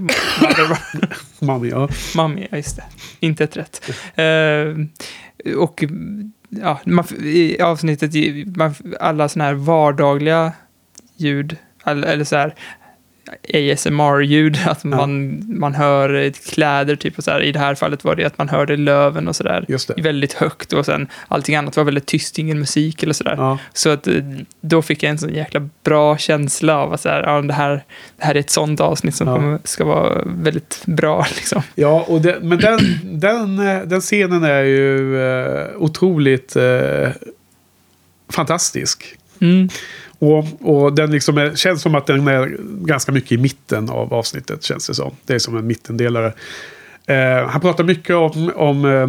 [1.40, 1.88] Mami, ja.
[2.16, 2.84] Mami, ja just det.
[3.20, 3.90] Inte ett rätt.
[4.14, 5.84] Eh, och
[6.48, 8.12] ja, man, i avsnittet,
[8.56, 10.52] man, alla sådana här vardagliga
[11.16, 12.54] ljud, all, eller så här
[13.54, 17.40] ASMR-ljud, att man, man hör kläder, typ och så här.
[17.42, 19.64] I det här fallet var det att man hörde löven och sådär.
[19.96, 23.34] Väldigt högt och sen allting annat var väldigt tyst, ingen musik eller sådär.
[23.36, 23.58] Ja.
[23.72, 24.14] Så att eh,
[24.60, 27.84] då fick jag en sån jäkla bra känsla av att så här, ja, det, här,
[28.16, 29.36] det här är ett sånt avsnitt som Ja.
[29.36, 31.26] kommer, ska vara väldigt bra.
[31.36, 31.62] Liksom.
[31.74, 37.08] Ja, och det, men den, den, eh, den scenen är ju eh, otroligt eh,
[38.32, 39.16] fantastisk.
[39.40, 39.68] Mm.
[40.20, 44.14] Och, och den liksom är, känns som att den är ganska mycket i mitten av
[44.14, 45.16] avsnittet, känns det som.
[45.26, 46.32] Det är som en mittendelare.
[47.06, 49.08] Eh, han pratar mycket om, om eh,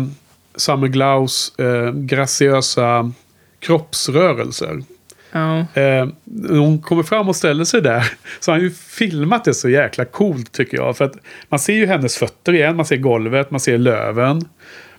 [0.55, 3.11] Summer Glaus eh, graciösa
[3.59, 4.83] kroppsrörelser.
[5.31, 5.65] Ja.
[5.73, 6.07] Eh,
[6.49, 10.05] hon kommer fram och ställer sig där så har han ju filmat det så jäkla
[10.05, 10.97] coolt tycker jag.
[10.97, 11.13] För att
[11.49, 14.45] man ser ju hennes fötter igen, man ser golvet, man ser löven.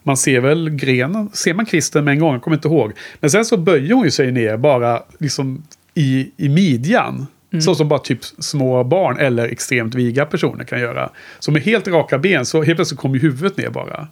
[0.02, 2.92] Man ser väl grenen, ser man kvisten med en gång, jag kommer inte ihåg.
[3.20, 5.62] Men sen så böjer hon ju sig ner bara liksom
[5.94, 7.26] i, i midjan.
[7.60, 11.10] Så som bara typ små barn eller extremt viga personer kan göra.
[11.38, 14.08] Så med helt raka ben så helt plötsligt kommer huvudet ner bara.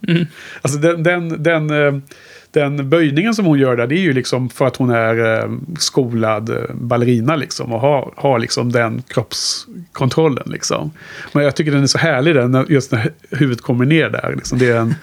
[0.62, 1.98] Alltså den, den, den, eh,
[2.50, 5.50] den böjningen som hon gör där, det är ju liksom för att hon är eh,
[5.78, 7.72] skolad eh, ballerina liksom.
[7.72, 10.90] Och har, har liksom den kroppskontrollen liksom.
[11.32, 14.34] Men jag tycker den är så härlig den, just när huvudet kommer ner där.
[14.36, 14.58] Liksom.
[14.58, 14.94] Det är en...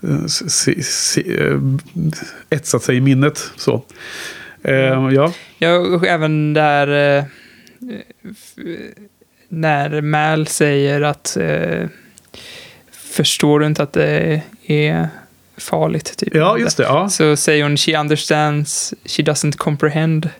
[2.50, 3.82] etsat sig i minnet så.
[4.62, 5.32] Eh, ja.
[5.58, 7.24] Ja, även där eh,
[9.48, 11.86] när Mal säger att eh,
[12.90, 15.08] förstår du inte att det är
[15.56, 16.16] farligt?
[16.16, 16.34] Typ.
[16.34, 16.82] ja, just det.
[16.82, 17.08] Ja.
[17.08, 20.30] Så säger hon she understands, she doesn't comprehend.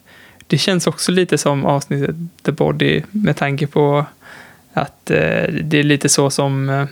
[0.47, 4.07] Det känns också lite som avsnittet The Body med tanke på
[4.73, 6.87] att eh, det är lite så som eh,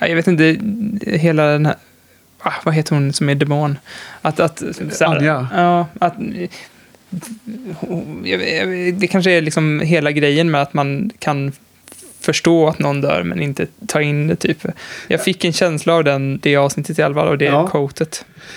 [0.00, 0.56] jag vet inte,
[1.06, 1.76] hela den här
[2.64, 3.78] vad heter hon som är demon?
[4.22, 4.62] Att, att,
[5.00, 5.48] här- Anja.
[5.54, 6.14] Ja, att...
[8.94, 11.52] Det kanske är liksom hela grejen med att man kan
[12.20, 14.66] förstå att någon dör men inte ta in det typ.
[15.08, 17.68] Jag fick en känsla av den, det avsnittet i alla fall och det Ja.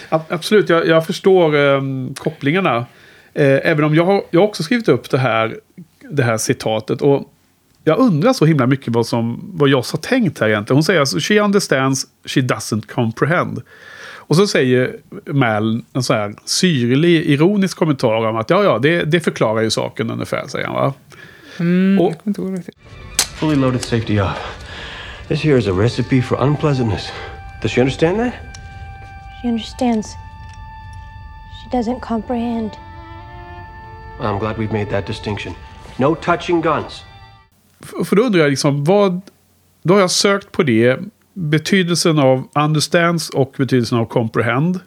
[0.10, 2.86] A- Absolut, jag, jag förstår ehm, kopplingarna.
[3.34, 5.56] Eh, även om jag har, jag också skrivit upp det här,
[6.10, 7.02] det här citatet.
[7.02, 7.32] Och
[7.84, 10.76] jag undrar så himla mycket vad, som, vad Joss har tänkt här egentligen.
[10.76, 13.62] Hon säger alltså, she understands, she doesn't comprehend.
[14.18, 14.96] Och så säger
[15.26, 19.70] Mal en så här syrlig, ironisk kommentar om att ja, ja, det, det förklarar ju
[19.70, 20.94] saken ungefär, säger han va?
[21.60, 22.14] Mm, Och-.
[23.40, 24.38] Fully loaded safety off.
[25.28, 27.12] This here is a recipe for unpleasantness.
[27.62, 28.34] Does she understand that?
[29.42, 30.08] She understands.
[31.64, 32.72] She doesn't comprehend.
[34.20, 35.54] I'm glad we've made that distinction.
[35.98, 37.04] No touching guns.
[38.06, 39.22] För då undrar jag liksom, vad...
[39.84, 41.00] Då har jag sökt på det.
[41.34, 44.80] Betydelsen av understands och betydelsen av comprehend.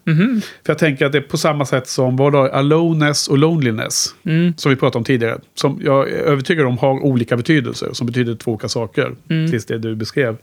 [0.66, 4.14] För jag tänker att det är på samma sätt som vad har aloneness och loneliness.
[4.56, 5.40] Som vi pratade om tidigare.
[5.54, 7.88] Som jag är övertygad om har olika betydelser.
[7.92, 9.14] Som betyder två olika saker.
[9.28, 10.36] Precis det du beskrev.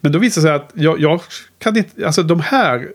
[0.00, 1.20] Men då visar det sig att jag, jag
[1.58, 2.06] kan inte...
[2.06, 2.88] Alltså de här...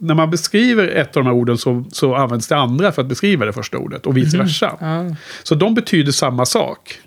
[0.00, 3.08] När man beskriver ett av de här orden så, så används det andra för att
[3.08, 4.06] beskriva det första ordet.
[4.06, 4.76] Och vice versa.
[4.80, 5.16] Ja.
[5.42, 7.00] Så de betyder samma sak.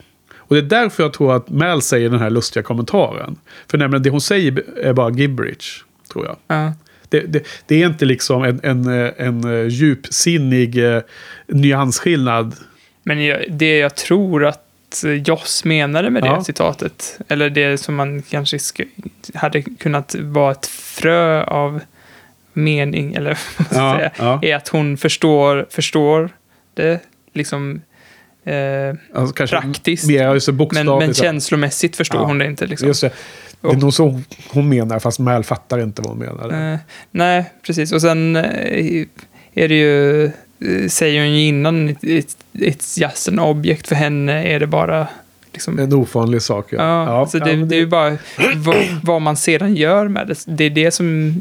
[0.52, 3.36] Och det är därför jag tror att Mal säger den här lustiga kommentaren.
[3.68, 5.84] För nämligen det hon säger är bara gibberish,
[6.14, 6.36] tror jag.
[6.48, 6.74] Ja.
[7.10, 8.88] Det, det, det är inte liksom en, en,
[9.18, 11.02] en djupsinnig eh,
[11.48, 12.56] nyansskillnad.
[13.04, 16.44] Men jag, det jag tror att Joss menade med det Ja.
[16.44, 18.88] citatet, eller det som man kanske sk-
[19.34, 21.80] hade kunnat vara ett frö av
[22.54, 24.40] mening, eller vad man ska Ja, säga, ja.
[24.44, 26.30] är att hon förstår, förstår
[26.74, 27.00] det
[27.34, 27.82] liksom
[28.46, 30.08] eh, Alltså kanske Praktiskt.
[30.08, 32.26] Mer just men, men känslomässigt förstår Ja.
[32.28, 32.66] hon det inte.
[32.66, 32.88] Liksom.
[32.88, 33.12] Just det.
[33.62, 36.74] Det är nog så hon- menar, fast Mal fattar inte vad hon menar.
[36.74, 36.80] Eh,
[37.12, 37.92] nej, precis.
[37.92, 39.06] Och sen eh,
[39.54, 43.88] är det ju, eh, säger hon ju innan, it- it- it's just an object.
[43.88, 45.08] För henne är det bara
[45.54, 46.68] liksom, En ovanlig sak.
[46.72, 46.78] Ja.
[47.06, 48.18] Ja, så det, men det är ju bara
[48.56, 50.44] vad, vad man sedan gör med det.
[50.48, 51.34] Det är det som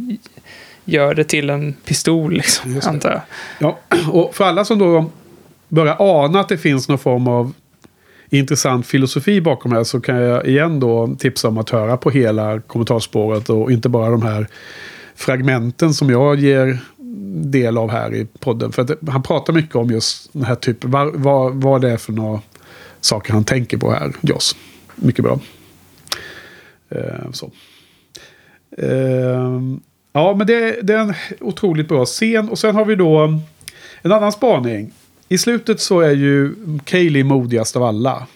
[0.85, 2.87] gör det till en pistol, liksom, det.
[2.87, 3.21] antar jag.
[3.59, 3.79] Ja,
[4.13, 5.11] och för alla som då
[5.71, 7.53] börjar ana att det finns någon form av
[8.31, 12.11] intressant filosofi bakom det här så kan jag igen då tipsa om att höra på
[12.11, 14.47] hela kommentarspåret och inte bara de här
[15.15, 16.79] fragmenten som jag ger
[17.51, 18.73] del av här i podden.
[18.73, 21.97] För att han pratar mycket om just den här typen, vad, vad, vad det är
[21.97, 22.41] för några
[23.01, 24.57] saker han tänker på här, Joss.
[24.97, 25.41] Mycket bra.
[26.89, 27.51] Eh, så.
[28.79, 29.61] Eh,
[30.13, 32.49] ja, men det, det är en otroligt bra scen.
[32.49, 33.19] Och sen har vi då
[34.03, 34.93] en annan spaning.
[35.33, 36.55] I slutet så är ju
[36.85, 38.27] Kaylee modigast av alla.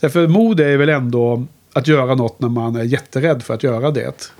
[0.00, 3.90] Därför mod är väl ändå att göra något när man är jätterädd för att göra
[3.90, 4.32] det.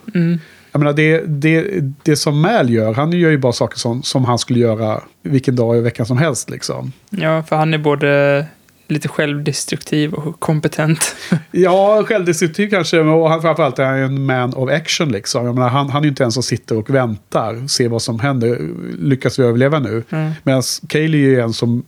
[0.72, 4.24] Jag menar, det, det, det som Mal gör, han gör ju bara saker som, som
[4.24, 6.50] han skulle göra vilken dag i veckan som helst.
[6.50, 6.92] Liksom.
[7.10, 8.46] Ja, för han är både
[8.88, 11.16] lite självdestruktiv och kompetent.
[11.50, 15.12] Ja, självdestruktiv kanske, och han framförallt är han en man of action.
[15.12, 15.46] Liksom.
[15.46, 18.20] Jag menar, han, han är ju inte en som sitter och väntar, ser vad som
[18.20, 18.58] händer.
[18.98, 20.02] Lyckas vi överleva nu?
[20.10, 20.32] Mm.
[20.42, 21.84] Medan Kaylee är ju en som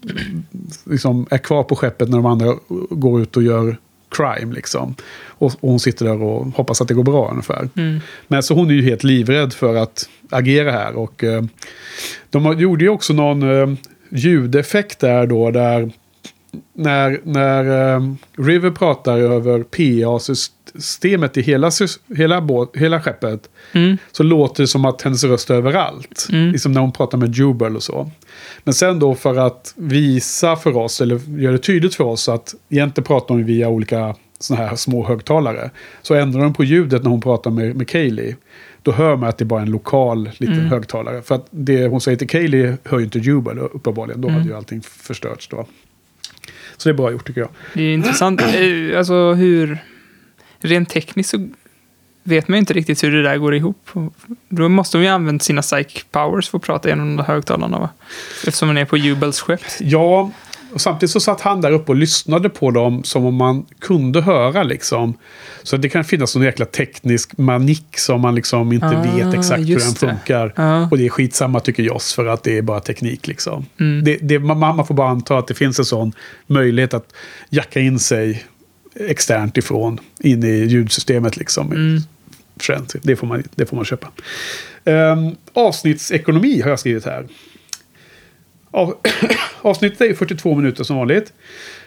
[0.85, 2.55] liksom, är kvar på skeppet när de andra
[2.91, 3.77] går ut och gör
[4.11, 4.55] crime.
[4.55, 4.95] Liksom.
[5.27, 7.69] Och, och hon sitter där och hoppas att det går bra ungefär.
[7.77, 8.01] Mm.
[8.29, 10.97] Men så hon är ju helt livrädd för att agera här.
[10.97, 11.43] Och eh,
[12.31, 13.77] de gjorde ju också någon eh,
[14.11, 15.51] ljudeffekt där då.
[15.51, 15.91] Där
[16.75, 18.03] när, när eh,
[18.37, 21.71] River pratar över PA-systemet i hela,
[22.17, 23.51] hela, båt, hela skeppet.
[23.73, 23.97] Mm.
[24.13, 26.27] Så låter det som att hennes röst är överallt.
[26.33, 26.53] Mm.
[26.53, 28.11] Liksom när hon pratar med Jubel och så.
[28.65, 32.55] Men sen då för att visa för oss, eller göra det tydligt för oss att
[32.69, 35.71] egentligen pratar hon via olika såna här små högtalare.
[36.03, 38.37] Så ändrar de på ljudet när hon pratar med, med Kaylee.
[38.83, 40.67] Då hör man att det är bara en lokal liten Mm.
[40.71, 41.23] högtalare.
[41.23, 44.21] För att det hon säger till Kaylee hör ju inte Jubel uppenbarligen.
[44.21, 44.39] Då Mm.
[44.41, 45.67] hade ju allting förstörts då.
[46.81, 47.51] Så det är bra gjort tycker jag.
[47.75, 48.41] Det är intressant.
[48.43, 49.79] Eh, Alltså hur...
[50.63, 51.49] Rent tekniskt så
[52.23, 53.89] vet man ju inte riktigt hur det där går ihop.
[54.49, 57.79] Då måste de ju använt sina psych powers för att prata genom de där högtalarna
[57.79, 57.89] va?
[58.47, 59.61] Eftersom man är på Jubels skepp.
[59.81, 60.31] Ja,
[60.73, 64.21] och samtidigt så satt han där uppe och lyssnade på dem som om man kunde
[64.21, 65.15] höra liksom.
[65.63, 69.61] Så det kan finnas någon jäkla teknisk manik som man liksom inte Ah, vet exakt
[69.61, 70.53] hur den funkar.
[70.57, 70.89] Ja.
[70.91, 73.67] Och det är skitsamma tycker Joss för att det är bara teknik liksom.
[73.81, 74.05] Mm.
[74.05, 76.13] Det, det, man, man får bara anta att det finns en sån
[76.47, 77.13] möjlighet att
[77.51, 78.45] jacka in sig
[78.95, 81.73] externt ifrån in i ljudsystemet liksom.
[81.73, 82.03] Mm.
[83.03, 84.09] Det, får man, det får man köpa.
[84.85, 87.27] Um, avsnittsekonomi har jag skrivit här.
[88.71, 88.95] Av,
[89.63, 91.33] avsnittet är 42 minuter som vanligt.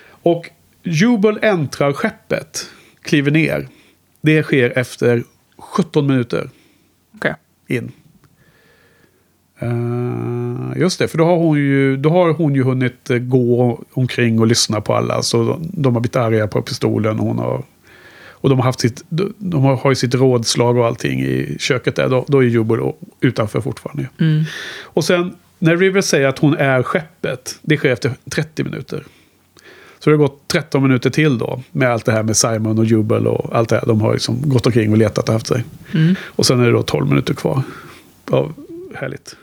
[0.08, 0.50] Och
[0.84, 2.70] Jubel äntrar skeppet,
[3.02, 3.68] kliver ner.
[4.22, 5.24] Det sker efter
[5.58, 6.50] 17 minuter
[7.16, 7.36] Okej.
[7.68, 7.92] in.
[9.60, 13.80] Eh, just det, för då har, hon ju, då har hon ju hunnit eh, gå
[13.94, 15.22] omkring och lyssna på alla.
[15.22, 17.20] Så de, de har blivit arga på pistolen.
[17.20, 17.64] Och, hon har,
[18.30, 19.04] och de har haft sitt,
[19.38, 22.10] de, har, har ju sitt rådslag och allting i köket där.
[22.10, 22.80] Då, då är Jubel
[23.22, 24.10] utanför fortfarande.
[24.20, 24.44] Mm.
[24.84, 29.04] Och sen när River säger att hon är skeppet, det sker efter 30 minuter.
[30.00, 31.62] Så det har gått 13 minuter till då.
[31.72, 33.86] Med allt det här med Simon och Jubel och allt det här.
[33.86, 35.64] De har liksom gått omkring och letat och haft sig.
[35.94, 36.16] Mm.
[36.24, 37.62] Och sen är det då 12 minuter kvar.
[38.32, 38.50] Ja,
[38.96, 39.36] härligt.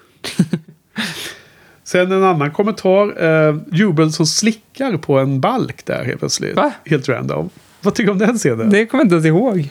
[1.85, 3.25] Sen en annan kommentar.
[3.25, 6.57] Eh, Jubel som slickar på en balk där helt plötsligt.
[6.57, 6.73] Va?
[6.85, 7.51] Helt random.
[7.81, 8.71] Vad tycker du om den scenen?
[8.71, 9.71] Det kommer jag inte ens ihåg.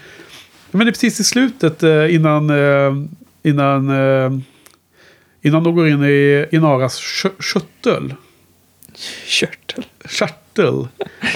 [0.71, 2.93] Men det är precis i slutet eh, innan, eh,
[3.43, 4.39] innan, eh,
[5.41, 8.13] innan de går in i Inaras kö- köttel.
[9.25, 9.85] Körtel.
[10.09, 10.87] Körtel.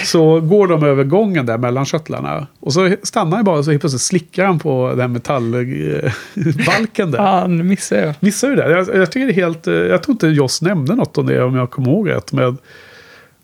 [0.04, 2.46] Så går de över gången där mellan köttlarna.
[2.60, 7.18] Och så stannar han bara och så helt plötsligt slickar han på den metallbalken där.
[7.18, 8.14] Fan, missade jag.
[8.20, 8.70] Missar ju det.
[8.70, 9.66] Jag, jag tycker det är helt...
[9.66, 12.32] Jag tror inte Joss nämnde något om det om jag kommer ihåg rätt.
[12.32, 12.58] Men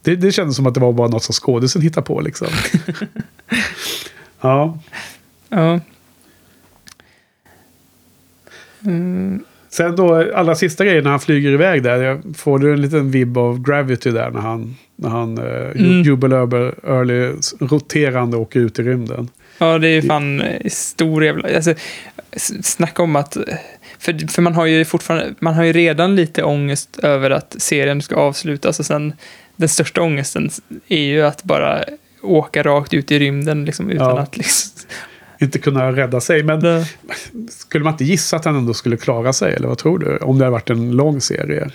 [0.02, 2.48] det, det kändes som att det var bara något som skådisen hittade på liksom.
[4.40, 4.78] ja.
[5.48, 5.80] Ja.
[9.70, 12.20] Sen då, allra sista grejen när han flyger iväg där.
[12.34, 15.70] Får du en liten vibb av Gravity där när han, när han mm.
[15.70, 16.02] Mm.
[16.02, 19.28] Jubel över Early roterande åker ut i rymden.
[19.58, 21.48] Ja, det är fan eh, stor jävla...
[21.56, 21.74] Alltså,
[22.62, 23.36] snacka om att...
[23.98, 25.34] För, för man har ju fortfarande...
[25.38, 29.12] Man har ju redan lite ångest över att serien ska avslutas och sen
[29.56, 30.50] den största ångesten
[30.88, 31.84] är ju att bara
[32.22, 34.18] åka rakt ut i rymden liksom, utan Ja.
[34.18, 34.70] att liksom...
[35.40, 36.42] Inte kunna rädda sig.
[36.42, 36.86] Men Det,
[37.50, 39.54] skulle man inte gissa att han ändå skulle klara sig?
[39.54, 40.16] Eller vad tror du?
[40.16, 41.70] Om det hade varit en lång serie.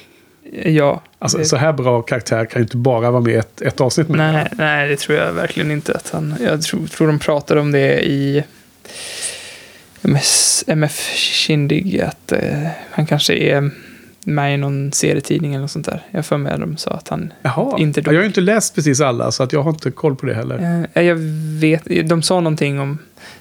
[0.65, 1.01] ja.
[1.19, 4.09] Alltså det, så här bra karaktär kan ju inte bara vara med ett, ett avsnitt
[4.09, 4.17] med.
[4.33, 6.35] nej, nej, det tror jag verkligen inte att han...
[6.43, 8.43] Jag tror, tror de pratade om det i
[10.01, 13.71] MS, MF Kindig, att eh, han kanske är
[14.23, 16.01] med i någon serietidning eller något sånt där.
[16.11, 18.13] Jag för mig att de sa att han Jaha, inte dog.
[18.13, 20.33] jag har ju inte läst precis alla så att jag har inte koll på det
[20.33, 20.87] heller.
[20.93, 21.15] Eh, Jag
[21.59, 22.97] vet, de sa någonting om,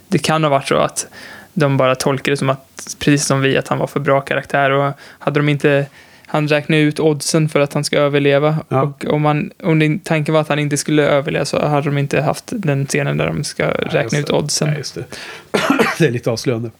[0.08, 1.06] det kan ha varit så att
[1.54, 4.70] de bara tolkade det som att, precis som vi, att han var för bra karaktär
[4.70, 5.86] och hade de inte,
[6.26, 8.82] han räknade ut oddsen för att han ska överleva Ja.
[8.82, 11.98] och om, man, om din tanken var att han inte skulle överleva så hade de
[11.98, 14.76] inte haft den scenen där de ska räkna ut oddsen.
[14.76, 15.04] Just det.
[15.98, 16.70] det är lite avslöjande.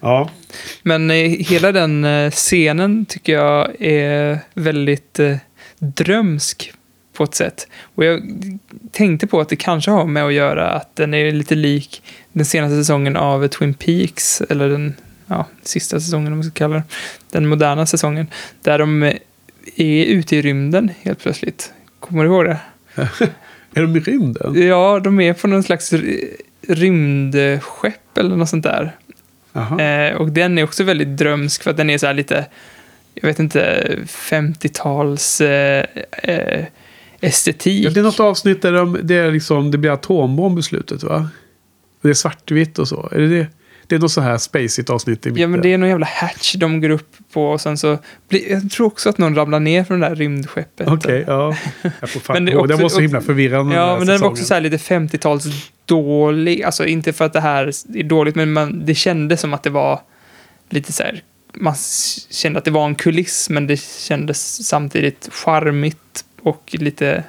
[0.00, 0.30] Ja,
[0.82, 5.36] Men eh, hela den eh, scenen tycker jag är väldigt eh,
[5.78, 6.72] drömsk
[7.12, 7.68] på ett sätt.
[7.94, 8.22] Och jag
[8.92, 12.02] tänkte på att det kanske har med att göra att den är lite lik
[12.34, 14.94] den senaste säsongen av Twin Peaks, eller den
[15.26, 16.82] ja, sista säsongen om man ska kalla det,
[17.30, 18.26] den moderna säsongen,
[18.62, 19.02] där de
[19.76, 21.72] är ute i rymden helt plötsligt.
[22.00, 22.58] Kommer du ihåg det?
[23.74, 24.62] är de i rymden?
[24.68, 26.36] Ja, de är på någon slags ry-
[26.68, 28.96] rymdskepp eller något sånt där.
[29.54, 32.46] Eh, och den är också väldigt drömsk för att den är så här lite,
[33.14, 35.84] jag vet inte, 50-tals eh,
[36.22, 36.64] eh,
[37.20, 37.86] estetik.
[37.86, 41.02] Ja, det är något avsnitt där de, det, är liksom, det blir atombomb i slutet
[41.02, 41.28] va?
[42.04, 43.08] Det är svartvitt och så.
[43.12, 43.46] Är det det?
[43.86, 45.42] Det är något så här spacigt avsnitt i mitten.
[45.42, 47.98] Ja, men det är någon jävla hatch de går upp på och sen så
[48.28, 50.88] blir, jag tror också att någon ramlar ner från det där rymdskeppet.
[50.88, 51.56] Okej, ja.
[52.00, 53.76] Jag får fan Men det också- var så himla förvirrande.
[53.76, 55.44] Ja, den men den var också så här lite 50-tals
[55.84, 56.62] dålig.
[56.62, 59.70] Alltså inte för att det här är dåligt, men man, det kändes som att det
[59.70, 60.00] var
[60.70, 61.22] lite så här.
[61.54, 61.74] Man
[62.30, 67.24] kände att det var en kuliss, men det kändes samtidigt charmigt och lite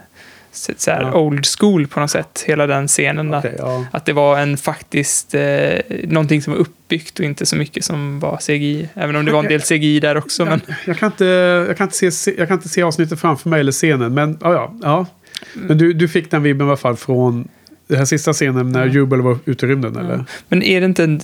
[0.77, 1.14] så här Ja.
[1.19, 2.44] old school på något sätt.
[2.48, 3.34] Hela den scenen.
[3.34, 3.86] Okej, att, ja.
[3.91, 8.19] att det var en faktiskt, eh, någonting som var uppbyggt och inte så mycket som
[8.19, 8.90] var CGI.
[8.94, 10.45] Även om det var en del CGI där också.
[10.45, 11.26] Men, Jag kan, inte,
[11.68, 14.14] jag, kan inte se, jag kan inte se avsnittet framför mig eller scenen.
[14.14, 14.76] Men ja, ja.
[14.84, 15.06] ja.
[15.53, 17.48] Men du, du fick den vibben i alla fall från
[17.88, 20.26] den här sista scenen när Jubel var ute i rymden eller?
[20.48, 21.22] Men är det inte, en-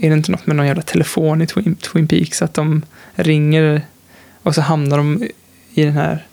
[0.00, 2.42] är det inte något med någon jävla telefon i Twin, Twin Peaks?
[2.42, 2.82] Att de
[3.14, 3.82] ringer
[4.42, 5.22] och så hamnar de
[5.74, 6.24] i den här...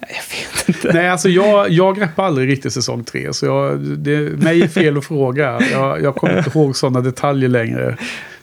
[0.00, 0.92] Jag vet inte.
[0.92, 3.32] Nej, alltså jag, jag greppar aldrig riktigt säsong tre.
[3.32, 5.60] Så jag, det, mig är fel att fråga.
[5.72, 7.96] Jag, jag kommer inte ihåg sådana detaljer längre.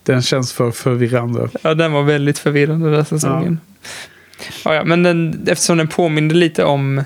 [0.04, 1.50] Den känns för förvirrande.
[1.62, 3.60] Ja, den var väldigt förvirrande den säsongen.
[4.66, 4.74] Ja.
[4.74, 7.04] Ja, men den, eftersom den påminner lite om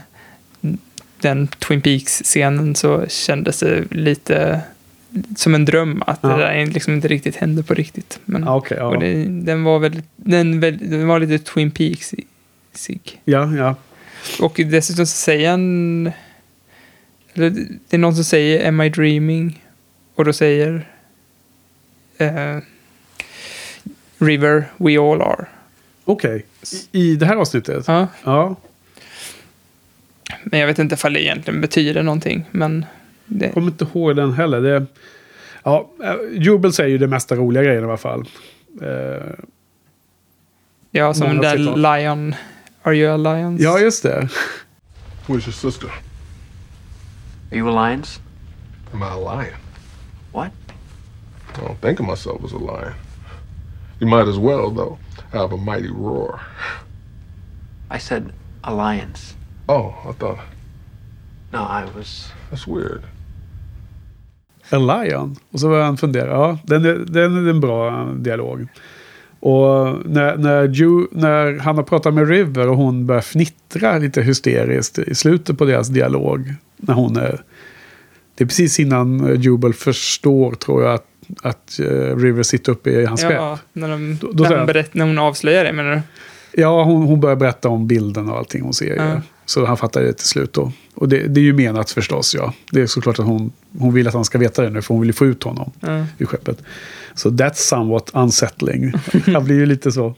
[1.22, 4.62] den Twin Peaks-scenen så kändes det lite
[5.36, 6.30] som en dröm att Ja.
[6.30, 8.20] det där liksom inte riktigt hände på riktigt.
[8.26, 8.86] Men, okej, ja.
[8.86, 13.08] och det, den, var väldigt, den, den var lite Twin Peaks-sig.
[13.26, 13.76] ja, ja.
[14.40, 16.12] Och dessutom så säger han...
[17.34, 17.50] Eller
[17.90, 19.64] det är någon som säger Am I dreaming?
[20.16, 20.88] Och då säger...
[22.18, 22.58] eh,
[24.20, 25.46] River, we all are.
[26.06, 26.46] Okej.
[26.92, 27.84] I, I det här avsnittet?
[27.88, 28.56] Ja, Ja.
[30.44, 32.46] men jag vet inte ifall det egentligen betyder någonting.
[32.52, 32.86] Men
[33.26, 34.62] det, Jag kommer inte ihåg den heller.
[34.62, 34.86] Det,
[35.64, 38.30] ja, eh, Jubel säger ju det mesta roliga grejen i alla fall.
[38.82, 39.34] Eh,
[40.92, 41.58] ja, som den där.
[42.00, 42.36] Lion...
[42.88, 43.58] Are you a lion?
[43.60, 44.30] ja, just det.
[45.28, 45.90] Where's your sister?
[47.52, 48.22] Are you alliance?
[48.94, 49.60] Am I a lion?
[50.32, 50.52] What?
[51.50, 52.94] I don't think of myself as a lion.
[54.00, 54.98] You might as well, though.
[55.34, 56.40] I have a mighty roar.
[57.92, 58.32] I said
[58.64, 59.36] alliance.
[59.68, 60.40] Oh, I thought.
[61.52, 62.32] No, I was.
[62.50, 63.04] That's weird.
[64.72, 65.36] A lion.
[65.52, 66.32] Och så började han fundera.
[66.32, 68.68] Ja, den är, den är en bra dialog.
[69.40, 74.22] Och när, när, Ju, när han har pratat med River och hon börjar fnittra lite
[74.22, 76.54] hysteriskt i slutet på deras dialog.
[76.78, 77.42] När hon är...
[78.36, 81.06] Det är precis innan Jubel förstår, tror jag, att,
[81.44, 83.66] att eh, River sitter uppe i hans Ja, skepp.
[83.74, 86.02] när, de, Då- då när, hon berätt, när hon avslöjar det menar du?
[86.62, 88.96] Ja, hon, hon börjar berätta om bilden och allting hon ser.
[88.96, 89.22] Ja.
[89.50, 90.72] Så han fattar det till slut då.
[90.96, 92.54] Och det, det är ju menat förstås, ja.
[92.72, 95.02] Det är såklart att hon, hon vill att han ska veta det nu, för hon
[95.02, 96.06] vill ju få ut honom Ja.
[96.18, 96.64] ur skeppet.
[97.16, 98.92] Så that's somewhat unsettling.
[99.26, 100.16] han blir ju lite så.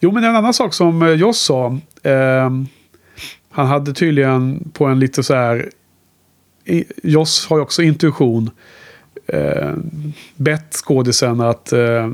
[0.00, 1.78] Jo, men en annan sak som eh, Joss sa.
[2.02, 2.66] ehm,
[3.50, 5.70] han hade tydligen på en lite så här...
[7.02, 8.50] Joss har ju också intuition.
[9.26, 9.72] Eh,
[10.36, 11.72] bett skådisen att...
[11.72, 12.08] Eh,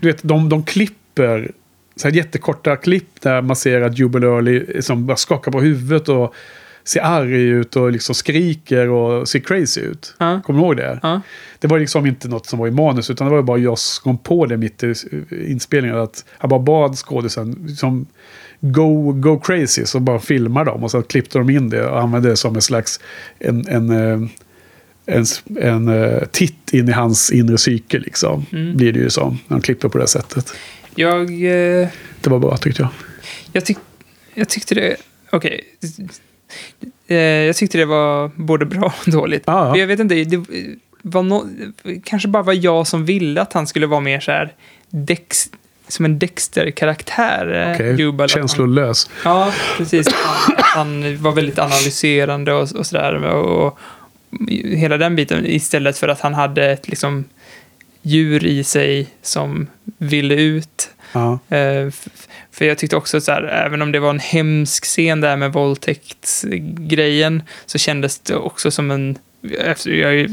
[0.00, 1.52] du vet, de, de klipper
[1.96, 6.08] så här jättekorta klipp där man ser att Jubal Early som bara skakar på huvudet
[6.08, 6.34] och
[6.84, 10.14] ser arg ut och liksom skriker och ser crazy ut.
[10.18, 10.40] Ja.
[10.44, 11.00] Kommer du ihåg det?
[11.02, 11.20] Ja.
[11.58, 14.02] Det var liksom inte något som var i manus utan det var bara Joss som
[14.02, 14.94] kom på det mitt i
[15.48, 15.98] inspelningen.
[15.98, 18.06] Att han bara bad skådisen liksom
[18.60, 22.28] go, go crazy så bara filmar dem och så klippte de in det och använde
[22.28, 23.00] det som en slags
[23.38, 24.28] en, en, eh,
[25.06, 25.24] en,
[25.60, 28.46] en, eh, titt in i hans inre psyke liksom.
[28.52, 28.76] Mm.
[28.76, 29.38] Blir det ju som.
[29.46, 30.54] när Han klipper på det sättet.
[30.94, 31.88] Jag, eh,
[32.20, 32.90] Det var bra tyckte jag.
[33.52, 33.78] jag, tyck,
[34.34, 34.96] jag tyckte det...
[35.30, 35.60] Okej.
[37.06, 39.42] Eh, jag tyckte det var både bra och dåligt.
[39.46, 39.76] Ja, ja.
[39.76, 40.44] Jag vet inte, det
[41.02, 41.48] var no,
[42.04, 44.52] kanske bara var jag som ville att han skulle vara mer så här
[44.90, 45.48] Dex,
[45.88, 47.68] som en Dexter-karaktär.
[47.68, 49.10] eh, Okej, Jubal, att han- Känslolös.
[49.24, 50.08] Ja, precis.
[50.12, 53.24] Han, han var väldigt analyserande och, och sådär.
[53.24, 53.78] Och, och
[54.76, 57.24] hela den biten istället för att han hade ett liksom,
[58.04, 59.66] djur i sig som
[59.98, 60.90] ville ut.
[61.12, 61.38] Ja.
[61.48, 61.90] Eh,
[62.50, 65.52] för jag tyckte också så här, även om det var en hemsk scen där med
[65.52, 69.18] våldtäktsgrejen, så kändes det också som en...
[69.84, 70.28] Jag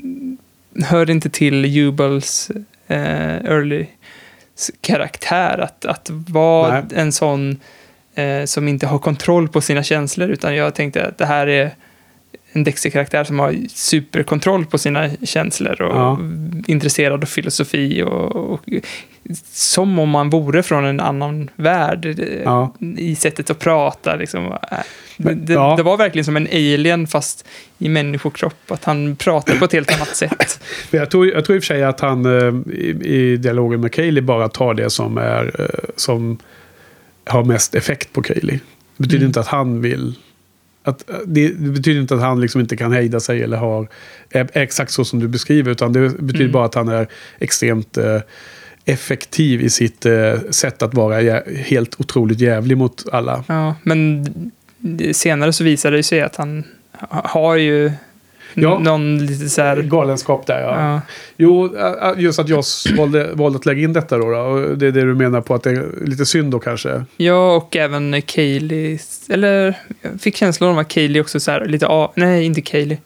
[0.83, 2.51] hör inte till Jubals
[2.87, 3.85] eh, early
[4.81, 6.83] karaktär att, att vara Nej.
[6.95, 7.59] en sån
[8.15, 11.71] eh, som inte har kontroll på sina känslor, utan jag tänkte att det här är
[12.51, 16.19] en Dexter-karaktär som har superkontroll på sina känslor och Ja.
[16.67, 18.59] intresserad av filosofi och, och
[19.51, 22.73] som om man vore från en annan värld eh, Ja.
[22.97, 24.15] i sättet att prata.
[24.15, 24.45] Liksom.
[24.45, 24.51] Eh,
[25.17, 25.73] Det, Men, det, ja.
[25.77, 27.45] det var verkligen som en alien fast
[27.77, 28.71] i människokropp.
[28.71, 30.59] Att han pratade på ett helt annat sätt.
[30.91, 33.91] Jag tror, jag tror i och för sig att han eh, i, i dialogen med
[33.93, 36.37] Kaylee bara tar det som, är, eh, som
[37.25, 38.59] har mest effekt på Kaylee.
[38.97, 39.27] Det betyder Mm.
[39.27, 40.15] inte att han vill...
[40.83, 43.87] Att, eh, det, det betyder inte att han liksom inte kan hejda sig eller har
[44.29, 45.71] är, är exakt så som du beskriver.
[45.71, 46.51] Utan det betyder Mm.
[46.51, 47.07] bara att han är
[47.39, 48.17] extremt eh,
[48.85, 53.43] effektiv i sitt eh, sätt att vara jä- helt otroligt jävlig mot alla.
[53.47, 54.25] Ja, men
[55.13, 57.91] senare så visade det sig att han ha- har ju
[58.53, 58.79] Ja.
[58.79, 59.81] någon lite så här...
[59.81, 60.81] Galenskap där ja.
[60.81, 61.01] Ja,
[61.37, 61.75] Jo,
[62.17, 64.75] just att Joss valde, valde att lägga in detta då, då.
[64.75, 67.05] Det är det du menar på att det är lite synd då kanske.
[67.17, 68.99] ja, och även Kaylee.
[69.29, 72.11] Eller jag fick känslan av att Kaylee också så här lite av...
[72.15, 72.97] Nej, inte Kaylee.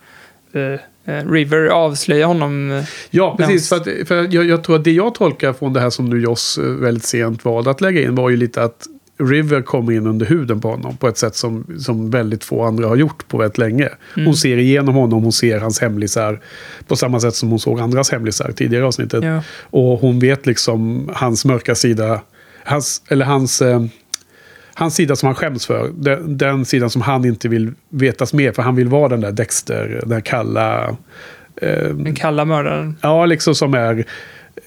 [0.54, 2.72] Eh, eh, River avslöjar honom.
[2.72, 3.70] eh, Ja, precis.
[3.70, 6.22] För, att, för jag, jag tror att det jag tolkar från det här som nu
[6.22, 10.26] Joss väldigt sent valde att lägga in var ju lite att River kommer in under
[10.26, 13.58] huden på honom på ett sätt som, som väldigt få andra har gjort på väldigt
[13.58, 13.90] länge.
[14.16, 14.26] Mm.
[14.26, 16.40] Hon ser igenom honom, hon ser hans hemlisar
[16.88, 19.24] på samma sätt som hon såg andras hemlisar tidigare i avsnittet.
[19.24, 19.42] Ja.
[19.62, 22.22] Och hon vet liksom hans mörka sida,
[22.64, 23.86] hans, eller hans, eh,
[24.74, 25.92] hans sida som han skäms för.
[25.96, 29.32] Den, den sidan som han inte vill vetas med, för han vill vara den där
[29.32, 30.98] Dexter, den där kalla...
[31.62, 32.96] Eh, Den kalla mördaren.
[33.02, 34.06] Ja, liksom som är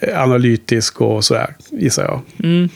[0.00, 2.20] eh, analytisk och sådär, gissar jag.
[2.48, 2.68] Mm.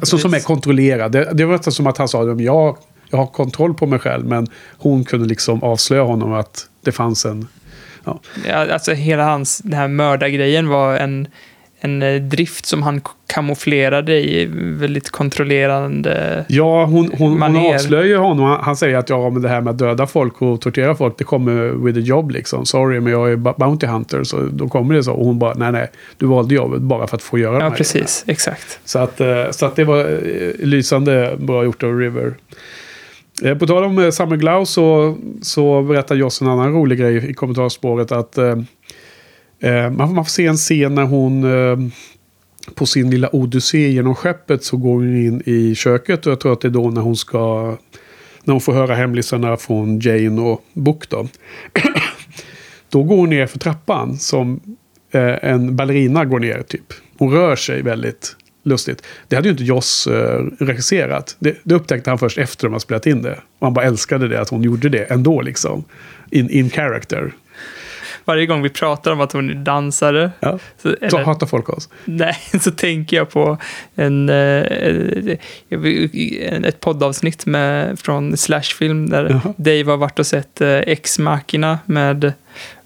[0.00, 1.12] Alltså som är kontrollerad.
[1.12, 2.76] Det, det var nästan som att han sa att jag,
[3.10, 4.46] jag har kontroll på mig själv, men
[4.78, 7.48] hon kunde liksom avslöja honom att det fanns en...
[8.04, 8.20] Ja.
[8.48, 11.28] Ja, alltså hela hans, den här mördargrejen var en,
[11.84, 16.44] en eh, drift som han kamouflerade i väldigt kontrollerande...
[16.48, 18.58] Ja, hon, hon, hon avslöjar honom.
[18.62, 21.24] Han, säger att ja, men det här med att döda folk och tortera folk, det
[21.24, 22.66] kommer with a job liksom.
[22.66, 25.12] Sorry, men jag är Bounty Hunter, så då kommer det så.
[25.12, 27.70] Och hon bara, nej, nej, du valde jobbet bara för att få göra de Ja,
[27.70, 28.24] precis.
[28.26, 28.80] Exakt.
[28.84, 32.34] Så att, eh, så att det var eh, lysande bra gjort av River.
[33.58, 38.12] På tal om Summer Glau så, så berättar Joss en annan rolig grej i kommentarspåret.
[38.12, 38.38] Att
[39.62, 41.78] Eh, man, man får se en scen när hon, eh,
[42.74, 46.52] på sin lilla odyssé genom skeppet så går hon in i köket och jag tror
[46.52, 47.76] att det är då när hon ska...
[48.44, 51.28] När hon får höra hemlisarna från Jane och Book då.
[52.88, 54.60] då går hon ner för trappan som
[55.12, 56.92] eh, en ballerina går ner typ.
[57.18, 59.02] Hon rör sig väldigt lustigt.
[59.28, 60.08] Det hade ju inte Joss
[60.58, 61.36] regisserat.
[61.38, 63.38] Det, det upptäckte han först efter de har spelat in det.
[63.58, 65.84] Och han bara älskade det, att hon gjorde det ändå liksom.
[66.30, 67.32] In, in character.
[68.24, 70.30] Varje gång vi pratar om att hon är dansare.
[70.40, 70.58] Ja.
[70.82, 71.88] Så, Så eller, hatar folk oss.
[72.04, 73.58] nej, så tänker jag på
[73.94, 74.62] en, eh,
[76.64, 79.54] ett poddavsnitt med, från Slashfilm där Jaha.
[79.56, 82.32] Dave har varit och sett eh, Ex-Machina med,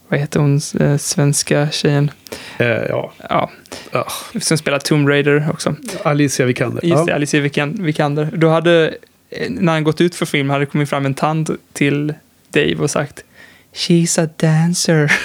[0.08, 2.10] vad heter hon, eh, svenska tjejen?
[2.58, 3.12] Eh, ja.
[3.30, 3.50] Ja,
[3.92, 4.04] Ah,
[4.40, 5.74] som spelar Tomb Raider också.
[6.02, 6.84] Alicia Vikander.
[6.84, 7.04] Just Ja.
[7.04, 8.28] det, Alicia Vikan- Vikander.
[8.34, 8.94] Då hade,
[9.30, 12.14] eh, när han gått ut för film, hade det kommit fram en tant till
[12.50, 13.24] Dave och sagt
[13.76, 15.12] She's a dancer.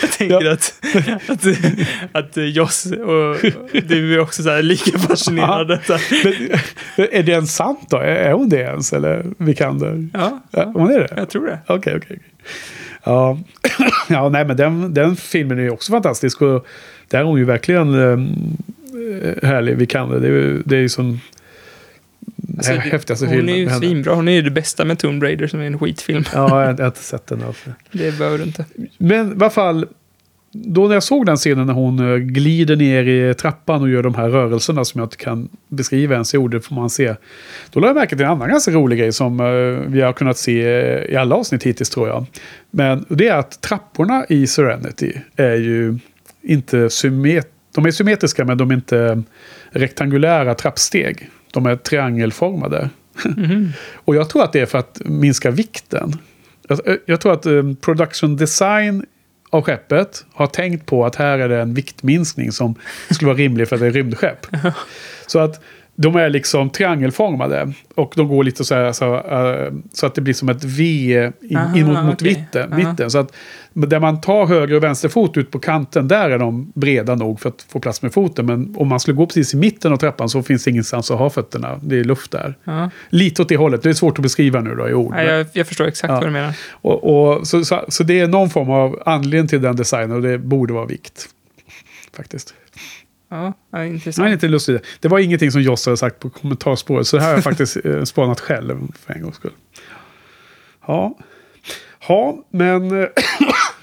[0.00, 0.52] Jag tänker Ja.
[0.52, 0.74] att,
[1.28, 1.46] att,
[2.12, 3.36] att Joss och
[3.88, 5.80] du är också så här lika fascinerade.
[5.86, 6.02] Så här.
[6.96, 7.96] Men, är det ens sant då?
[7.96, 8.92] Är, är hon det ens?
[8.92, 10.08] Eller Vikander?
[10.12, 11.08] Ja, Ja, hon är det?
[11.16, 11.58] jag tror det.
[11.66, 12.00] Okej, okej.
[12.06, 12.18] okej.
[13.04, 13.38] Ja,
[14.08, 16.42] ja nej, men den, den filmen är ju också fantastisk.
[16.42, 16.66] Och
[17.08, 18.18] där är hon ju verkligen eh,
[19.48, 20.20] härlig, Vikander.
[20.20, 21.20] Det är ju det är ju som
[22.56, 23.86] Alltså, häftigaste hon är filmen ju med henne.
[23.86, 24.14] svinbra.
[24.14, 26.24] Hon är ju det bästa med Tomb Raider som är en skitfilm.
[26.34, 27.42] Ja, jag, jag har inte sett den.
[27.42, 27.70] Alltså.
[27.92, 28.64] Det behöver du inte.
[28.98, 29.86] Men i alla fall,
[30.52, 34.02] då när jag såg den scenen när hon eh, glider ner i trappan och gör
[34.02, 37.14] de här rörelserna som jag inte kan beskriva ens i ord, det får man se.
[37.70, 39.46] Då lade jag märke till en annan ganska rolig grej som eh,
[39.92, 40.62] vi har kunnat se
[41.12, 42.26] i alla avsnitt hittills tror jag.
[42.70, 45.98] Men det är att trapporna i Serenity är ju
[46.42, 47.50] inte symmetriska.
[47.74, 49.22] De är symmetriska men de är inte
[49.70, 51.30] rektangulära trappsteg.
[51.52, 52.90] De är triangelformade.
[53.94, 56.12] Och jag tror att det är för att minska vikten.
[56.68, 59.06] Jag, jag tror att eh, production design
[59.50, 62.74] av skeppet har tänkt på att här är det en viktminskning som
[63.10, 64.46] skulle vara rimlig för att det är rymdskepp.
[65.26, 65.60] Så att
[66.02, 70.20] de är liksom triangelformade och de går lite så här så, eh, så att det
[70.20, 70.82] blir som ett V
[71.42, 72.34] in, Aha, in mot, mot okej.
[72.38, 72.90] mitten, Aha.
[72.90, 73.10] mitten.
[73.10, 73.32] Så att
[73.72, 77.40] där man tar höger och vänster fot ut på kanten, där är de breda nog
[77.40, 78.46] för att få plats med foten.
[78.46, 81.18] Men om man skulle gå precis i mitten av trappan så finns det ingenstans att
[81.18, 81.80] ha fötterna.
[81.82, 82.54] Det är luft där.
[82.64, 82.90] Ja.
[83.08, 83.82] Lite åt det hållet.
[83.82, 85.10] Det är svårt att beskriva nu då i ord.
[85.14, 86.14] Nej, jag, jag förstår exakt Ja.
[86.14, 86.54] vad du menar.
[86.70, 87.04] Och,
[87.38, 90.38] och, så, så, så det är någon form av anledning till den designen och det
[90.38, 91.28] borde vara vikt.
[92.16, 92.54] Faktiskt.
[93.30, 94.42] Ja, ja, Det intressant.
[94.42, 94.82] lustigt.
[95.00, 97.06] Det var ingenting som Joss hade sagt på kommentarspåret.
[97.06, 99.52] Så det här har jag faktiskt eh, spanat själv för en gångs skull.
[100.86, 101.18] Ja,
[102.08, 103.00] ja men...
[103.02, 103.08] eh,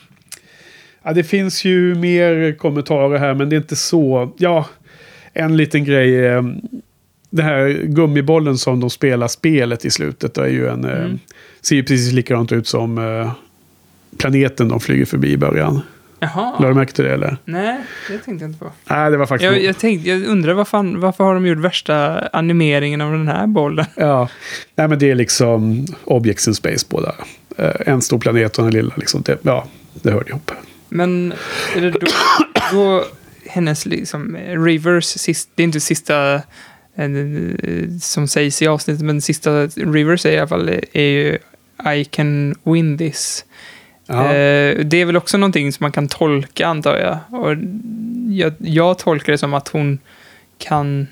[1.03, 4.33] ja, det finns ju mer kommentarer här, men det är inte så...
[4.37, 4.65] Ja,
[5.33, 6.25] en liten grej.
[6.25, 6.43] eh,
[7.29, 10.33] Den här gummibollen som de spelar spelet i slutet.
[10.33, 10.85] Det är ju en...
[10.85, 11.19] Mm.
[11.61, 13.31] Ser ju precis likadant ut som
[14.17, 15.81] planeten de flyger förbi i början.
[16.19, 16.67] Lade Jaha.
[16.67, 17.37] du märke till det eller?
[17.45, 17.77] Nej,
[18.09, 18.71] det tänkte jag inte på.
[18.89, 19.51] Nej, det var faktiskt...
[19.51, 23.27] Jag, jag, tänkte, jag undrar vad fan, varför har de gjort värsta animeringen av den
[23.27, 23.85] här bollen?
[23.95, 24.29] Ja,
[24.75, 27.15] nej men det är liksom Objects in Space båda.
[27.57, 29.21] Eh, en stor planet och en lilla liksom.
[29.21, 30.51] Det, ja, det hör ihop.
[30.89, 31.33] Men
[31.75, 31.99] är det då,
[32.71, 33.05] då
[33.45, 36.33] hennes liksom, eh, Rivers, sist, det är inte sista
[36.95, 37.09] eh,
[38.01, 41.37] som sägs i avsnittet, men sista Rivers är i alla fall är ju
[41.95, 43.45] I can win this.
[44.07, 44.25] Ja.
[44.25, 47.41] Eh, det är väl också någonting som man kan tolka antar jag.
[47.41, 47.55] Och
[48.29, 49.99] jag, jag tolkar det som att hon
[50.57, 51.07] kan...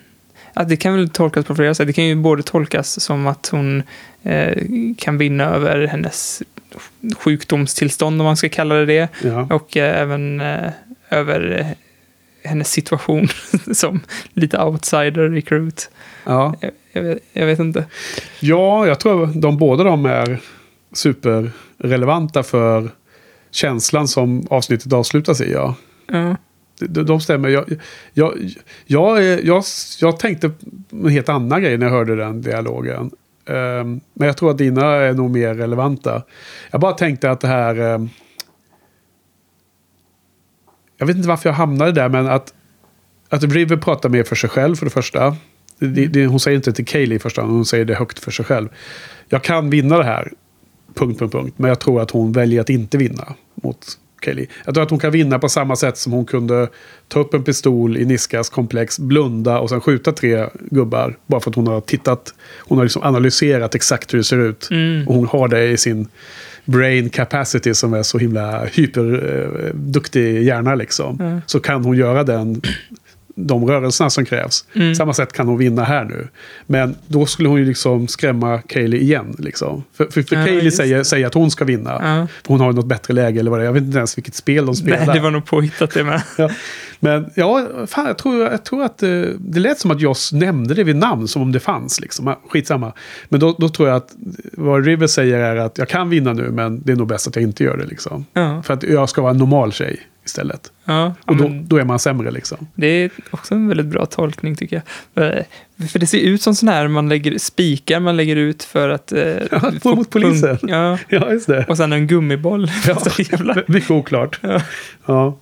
[0.53, 1.87] Att det kan väl tolkas på flera sätt.
[1.87, 3.83] Det kan ju både tolkas som att hon
[4.23, 4.57] eh,
[4.97, 6.43] kan vinna över hennes
[7.17, 9.09] sjukdomstillstånd, om man ska kalla det det.
[9.23, 9.47] ja.
[9.51, 10.71] Och eh, även eh,
[11.09, 11.67] över
[12.43, 13.27] hennes situation
[13.73, 14.01] som
[14.33, 15.89] lite outsider recruit.
[16.23, 16.55] ja.
[16.61, 17.85] Jag, jag, vet, jag vet inte.
[18.39, 20.39] ja, jag tror de båda de är
[20.97, 22.89] superrelevanta för
[23.51, 25.51] känslan som avsnittet avslutas i.
[25.51, 25.75] Ja.
[26.07, 26.35] Ja.
[26.79, 27.49] De, de stämmer.
[27.49, 27.65] Jag,
[28.13, 28.33] jag,
[28.85, 29.63] jag, jag,
[29.99, 30.51] jag tänkte
[30.91, 33.11] en helt annan grej när jag hörde den dialogen.
[33.45, 36.23] Ehm, men jag tror att dina är nog mer relevanta.
[36.71, 37.75] Jag bara tänkte att det här...
[37.79, 38.09] ehm,
[40.97, 42.53] jag vet inte varför jag hamnade där, men att,
[43.29, 45.35] att River pratar mer för sig själv för det första.
[45.79, 48.31] Det, det, hon säger inte till Kaylee i första hand, hon säger det högt för
[48.31, 48.69] sig själv.
[49.29, 50.31] Jag kan vinna det här,
[50.95, 51.53] punkt, punkt, punkt.
[51.57, 53.77] Men jag tror att hon väljer att inte vinna mot
[54.19, 54.47] Kaylee.
[54.65, 56.67] Jag tror att hon kan vinna på samma sätt som hon kunde
[57.07, 61.17] ta upp en pistol i Niskas komplex, blunda och sen skjuta tre gubbar.
[61.27, 64.67] Bara för att hon har tittat, hon har liksom analyserat exakt hur det ser ut.
[64.71, 65.07] Mm.
[65.07, 66.07] Och hon har det i sin
[66.65, 71.19] brain capacity som är så himla hyperduktig hjärna liksom.
[71.19, 71.41] Mm.
[71.45, 72.61] Så kan hon göra den
[73.35, 74.65] de rörelserna som krävs.
[74.73, 74.95] Mm.
[74.95, 76.27] Samma sätt kan hon vinna här nu.
[76.65, 79.35] Men då skulle hon ju liksom skrämma Kaylee igen.
[79.39, 79.83] Liksom.
[79.93, 81.91] För, för, för Ja, Kaylee säger, säger att hon ska vinna.
[81.91, 82.27] Ja.
[82.43, 83.65] För hon har något bättre läge eller vad det är.
[83.65, 85.05] Jag vet inte ens vilket spel de spelar.
[85.05, 86.21] Nej, det var nog påhittat det med.
[86.37, 86.49] Ja.
[86.99, 89.09] Men ja, fan, jag, tror, jag tror att eh,
[89.39, 91.99] det lät som att Joss nämnde det vid namn som om det fanns.
[92.01, 92.27] Liksom.
[92.27, 92.93] Ah, Skitsamma.
[93.29, 94.15] Men då, då tror jag att
[94.53, 97.35] vad River säger är att jag kan vinna nu men det är nog bäst att
[97.35, 97.85] jag inte gör det.
[97.85, 98.25] Liksom.
[98.33, 98.61] Ja.
[98.63, 100.71] För att jag ska vara en normal tjej istället.
[100.85, 102.67] Ja, Och då, då är man sämre liksom.
[102.75, 104.81] det är också en väldigt bra tolkning tycker
[105.13, 105.25] jag.
[105.37, 105.43] Eh,
[105.91, 109.11] För det ser ut som sån här man lägger spikar man lägger ut för att...
[109.11, 109.19] eh,
[109.51, 110.57] Ja, få mot polisen.
[110.61, 111.65] Ja, Ja, just det.
[111.69, 112.71] och sen en gummiboll.
[112.87, 113.01] Ja.
[113.67, 114.39] Mycket oklart.
[114.41, 114.61] Ja.
[115.05, 115.37] Ja.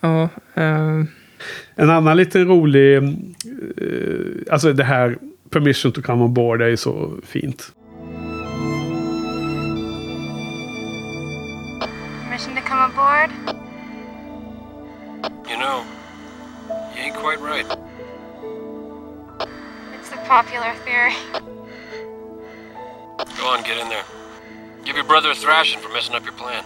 [0.00, 1.02] Ja, eh,
[1.76, 2.96] En annan lite rolig...
[2.96, 3.02] eh,
[4.52, 5.18] alltså det här
[5.50, 7.72] permission to come on board är ju så fint.
[12.24, 13.30] Permission to come aboard?
[15.50, 15.84] You know,
[16.94, 17.66] you ain't quite right.
[20.00, 21.14] It's the popular theory.
[23.40, 24.04] Go on, get in there.
[24.84, 26.64] Give your brother a thrashing for messing up your plan.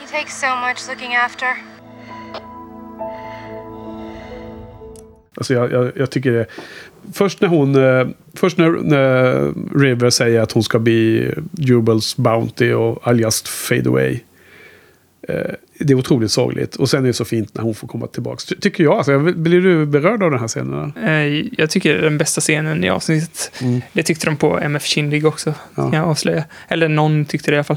[0.00, 1.56] He takes so much looking after.
[5.38, 6.46] Alltså jag, jag, jag tycker det.
[7.12, 7.74] Först när hon...
[7.76, 13.88] eh, Först när, när River säger att hon ska bli Jubals Bounty och just fade
[13.90, 14.20] away.
[15.28, 15.36] Eh,
[15.80, 16.76] Det är otroligt sorgligt.
[16.76, 18.40] Och sen är det så fint när hon får komma tillbaka.
[18.48, 18.92] Ty, tycker jag.
[18.94, 20.92] Alltså, blir du berörd av den här scenen?
[21.04, 23.52] eh, jag tycker det är den bästa scenen i avsnittet.
[23.62, 23.80] Mm.
[23.92, 25.82] Det tyckte de på MF Kindig också, Ja.
[25.82, 26.44] kan jag avslöja.
[26.68, 27.76] Eller någon tyckte det i alla fall.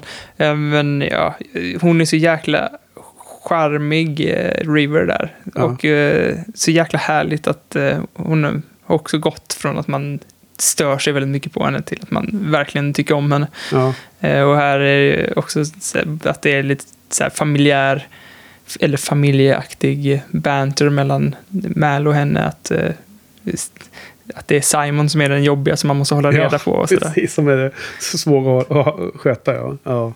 [0.58, 1.36] Men ja,
[1.82, 2.70] hon är så jäkla
[3.44, 5.36] charmig, eh, River där.
[5.56, 5.64] Ja.
[5.64, 10.20] Och eh, så jäkla härligt att eh, hon har också gått från att man
[10.58, 13.48] stör sig väldigt mycket på henne till att man verkligen tycker om henne.
[13.72, 13.88] Ja.
[14.22, 15.64] Och här är det också
[16.24, 18.08] att det är lite så här familjär
[18.80, 21.36] eller familjeaktig banter mellan
[21.76, 22.44] Mal och henne.
[22.44, 22.72] Att,
[24.36, 26.72] att det är Simon som är den jobbiga som man måste hålla reda på.
[26.72, 27.02] Och sådär.
[27.02, 27.34] precis.
[27.34, 29.54] Som är det svåra att sköta.
[29.54, 29.78] Ja.
[29.84, 30.14] Ja.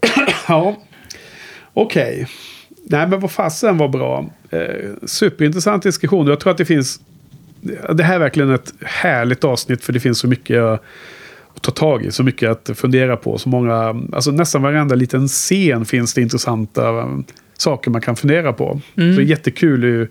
[0.48, 0.76] ja.
[1.74, 2.26] Okej.
[2.84, 4.26] Nej, men vad fasen var bra.
[4.50, 6.26] Eh, superintressant diskussion.
[6.26, 7.00] Jag tror att det finns...
[7.92, 10.62] Det här är verkligen ett härligt avsnitt för det finns så mycket
[11.54, 12.10] att ta tag i.
[12.10, 13.38] Så mycket att fundera på.
[13.38, 14.02] Så många...
[14.12, 17.08] Alltså nästan varenda liten scen finns det intressanta eh,
[17.58, 18.80] saker man kan fundera på.
[18.96, 19.14] Mm.
[19.14, 20.02] Så det är jättekul ju,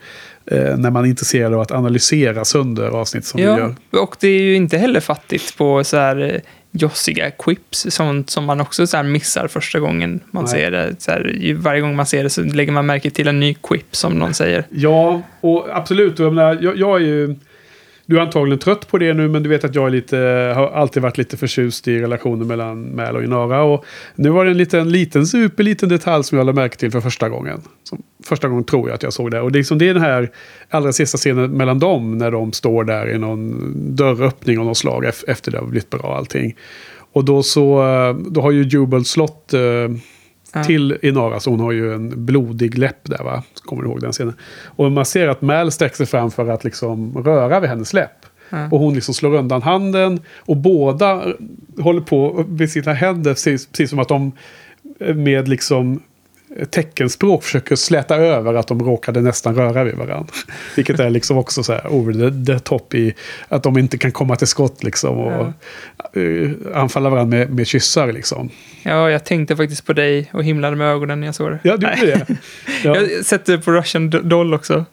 [0.45, 3.75] eh, när man är intresserad av att analysera sönder avsnitt som vi gör.
[3.91, 6.41] Ja, och det är ju inte heller fattigt på så här eh,
[6.71, 10.51] jossiga quips, sånt som man också så här missar första gången man Nej.
[10.53, 10.95] ser det.
[10.99, 13.95] Så här, varje gång man ser det så lägger man märke till en ny quip
[13.95, 14.63] som någon säger.
[14.69, 16.19] Ja, och absolut.
[16.19, 17.35] Och Jag, menar, jag, jag är ju...
[18.09, 20.17] Du är antagligen trött på det nu, men du vet att jag är lite,
[20.55, 23.63] har alltid varit lite förtjust i relationen mellan Mäl och Inara.
[23.63, 27.01] Och nu var det en liten, liten superliten detalj som jag lade märke till för
[27.01, 27.61] första gången.
[27.83, 29.41] Som, första gången tror jag att jag såg det.
[29.41, 30.31] Och det är, liksom, det är den här
[30.69, 35.05] allra sista scenen mellan dem, när de står där i någon dörröppning av något slag
[35.27, 36.55] efter det har blivit bra allting.
[37.13, 39.61] Och då så, eh, då har ju Jubal slått eh,
[40.53, 40.63] Ja.
[40.63, 43.43] till Inara, så hon har ju en blodig läpp där va?
[43.65, 44.33] Kommer du ihåg den scenen?
[44.65, 48.25] Och man ser att Mal sträcker sig fram för att liksom röra vid hennes läpp.
[48.49, 48.69] Ja.
[48.71, 50.19] Och hon liksom slår undan handen.
[50.35, 51.23] Och båda
[51.79, 54.31] håller på med sina händer, precis, precis som att de
[54.99, 56.01] med liksom
[56.69, 60.33] teckenspråk försöker släta över att de råkade nästan röra vid varandra.
[60.75, 63.13] Vilket är liksom också så här over the, the top i
[63.47, 65.17] att de inte kan komma till skott liksom.
[65.17, 65.47] Och
[66.17, 68.49] eh, anfalla varandra med, med kyssar liksom.
[68.83, 71.59] Ja, jag tänkte faktiskt på dig och himlade med ögonen när jag såg det.
[71.63, 72.25] Ja, du gjorde det.
[72.83, 72.95] Ja.
[73.09, 74.85] Jag sätter på Russian Do- Doll också.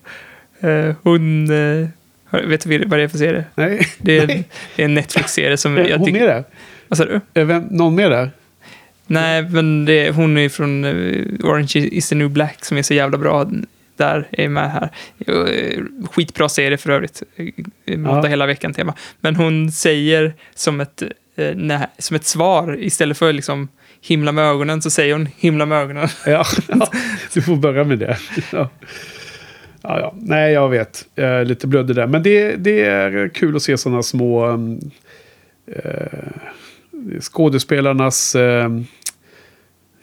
[0.61, 1.51] Eh, hon...
[1.81, 1.89] eh,
[2.31, 3.45] vet du vad det är för serie?
[3.55, 3.89] Nej.
[3.99, 4.49] Det är, Nej.
[4.77, 6.45] det är en Netflix-serie som Är jag hon med där?
[6.89, 7.21] Vad sa du?
[7.35, 8.31] Är vem, någon med där?
[9.07, 12.95] Nej, men det, hon är från eh, Orange is the new black som är så
[12.95, 13.51] jävla bra.
[13.97, 14.91] Där är med här.
[15.27, 17.23] Eh, Skitbra serie för övrigt.
[17.87, 18.31] Eh, Mata Ja.
[18.31, 18.95] hela veckan-tema.
[19.21, 21.03] Men hon säger som ett,
[21.55, 23.69] nej, som ett svar istället för liksom
[24.01, 26.09] himla med ögonen så säger hon himla med ögonen.
[26.27, 26.45] Ja,
[27.35, 28.17] du får börja med det.
[28.53, 28.71] Ja.
[29.83, 30.15] Ja, ja.
[30.17, 31.05] Nej, jag vet.
[31.15, 32.07] Jag lite blödig där.
[32.07, 34.47] Men det, det är kul att se sådana små...
[34.47, 34.81] um,
[35.77, 35.83] eh,
[37.21, 38.69] skådespelarnas eh,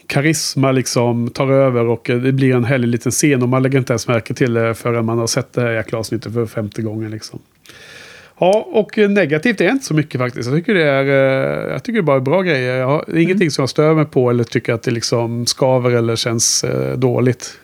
[0.07, 3.44] karisma liksom tar över och eh, det blir en härlig liten scen.
[3.44, 5.99] Och man lägger inte ens märke till det förrän man har sett det här jäkla
[5.99, 7.11] avsnittet för femte gången.
[7.11, 7.40] Liksom.
[8.40, 10.49] Ja, och eh, negativt är inte så mycket faktiskt.
[10.49, 12.78] Jag tycker det är, eh, jag tycker det bara är bra grejer.
[12.78, 15.45] Jag har, det är ingenting som jag stör mig på eller tycker att det liksom
[15.45, 17.60] skaver eller känns eh, dåligt.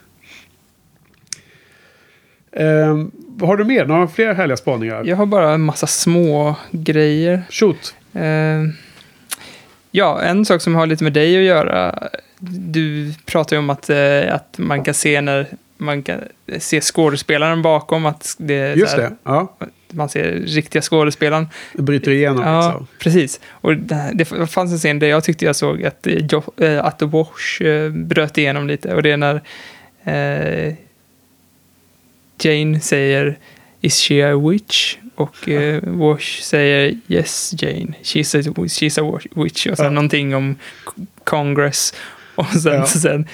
[3.15, 3.85] Vad har du mer?
[3.85, 5.03] Några fler härliga spaningar?
[5.05, 7.41] Jag har bara en massa små grejer.
[7.49, 7.95] Shoot!
[8.13, 8.63] Eh,
[9.91, 12.09] ja, en sak som har lite med dig att göra.
[12.39, 15.47] Du pratar ju om att, eh, att man kan se när
[15.77, 16.19] man kan
[16.59, 18.05] se skådespelaren bakom.
[18.05, 19.15] Att det Just här, det.
[19.23, 19.55] Ja,
[19.91, 21.47] Man ser riktiga skådespelaren.
[21.73, 22.87] det bryter igenom Ja, liksom.
[22.99, 23.39] precis.
[23.49, 26.07] Och det, det fanns en scen där jag tyckte jag såg att,
[26.81, 27.61] att The Wash
[27.91, 28.95] bröt igenom lite.
[28.95, 29.41] Och det är när
[30.03, 30.73] eh,
[32.41, 33.37] Jane säger
[33.81, 34.95] Is she a witch?
[35.15, 39.67] Och eh, Wash säger Yes Jane, she's a, she's a witch.
[39.67, 39.91] Och sen Ja.
[39.91, 40.55] någonting om
[41.23, 41.93] Congress.
[42.35, 42.85] Och sen, Ja.
[42.85, 43.27] så sen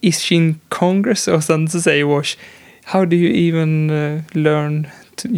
[0.00, 1.28] Is she in Congress?
[1.28, 2.36] Och sen så säger Wash
[2.84, 4.86] How do you even uh, learn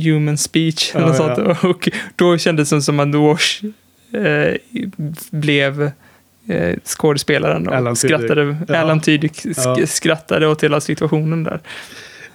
[0.04, 0.90] human speech?
[0.94, 1.14] Ja, Eller ja.
[1.54, 1.64] sånt.
[1.64, 3.64] Och då kändes det som att Wash
[4.12, 4.54] eh,
[5.30, 5.90] blev
[6.48, 8.56] eh, skådespelaren och Alan skrattade.
[8.68, 9.86] Alan Tudyk sk- Ja.
[9.86, 11.60] skrattade åt hela situationen där.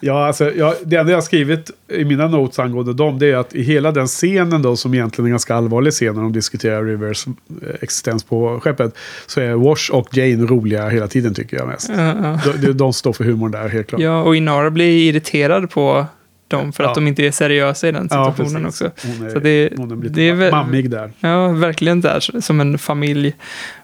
[0.06, 3.36] Ja, alltså, jag, det enda jag har skrivit i mina notes angående dem, det är
[3.36, 6.34] att i hela den scenen då, som egentligen är en ganska allvarlig scen när de
[6.34, 7.34] diskuterar Rivers eh,
[7.82, 8.98] existens på skeppet,
[9.28, 11.92] så är Wash och Jane roliga hela tiden tycker jag mest.
[11.98, 12.16] Ja,
[12.46, 12.52] ja.
[12.62, 14.02] De, de, står för humorn där, helt klart.
[14.02, 16.06] Ja, och Inara blir irriterad på
[16.48, 16.94] dem för att Ja.
[16.96, 18.82] de inte är seriösa i den Ja, situationen precis.
[18.82, 19.08] också.
[19.08, 21.12] Hon är, Så det, hon är lite det är mammig där.
[21.20, 23.34] Ja, verkligen där som en familj.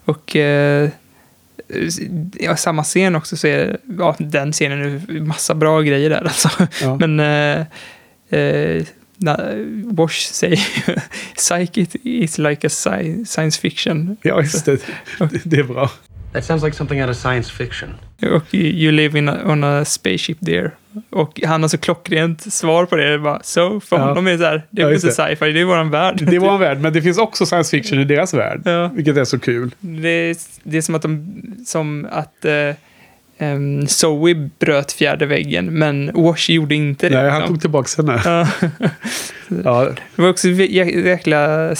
[0.05, 0.89] Och eh,
[2.39, 6.49] ja, samma scen också så är ja, den scenen är massa bra grejer där alltså.
[6.81, 6.97] Ja.
[6.99, 7.65] Men eh,
[8.39, 8.83] eh,
[9.85, 10.59] Wash säger
[11.35, 14.17] Psychic is like a sci- science fiction.
[14.21, 14.81] Ja, just det.
[15.19, 15.91] Det, det är bra.
[16.33, 17.89] That sounds like something out of science fiction.
[18.21, 20.71] Och you- live in a, on a spaceship there.
[21.09, 23.07] Och han har så klockrent svar på det.
[23.13, 24.03] är bara, so, för Ja.
[24.07, 26.23] honom är det så här, det Ja, är inte sci-fi, det är våran värld.
[26.31, 28.61] Det var en värld, men det finns också science fiction i deras värld.
[28.65, 28.87] Ja.
[28.87, 29.71] Vilket är så kul.
[29.79, 32.75] Det är, det är som att de, som att eh,
[33.53, 37.21] um, Zoe bröt fjärde väggen, men Wash gjorde inte det.
[37.21, 37.55] Nej, han liksom.
[37.55, 38.21] tog tillbaka henne.
[38.25, 38.47] Ja.
[39.63, 39.83] Ja,
[40.15, 41.75] Det var också jä- jäkla...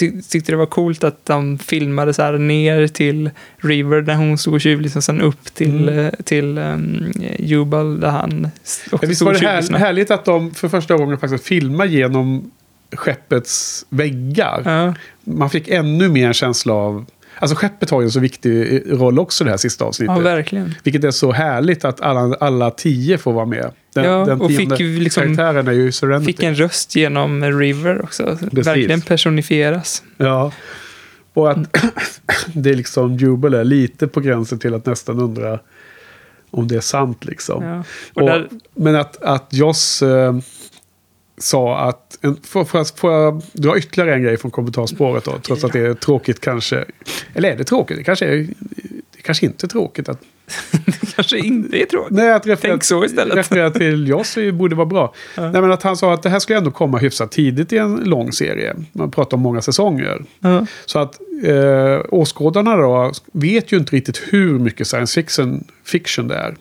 [0.00, 4.38] Ty, tyckte det var coolt att de filmade så här ner till River där hon
[4.38, 5.98] stod och tjuvlyssnade, och sen upp till, Mm.
[6.06, 8.48] eh, till um, Jubal där han
[8.92, 9.84] också visst var det här, tjuvlyssnade.
[9.84, 12.50] härligt att de för första gången faktiskt filmar genom
[12.92, 14.62] skeppets väggar.
[14.64, 14.94] Ja,
[15.24, 17.06] Man fick ännu mer känsla av...
[17.40, 20.16] Alltså skeppet har ju en så viktig roll också det här sista avsnittet.
[20.16, 20.74] ja, verkligen.
[20.84, 23.70] Vilket är så härligt att alla, alla tio får vara med.
[23.94, 26.32] Den, Ja, den och fick liksom- karaktären är ju Serenity.
[26.32, 28.38] Fick en röst genom River också.
[28.50, 28.66] Precis.
[28.66, 30.02] Verkligen personifieras.
[30.16, 30.52] Ja.
[31.34, 31.58] Och att
[32.54, 35.58] det är liksom Jubel är lite på gränsen till att nästan undra
[36.50, 37.64] om det är sant liksom.
[37.64, 37.78] Ja.
[38.14, 40.34] Och Och, där, Men att, att Joss eh,
[41.42, 42.18] sa att...
[42.20, 42.64] En, får,
[42.96, 45.38] får, jag, dra ytterligare en grej från kommentarspåret då?
[45.38, 46.84] Trots att det är tråkigt kanske.
[47.34, 47.96] Eller är det tråkigt?
[47.96, 48.46] Det kanske, är,
[49.16, 50.08] det kanske inte är tråkigt.
[50.08, 50.20] Att,
[51.14, 52.16] kanske inte är tråkigt.
[52.16, 53.36] nej, att referera, Tänk så istället.
[53.36, 55.14] referera till Joss borde vara bra.
[55.36, 57.96] Nej, men att han sa att det här skulle ändå komma hyfsat tidigt i en
[57.96, 58.76] lång serie.
[58.92, 60.24] Man pratar om många säsonger.
[60.40, 60.66] Ja.
[60.86, 66.34] Så att eh, åskådarna då vet ju inte riktigt hur mycket science fiction, fiction det
[66.34, 66.54] är.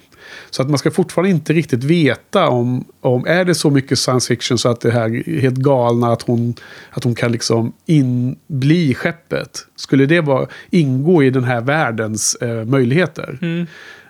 [0.50, 4.28] Så att man ska fortfarande inte riktigt veta om, om är det så mycket science
[4.28, 6.56] fiction så att det här är helt galna att hon,
[6.90, 9.66] att hon kan liksom in, bli skeppet.
[9.76, 13.38] Skulle det vara, ingå i den här världens eh, möjligheter?
[13.42, 13.68] Mm.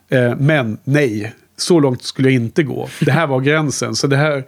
[0.09, 2.89] Eh, men nej, så långt skulle jag inte gå.
[3.01, 3.95] Det här var gränsen.
[3.95, 4.43] Så det här,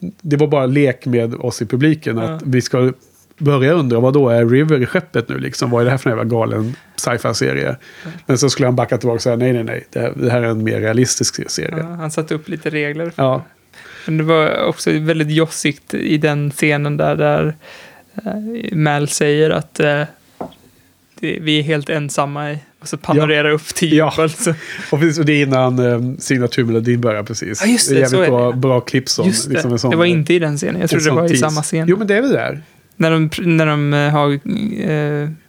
[0.00, 2.18] det var bara lek med oss i publiken.
[2.18, 2.92] Att vi ska
[3.40, 5.70] börja undra, vad då är River i skeppet nu liksom?
[5.70, 7.76] Vad är det här för en jävla galen sci-fi-serie?
[8.26, 9.86] Men så skulle han backa tillbaka och säga, nej, nej, nej.
[9.92, 11.74] Det här, det här är en mer realistisk serie.
[11.78, 13.12] Ja, han satte upp lite regler.
[13.16, 13.44] Ja,
[14.06, 17.54] Men det var också väldigt jossigt i den scenen där, där
[18.24, 20.02] eh, Mal säger att eh,
[21.20, 24.12] det, vi är helt ensamma i, och så panorerar upp till Ja.
[24.12, 24.30] Jubal.
[24.30, 24.50] Så,
[24.90, 27.60] och precis, och det är innan eh, signaturmelodin börjar precis.
[27.64, 28.56] Ja, just det, är så jävligt är bra, det.
[28.56, 29.26] bra klipp som.
[29.26, 30.80] just det, liksom det var inte i den scenen.
[30.80, 31.88] Jag trodde det var i samma scen.
[31.88, 32.62] Jo, men det är väl där.
[33.00, 34.32] När de, när de eh, har...
[34.32, 34.38] Eh,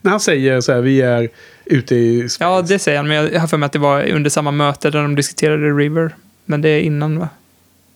[0.01, 1.29] När han säger så här, vi är
[1.65, 2.43] ute i space.
[2.43, 4.89] ja, det säger han, men jag har för mig att det var under samma möte
[4.89, 6.15] där de diskuterade River.
[6.45, 7.29] Men det är innan, va?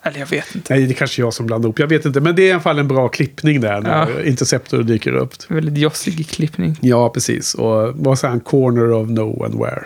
[0.03, 0.73] Eller jag vet inte.
[0.73, 1.79] Nej, det är kanske jag som blandar ihop.
[1.79, 2.21] Jag vet inte.
[2.21, 4.23] Men det är i alla fall en bra klippning där när Ja.
[4.23, 5.33] Interceptor dyker upp.
[5.47, 6.77] Väldigt jossig klippning.
[6.81, 7.53] Ja, precis.
[7.53, 8.39] Och vad säger han?
[8.39, 9.83] Corner of no and where.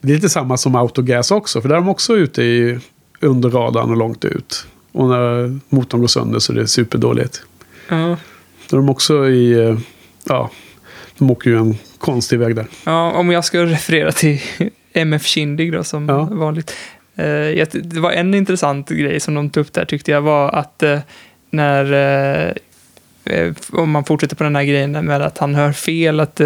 [0.00, 1.60] Det är lite samma som Autogas också.
[1.60, 2.78] För där är de också ute i,
[3.20, 4.66] under radarn och långt ut.
[4.92, 7.42] Och när motorn går sönder så är det superdåligt.
[7.88, 8.16] Ja.
[8.72, 9.52] Då är de också i...
[9.68, 9.78] eh,
[10.24, 10.50] Ja,
[11.18, 12.66] de åker ju en konstig väg där.
[12.86, 14.40] Ja, om jag ska referera till
[14.92, 16.24] MF Kindig då som Ja.
[16.30, 16.76] vanligt.
[17.16, 20.82] Eh, det var en intressant grej som de tog upp där tyckte jag var att
[20.82, 20.98] eh,
[21.50, 22.54] när,
[23.72, 26.40] om man fortsätter på den här grejen med att han hör fel att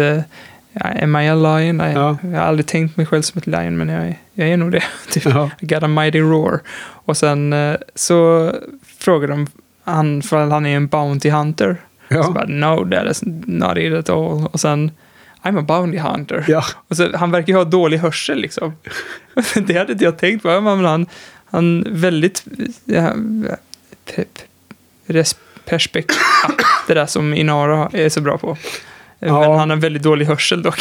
[1.01, 1.77] Am I a lion?
[1.77, 2.17] Nej, Ja.
[2.21, 4.83] Jag har aldrig tänkt mig själv som ett lion men jag, jag är nog det.
[5.11, 5.25] typ.
[5.25, 5.49] Ja.
[5.59, 6.59] I got a mighty roar.
[6.79, 7.55] Och sen
[7.95, 8.51] så
[8.99, 9.47] frågar de
[9.83, 11.77] han för han är en bounty hunter.
[12.09, 12.31] Så Ja.
[12.31, 14.47] bara, no, that is not it at all.
[14.51, 14.91] Och sen,
[15.43, 16.45] I'm a bounty hunter.
[16.47, 16.63] Ja.
[16.87, 18.73] Och så, han verkar ju ha dålig hörsel liksom.
[19.55, 20.49] det hade inte jag tänkt på.
[20.49, 21.05] Ja, Men han,
[21.45, 22.45] han väldigt...
[22.85, 23.13] Ja,
[25.65, 26.11] perspekt,
[26.47, 26.53] ja,
[26.87, 28.57] det där som Inara är så bra på.
[29.19, 29.39] Ja.
[29.39, 30.79] Men han har väldigt dålig hörsel dock.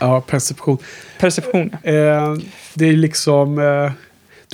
[0.00, 0.78] Ja, perception.
[1.18, 1.90] Perception, ja.
[1.90, 2.34] Eh,
[2.74, 3.92] det är liksom eh,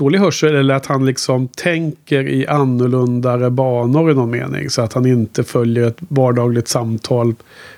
[0.01, 4.71] dålig hörsel eller att han liksom tänker i annorlundare banor i någon mening.
[4.71, 7.35] Så att han inte följer ett vardagligt samtal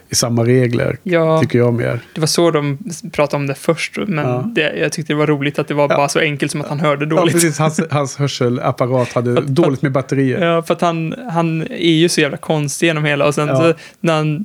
[0.09, 0.97] i samma regler.
[1.03, 1.41] Ja.
[1.41, 2.01] Tycker jag mer.
[2.15, 2.79] Det var så de
[3.13, 4.45] pratade om det först, men Ja.
[4.55, 6.81] det, jag tyckte det var roligt att det var bara så enkelt som att han
[6.81, 7.33] hörde Ja, dåligt.
[7.35, 7.59] precis.
[7.59, 10.47] Hans, hans hörselapparat hade Att- dåligt med batterier.
[10.47, 13.57] Ja, för att han, han är ju så jävla konstig genom hela och sen Ja.
[13.57, 14.45] så när, han,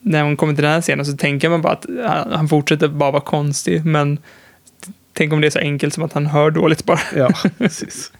[0.00, 1.86] när hon kommer till den här scenen så tänker man bara att
[2.32, 4.18] han, fortsätter bara vara konstig, men
[5.16, 7.00] tänk om det är så enkelt som att han hör dåligt bara.
[7.16, 8.12] Ja, precis.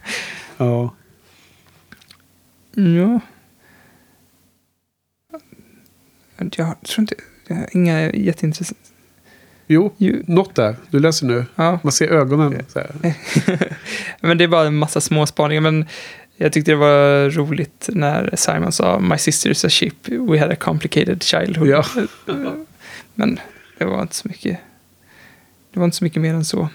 [0.56, 0.94] Ja.
[2.74, 3.20] Ja.
[6.38, 7.14] Jag tror inte,
[7.48, 8.78] jag har inga jätteintressant.
[9.66, 10.76] Jo, Ju- något där.
[10.90, 11.44] Du läser nu.
[11.54, 11.78] Ja.
[11.82, 12.64] Man ser ögonen.
[12.68, 13.14] Så här.
[14.20, 15.60] Men det är bara en massa små spaningar.
[15.60, 15.84] Men
[16.36, 20.50] jag tyckte det var roligt när Simon sa My sister is a ship, we had
[20.52, 21.68] a complicated childhood.
[21.68, 21.84] Ja.
[23.14, 23.40] Men
[23.78, 24.58] det var inte så mycket.
[25.72, 26.68] Det var inte så mycket mer än så.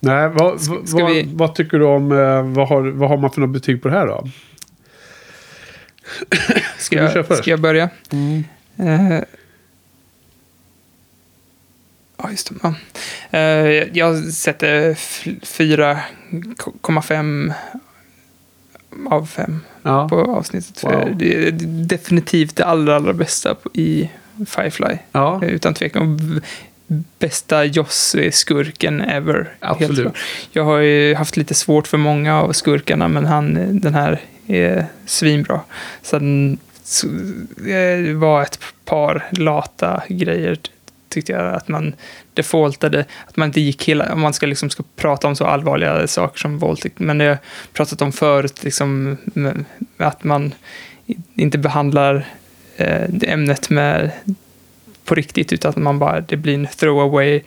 [0.00, 2.12] Nej, vad, Ska- ska vad, vi- vad tycker du om...
[2.12, 4.28] eh, Vad har, vad har man för något betyg på det här då?
[6.78, 7.90] Ska, jag, ska jag börja?
[8.12, 8.44] Mm.
[8.76, 9.20] Eh,
[12.22, 12.74] Ja, just det.
[13.38, 17.52] Eh, jag sätter f- 4,5
[19.10, 20.08] av 5 Ja.
[20.08, 20.84] på avsnittet.
[20.84, 21.12] Wow.
[21.16, 21.52] Det är
[21.86, 24.10] definitivt det allra, allra bästa på- i
[24.46, 24.96] Firefly.
[25.12, 25.40] ja.
[25.44, 26.40] Utan tvekan.
[27.18, 29.54] Bästa Joss-skurken ever.
[29.60, 30.14] Absolut.
[30.52, 34.86] Jag har ju haft lite svårt för många av skurkarna, men han, den här är
[35.06, 35.60] svinbra.
[36.02, 37.06] Sen så,
[37.56, 40.58] det var ett par lata grejer
[41.08, 41.94] tyckte jag att man
[42.34, 46.06] defaultade, att man inte gick hela, om man ska, liksom, ska prata om så allvarliga
[46.06, 47.38] saker som våldtäkt, men det har jag
[47.72, 49.16] pratat om förut, liksom,
[49.96, 50.54] att man
[51.34, 52.26] inte behandlar
[52.76, 54.10] eh, ämnet med
[55.04, 57.40] på riktigt, utan att man bara, det blir en throwaway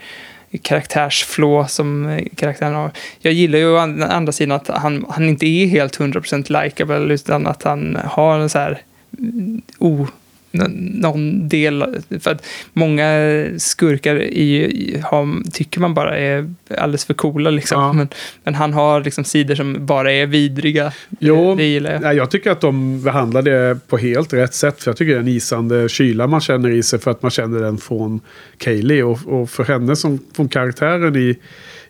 [0.61, 2.91] karaktärsflå som eh, karaktären har.
[3.19, 7.47] Jag gillar ju å andra sidan att han, han inte är helt 100% likable utan
[7.47, 8.81] att han har en så här
[9.19, 10.07] mm, o,
[10.53, 11.85] någon del,
[12.19, 13.05] för att många
[13.57, 17.81] skurkar i, har, tycker man bara är alldeles för coola liksom.
[17.81, 17.93] Ja.
[17.93, 18.07] Men,
[18.43, 20.93] men han har liksom sidor som bara är vidriga.
[21.19, 22.15] Jo, det gillar jag.
[22.15, 24.83] Jag tycker att de behandlar det på helt rätt sätt.
[24.83, 27.31] För jag tycker det är en isande kyla man känner i sig för att man
[27.31, 28.19] känner den från
[28.57, 29.03] Kaylee.
[29.03, 31.37] Och, och för henne som från karaktären i,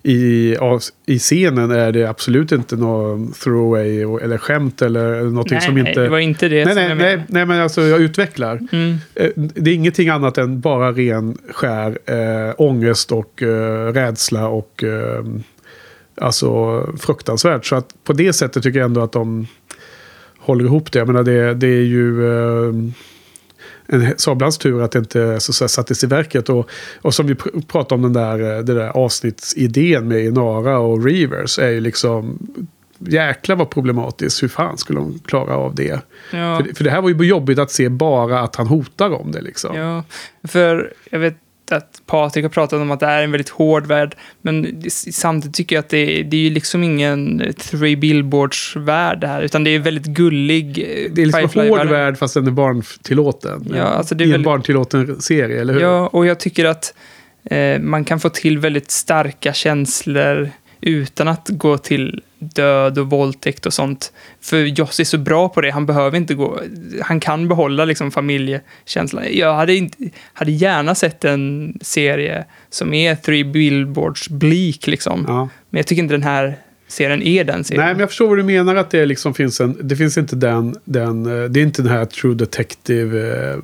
[0.06, 0.58] i,
[1.06, 5.78] i scenen är det absolut inte någon throwaway och- eller skämt eller någonting Nej, som
[5.78, 6.02] inte...
[6.02, 8.60] det var inte det Nej, nej, jag nej, nej, men alltså jag utvecklar.
[8.72, 8.96] Mm.
[9.16, 14.84] Eh, Det är ingenting annat än bara ren skär eh, ångest och eh, rädsla och
[14.84, 15.24] eh,
[16.16, 17.66] alltså fruktansvärt.
[17.66, 19.48] Så att på det sättet tycker jag ändå att de
[20.38, 21.00] håller ihop det.
[21.00, 22.74] Jag menar det, det är ju eh,
[24.18, 26.49] sablans tur att det inte så, så sattes i verket.
[26.49, 26.70] Och,
[27.02, 31.06] och som vi pr- pratade om den där, eh, det där avsnittsidén med Inara och
[31.06, 32.40] Reavers är ju liksom
[32.98, 34.44] jäkla vad problematiskt.
[34.44, 35.99] Hur fan skulle de klara av det?
[36.32, 36.57] Ja.
[36.57, 39.41] För, för det här var ju jobbigt att se bara att han hotar om det
[39.41, 39.78] liksom.
[39.78, 40.03] Ja,
[40.48, 41.38] för jag vet
[41.72, 45.76] att Patrik har pratat om att det är en väldigt hård värld, men samtidigt tycker
[45.76, 49.80] jag att det, det är ju liksom ingen Three Billboards-värld det här, utan det är
[49.80, 53.73] väldigt gullig eh, Det är liksom en hård värld fast den är barntillåten.
[53.76, 55.81] Ja, alltså det är I en väldigt- barntillåten serie, eller hur?
[55.81, 56.94] Ja, och jag tycker att
[57.44, 60.49] eh, man kan få till väldigt starka känslor
[60.81, 64.14] utan att gå till död och våldtäkt och sånt.
[64.41, 66.60] För Joss är så bra på det, han behöver inte gå...
[67.02, 69.24] Han kan behålla liksom familjekänslan.
[69.32, 69.98] Jag hade, inte,
[70.34, 75.26] hade gärna sett en serie som är Three Billboards bleak liksom.
[75.28, 75.49] Ja.
[75.70, 76.56] Men jag tycker inte den här
[76.88, 77.86] serien är den serien.
[77.86, 79.78] Nej, men jag förstår vad du menar att det liksom finns en...
[79.82, 80.76] Det finns inte den...
[80.86, 83.49] den eh, det är inte den här true detective...
[83.52, 83.57] Eh,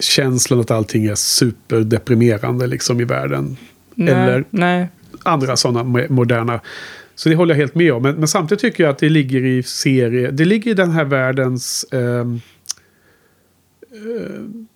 [0.00, 3.56] känslan att allting är superdeprimerande liksom i världen.
[3.94, 4.88] nej, eller- nej.
[5.22, 6.60] andra sådana mo- moderna.
[7.16, 8.02] Så det håller jag helt med om.
[8.02, 10.30] Men, men samtidigt tycker jag att det ligger i serie.
[10.30, 11.84] Det ligger i den här världens...
[11.84, 12.24] eh,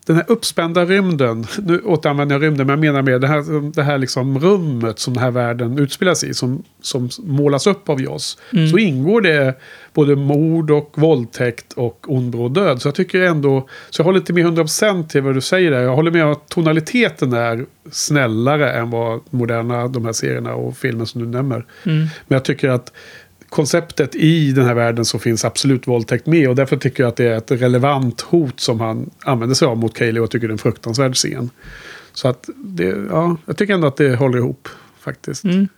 [0.07, 1.47] den här uppspända rymden.
[1.63, 5.15] Nu återanvänder jag rymden, men jag menar med det här, det här liksom rummet som
[5.15, 6.35] den här världen utspelas i.
[6.35, 8.39] Som, som målas upp av Joss.
[8.53, 8.69] Mm.
[8.69, 9.55] Så ingår det
[9.95, 12.83] både mord och våldtäkt och ond bråd död.
[12.83, 13.69] Så jag tycker ändå...
[13.91, 15.81] Så jag håller inte med 100% till vad du säger där.
[15.81, 20.77] Jag håller med om att tonaliteten är snällare än vad moderna de här serierna och
[20.77, 21.67] filmen som du nämner.
[21.87, 21.99] Mm.
[21.99, 22.93] Men jag tycker att
[23.51, 26.49] konceptet i den här världen så finns absolut våldtäkt med.
[26.49, 29.77] Och därför tycker jag att det är ett relevant hot som han använder sig av
[29.77, 30.21] mot Kaylee.
[30.21, 31.51] Och jag tycker det är en fruktansvärd scen.
[32.13, 34.69] Så att det, ja, jag tycker ändå att det håller ihop
[35.01, 35.45] faktiskt.
[35.45, 35.69] Mm.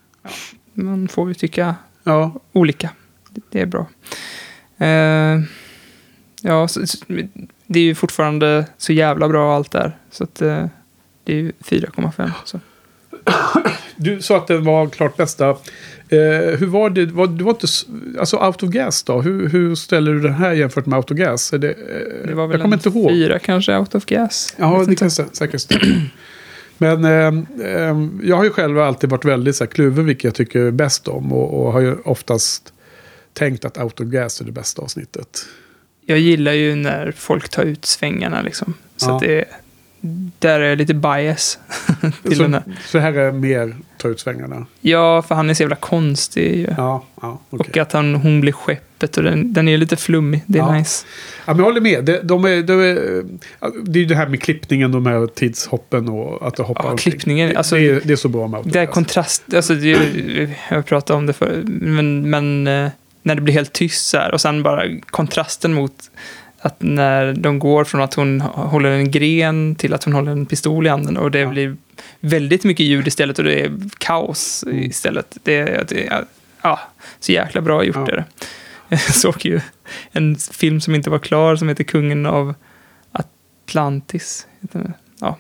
[0.75, 1.75] Man får ju tycka
[2.05, 2.91] Ja, olika.
[3.51, 3.87] Det är bra.
[4.79, 5.41] Eh,
[6.43, 6.81] ja, så,
[7.67, 9.97] det är ju fortfarande så jävla bra allt där.
[10.11, 10.67] Så att eh,
[11.25, 12.31] det är ju 4,5.
[12.45, 12.61] Så.
[13.97, 15.57] Du sa att det var klart bästa.
[16.13, 17.07] Eh, hur var det?
[17.07, 17.67] Var, du var inte,
[18.21, 19.21] alltså Out of Gas då?
[19.21, 21.53] Hur, hur ställer du det här jämfört med Out of Gas?
[21.53, 23.11] Är det, eh, Det var väl jag kommer inte ihåg.
[23.11, 24.55] fyra kanske, out of gas.
[24.59, 26.03] Ja, det kan sä- säkert stämma.
[26.79, 27.43] Men eh,
[28.29, 31.33] jag har ju själv alltid varit väldigt så här, kluven vilket jag tycker bäst om.
[31.33, 32.73] Och, och har ju oftast
[33.33, 35.45] tänkt att Out of Gas är det bästa avsnittet.
[36.07, 38.75] Jag gillar ju när folk tar ut svängarna liksom.
[38.97, 39.15] Så Ja.
[39.17, 39.45] att det,
[40.39, 41.59] där är jag lite bias.
[42.23, 42.63] till Så, den här.
[42.87, 44.67] så här är mer ta ut svängarna.
[44.81, 46.67] Ja, för han är så jävla konstig ju.
[46.77, 47.71] Ja, ja okej.
[47.71, 50.43] Och att han, hon blir skeppet och den, den är lite flummig.
[50.47, 50.75] Det är Ja.
[50.75, 51.07] nice.
[51.45, 52.05] Ja, men jag håller med.
[52.05, 52.95] Det, de är, de är,
[53.85, 56.91] det är ju det här med klippningen, de här tidshoppen och att det hoppar Ja,
[56.91, 57.13] omkring.
[57.13, 59.99] klippningen, Det, alltså- det, är, det är så bra med Det är kontrast, alltså det,
[60.71, 62.89] jag pratat om det förr, men, men eh,
[63.23, 65.95] när det blir helt tyst så här och sen bara kontrasten mot
[66.63, 70.47] att när de går från att hon håller en gren till att hon håller en
[70.47, 71.49] pistol i handen och det Ja.
[71.49, 71.77] blir
[72.21, 74.79] väldigt mycket ljud istället och det är kaos Mm.
[74.79, 75.37] istället.
[75.43, 76.25] Det, det
[76.63, 76.81] ja,
[77.21, 78.07] så jäkla bra gjort Ja.
[78.09, 78.25] är det.
[78.89, 79.61] Jag såg ju
[80.13, 82.55] en film som inte var klar som heter Kungen av
[83.13, 84.47] Atlantis.
[85.21, 85.37] Ja.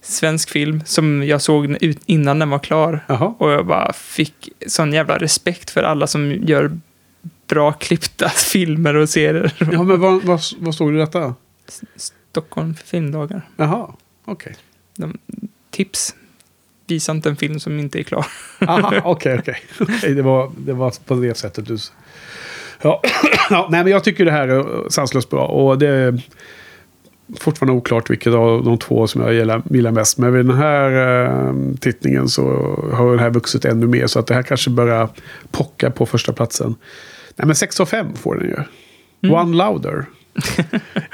[0.00, 1.76] Svensk film som jag såg
[2.06, 3.04] innan den var klar.
[3.08, 3.34] Jaha.
[3.38, 6.78] Och jag bara fick sån jävla respekt för alla som gör
[7.54, 9.54] bra klippta filmer och serier.
[9.58, 11.34] Ja, men vad, vad, vad stod det i detta?
[11.96, 13.48] Stockholm filmdagar.
[13.56, 14.54] Jaha, okej.
[14.96, 15.18] De,
[15.70, 16.14] tips.
[16.86, 18.26] Visa inte en film som inte är klar.
[18.60, 19.56] Aha, okej, okej.
[19.80, 21.76] Okej, det, var, det var på det sättet du...
[22.82, 23.02] Ja,
[23.50, 25.46] ja, nej, men jag tycker det här är sanslöst bra.
[25.46, 26.22] Och det är
[27.38, 30.18] fortfarande oklart vilket av de två som jag gillar, gillar mest.
[30.18, 30.90] Men vid den här
[31.26, 32.42] eh, tittningen så
[32.92, 34.06] har den här vuxit ännu mer.
[34.06, 35.08] Så att det här kanske börjar
[35.50, 36.74] pocka på första platsen.
[37.36, 38.56] Nej, men 6 av 5 får den ju.
[39.22, 39.36] Mm.
[39.36, 40.04] One louder.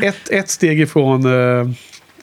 [0.02, 1.70] ett, ett steg ifrån eh,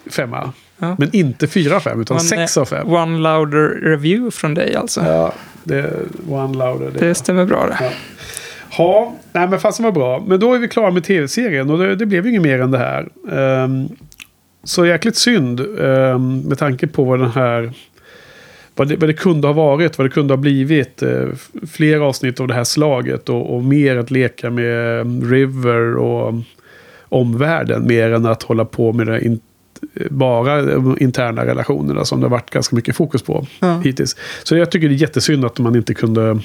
[0.10, 0.54] femma.
[0.78, 0.96] Ja.
[1.00, 2.94] Men inte 4 av 5, utan 6 av 5.
[2.94, 5.06] One louder review från dig alltså.
[5.06, 5.94] Ja, det
[6.30, 6.92] one louder.
[6.92, 7.08] Det.
[7.08, 7.78] Det stämmer bra det.
[7.82, 7.92] Ja.
[8.78, 10.24] Ja, nej men fast det var bra.
[10.28, 12.72] Men då är vi klara med tv-serien och det, det blev ju inget mer än
[12.72, 13.08] det här.
[13.32, 13.88] Ehm,
[14.64, 17.74] så jäkligt synd ehm, med tanke på vad den här...
[18.76, 21.04] Vad det, vad det kunde ha varit, vad det kunde ha blivit.
[21.04, 21.34] Uh,
[21.68, 26.34] fler avsnitt av det här slaget och, och mer att leka med ehm, River och
[27.10, 27.88] omvärlden.
[27.88, 29.40] Mer än att hålla på med det in,
[30.10, 33.80] bara de interna relationerna som det har varit ganska mycket fokus på Ja.
[33.84, 34.16] hittills.
[34.44, 36.40] Så jag tycker det är jättesynd att man inte kunde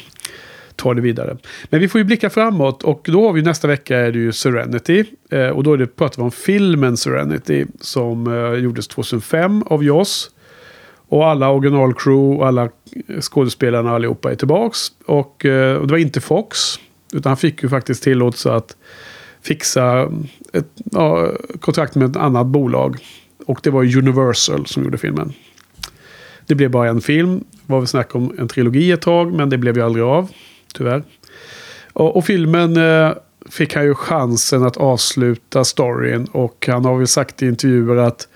[0.77, 1.37] ta det vidare.
[1.65, 4.33] Men vi får ju blicka framåt och då har vi nästa vecka är det ju
[4.33, 5.05] Serenity.
[5.31, 9.85] Eh, och då är det, pratar vi om filmen Serenity som eh, gjordes 2005 av
[9.85, 10.31] Joss.
[11.11, 12.69] Och alla originalcrew och alla
[13.21, 14.79] skådespelarna allihopa är tillbaks.
[15.07, 16.59] Och, eh, och det var inte Fox.
[17.13, 18.77] Utan han fick ju faktiskt tillåtelse att
[19.43, 20.13] fixa
[20.53, 22.97] ett ja, kontrakt med ett annat bolag.
[23.47, 25.33] Och det var Universal som gjorde filmen.
[26.47, 27.39] Det blev bara en film.
[27.39, 30.31] Det var väl snack om en trilogi ett tag, men det blev ju aldrig av.
[30.75, 31.03] Tyvärr.
[31.93, 33.13] Och, och filmen eh,
[33.51, 36.25] fick han ju chansen att avsluta storyn.
[36.25, 38.29] Och han har väl sagt i intervjuer att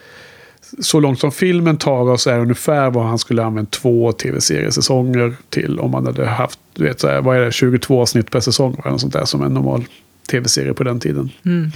[0.78, 5.80] så långt som filmen tar oss är ungefär vad han skulle använt två tv-seriesäsonger till.
[5.80, 8.76] Om man hade haft, du vet, så här, vad är det, 22 avsnitt per säsong.
[8.78, 9.84] Eller något sånt där som en normal
[10.30, 11.30] tv-serie på den tiden.
[11.44, 11.70] Mm.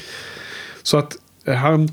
[0.82, 1.88] Så att eh, han,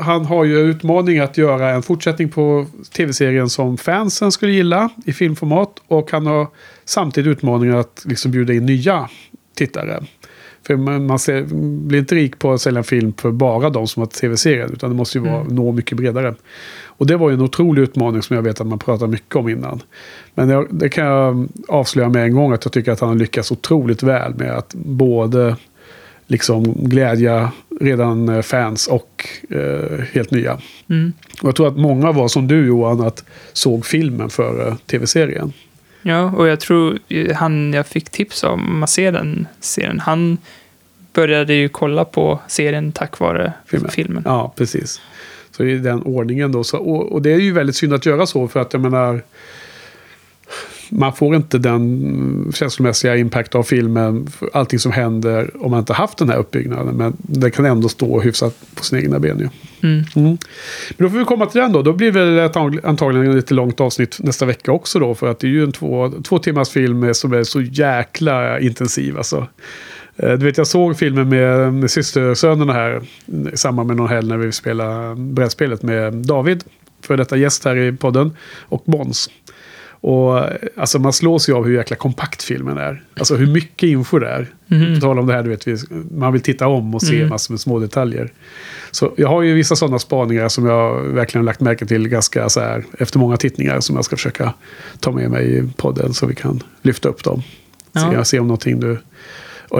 [0.00, 5.12] han har ju utmaning att göra en fortsättning på tv-serien som fansen skulle gilla i
[5.12, 5.82] filmformat.
[5.86, 6.48] Och han har
[6.84, 9.08] samtidigt utmaningen att liksom bjuda in nya
[9.54, 10.04] tittare.
[10.70, 11.42] För man, man ser,
[11.86, 14.70] blir inte rik på att sälja en film för bara de som har tv-serien.
[14.72, 16.34] Utan det måste ju vara, nå mycket bredare.
[16.84, 19.48] Och det var ju en otrolig utmaning som jag vet att man pratar mycket om
[19.48, 19.82] innan.
[20.34, 23.16] Men jag, det kan jag avslöja med en gång att jag tycker att han har
[23.16, 25.56] lyckats otroligt väl med att både
[26.26, 30.58] liksom glädja redan eh, fans och eh, helt nya.
[30.90, 31.12] Mm.
[31.42, 35.52] Och jag tror att många var som du Johan, att såg filmen före tv-serien.
[36.02, 40.38] Ja, och jag tror ju han jag fick tips om att se den serien, han
[41.12, 43.90] började ju kolla på serien tack vare Filmen.
[43.90, 44.22] filmen.
[44.26, 45.00] Ja, precis.
[45.50, 46.64] Så i den ordningen då.
[46.64, 49.22] Så, och, och det är ju väldigt synd att göra så för att jag menar
[50.90, 56.18] man får inte den känslomässiga impact av filmen, allting som händer om man inte haft
[56.18, 56.96] den här uppbyggnaden.
[56.96, 59.48] Men det kan ändå stå hyfsat på sina egna ben ju.
[59.82, 60.04] Mm.
[60.16, 60.38] mm.
[60.96, 61.82] Men då får vi komma till den då.
[61.82, 65.14] Då blir det väl ett antagligen ett lite långt avsnitt nästa vecka också då.
[65.14, 69.16] För att det är ju en två, två timmars film som är så jäkla intensiv
[69.16, 69.46] alltså.
[70.16, 73.02] Eh, du vet, jag såg filmen med, med systersönerna här
[73.52, 76.64] i samband med någon helg när vi spelade brädspelet med David,
[77.02, 79.30] för detta gäst här i podden, och Måns.
[80.02, 80.40] Och
[80.76, 83.02] alltså man slås ju av hur jäkla kompakt filmen är.
[83.18, 84.46] Alltså hur mycket info det är.
[84.94, 85.66] På tal om det här, du vet,
[86.10, 87.28] man vill titta om och se Mm.
[87.28, 88.32] massor med små detaljer.
[88.90, 92.60] Så jag har ju vissa sådana spaningar som jag verkligen lagt märke till ganska så
[92.60, 94.54] här, efter många tittningar som jag ska försöka
[95.00, 97.42] ta med mig i podden så vi kan lyfta upp dem.
[97.92, 98.10] Ja.
[98.12, 98.98] Se, se om någonting du,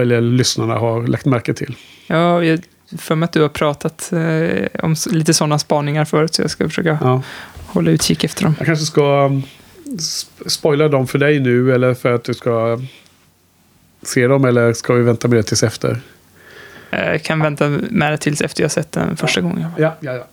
[0.00, 1.76] eller lyssnarna har lagt märke till.
[2.06, 2.60] Ja, jag
[2.98, 6.68] för mig att du har pratat eh, om lite sådana spaningar förut, så jag ska
[6.68, 7.22] försöka Ja.
[7.66, 8.54] hålla utkik efter dem.
[8.58, 9.40] Jag kanske ska
[9.90, 12.80] um, sp- spoila dem för dig nu eller för att du ska
[14.02, 16.00] se dem eller ska vi vänta med det tills efter?
[16.90, 19.70] Eh, Jag kan vänta med det tills efter jag sett den första gången.
[19.78, 20.26] Ja, ja, ja.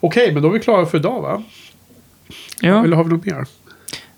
[0.00, 1.42] Okej, men då är vi klara för idag va?
[2.60, 3.46] Ja, Eller har vi något mer?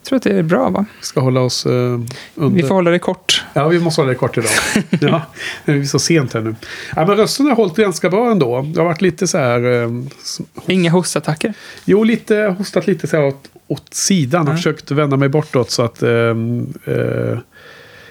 [0.03, 0.85] Jag tror att det är bra, va?
[1.01, 1.73] Ska hålla oss uh,
[2.35, 2.57] under.
[2.57, 3.45] Vi får hålla det kort.
[3.53, 4.51] Ja, vi måste hålla det kort idag.
[5.01, 5.23] ja,
[5.65, 6.55] det är så sent här nu.
[6.97, 8.63] Ja, men rösten har hållit ganska bra ändå.
[8.63, 9.65] Det har varit lite så här...
[9.65, 10.09] Um,
[10.67, 11.55] Inga hostattacker.
[11.85, 14.47] jo, lite hostat lite så här åt, åt sidan.
[14.49, 14.57] och Ja.
[14.57, 17.39] försökt vända mig bortåt så att um, uh,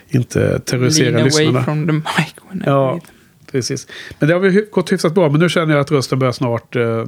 [0.10, 1.50] inte terrorisera Lean lyssnarna.
[1.50, 2.64] away from the mic.
[2.66, 3.00] Ja.
[3.52, 3.88] Precis.
[4.20, 5.30] Men det har väl gått hyfsat bra.
[5.30, 7.06] Men nu känner jag att rösten börjar snart eh,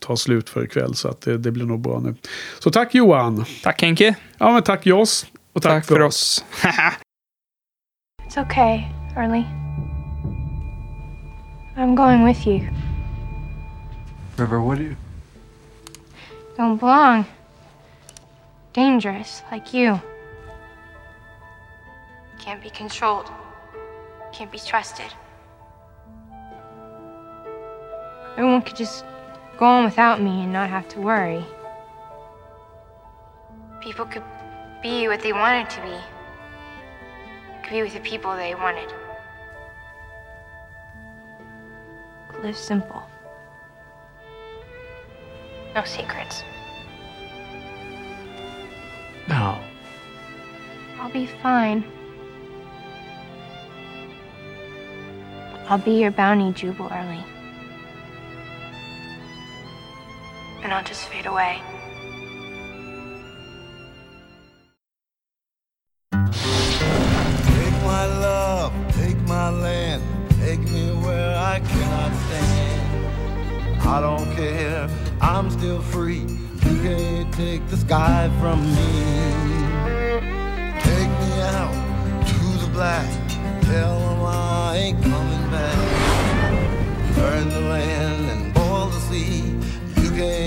[0.00, 0.94] ta slut för ikväll.
[0.94, 2.14] Så att det, det blir nog bra nu.
[2.58, 3.44] Så tack Johan.
[3.62, 4.14] Tack Henke.
[4.38, 5.26] Ja, men tack Joss.
[5.52, 6.44] Och tack, Tack för oss.
[8.26, 8.84] It's okay,
[9.16, 9.44] Early.
[11.76, 12.60] I'm going with you.
[14.36, 14.96] River, what do you.
[16.56, 17.24] Don't belong.
[18.72, 19.98] Dangerous, like you.
[22.40, 23.26] Can't be controlled.
[24.32, 25.12] Can't be trusted.
[28.36, 29.04] Everyone could just
[29.58, 31.44] go on without me and not have to worry.
[33.80, 34.24] People could
[34.82, 35.96] be what they wanted to be.
[37.62, 38.92] Could be with the people they wanted.
[42.28, 43.04] Could live simple.
[45.76, 46.42] No secrets.
[49.28, 49.58] No.
[50.98, 51.84] I'll be fine.
[55.68, 57.24] I'll be your bounty, Jubal Early.
[60.64, 61.60] And I'll just fade away.
[66.10, 70.02] Take my love, take my land,
[70.40, 73.82] take me where I cannot stand.
[73.82, 74.88] I don't care,
[75.20, 76.22] I'm still free.
[76.22, 78.92] You can't take the sky from me.
[80.80, 81.74] Take me out
[82.26, 83.06] to the black,
[83.64, 85.76] tell them I ain't coming back.
[87.16, 88.43] Burn the land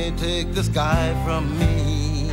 [0.08, 2.30] can't take the sky from me.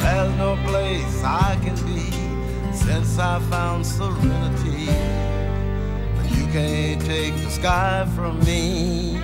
[0.00, 2.10] There's no place I can be
[2.72, 4.86] since I found serenity.
[6.16, 9.20] But you can't take the sky from me.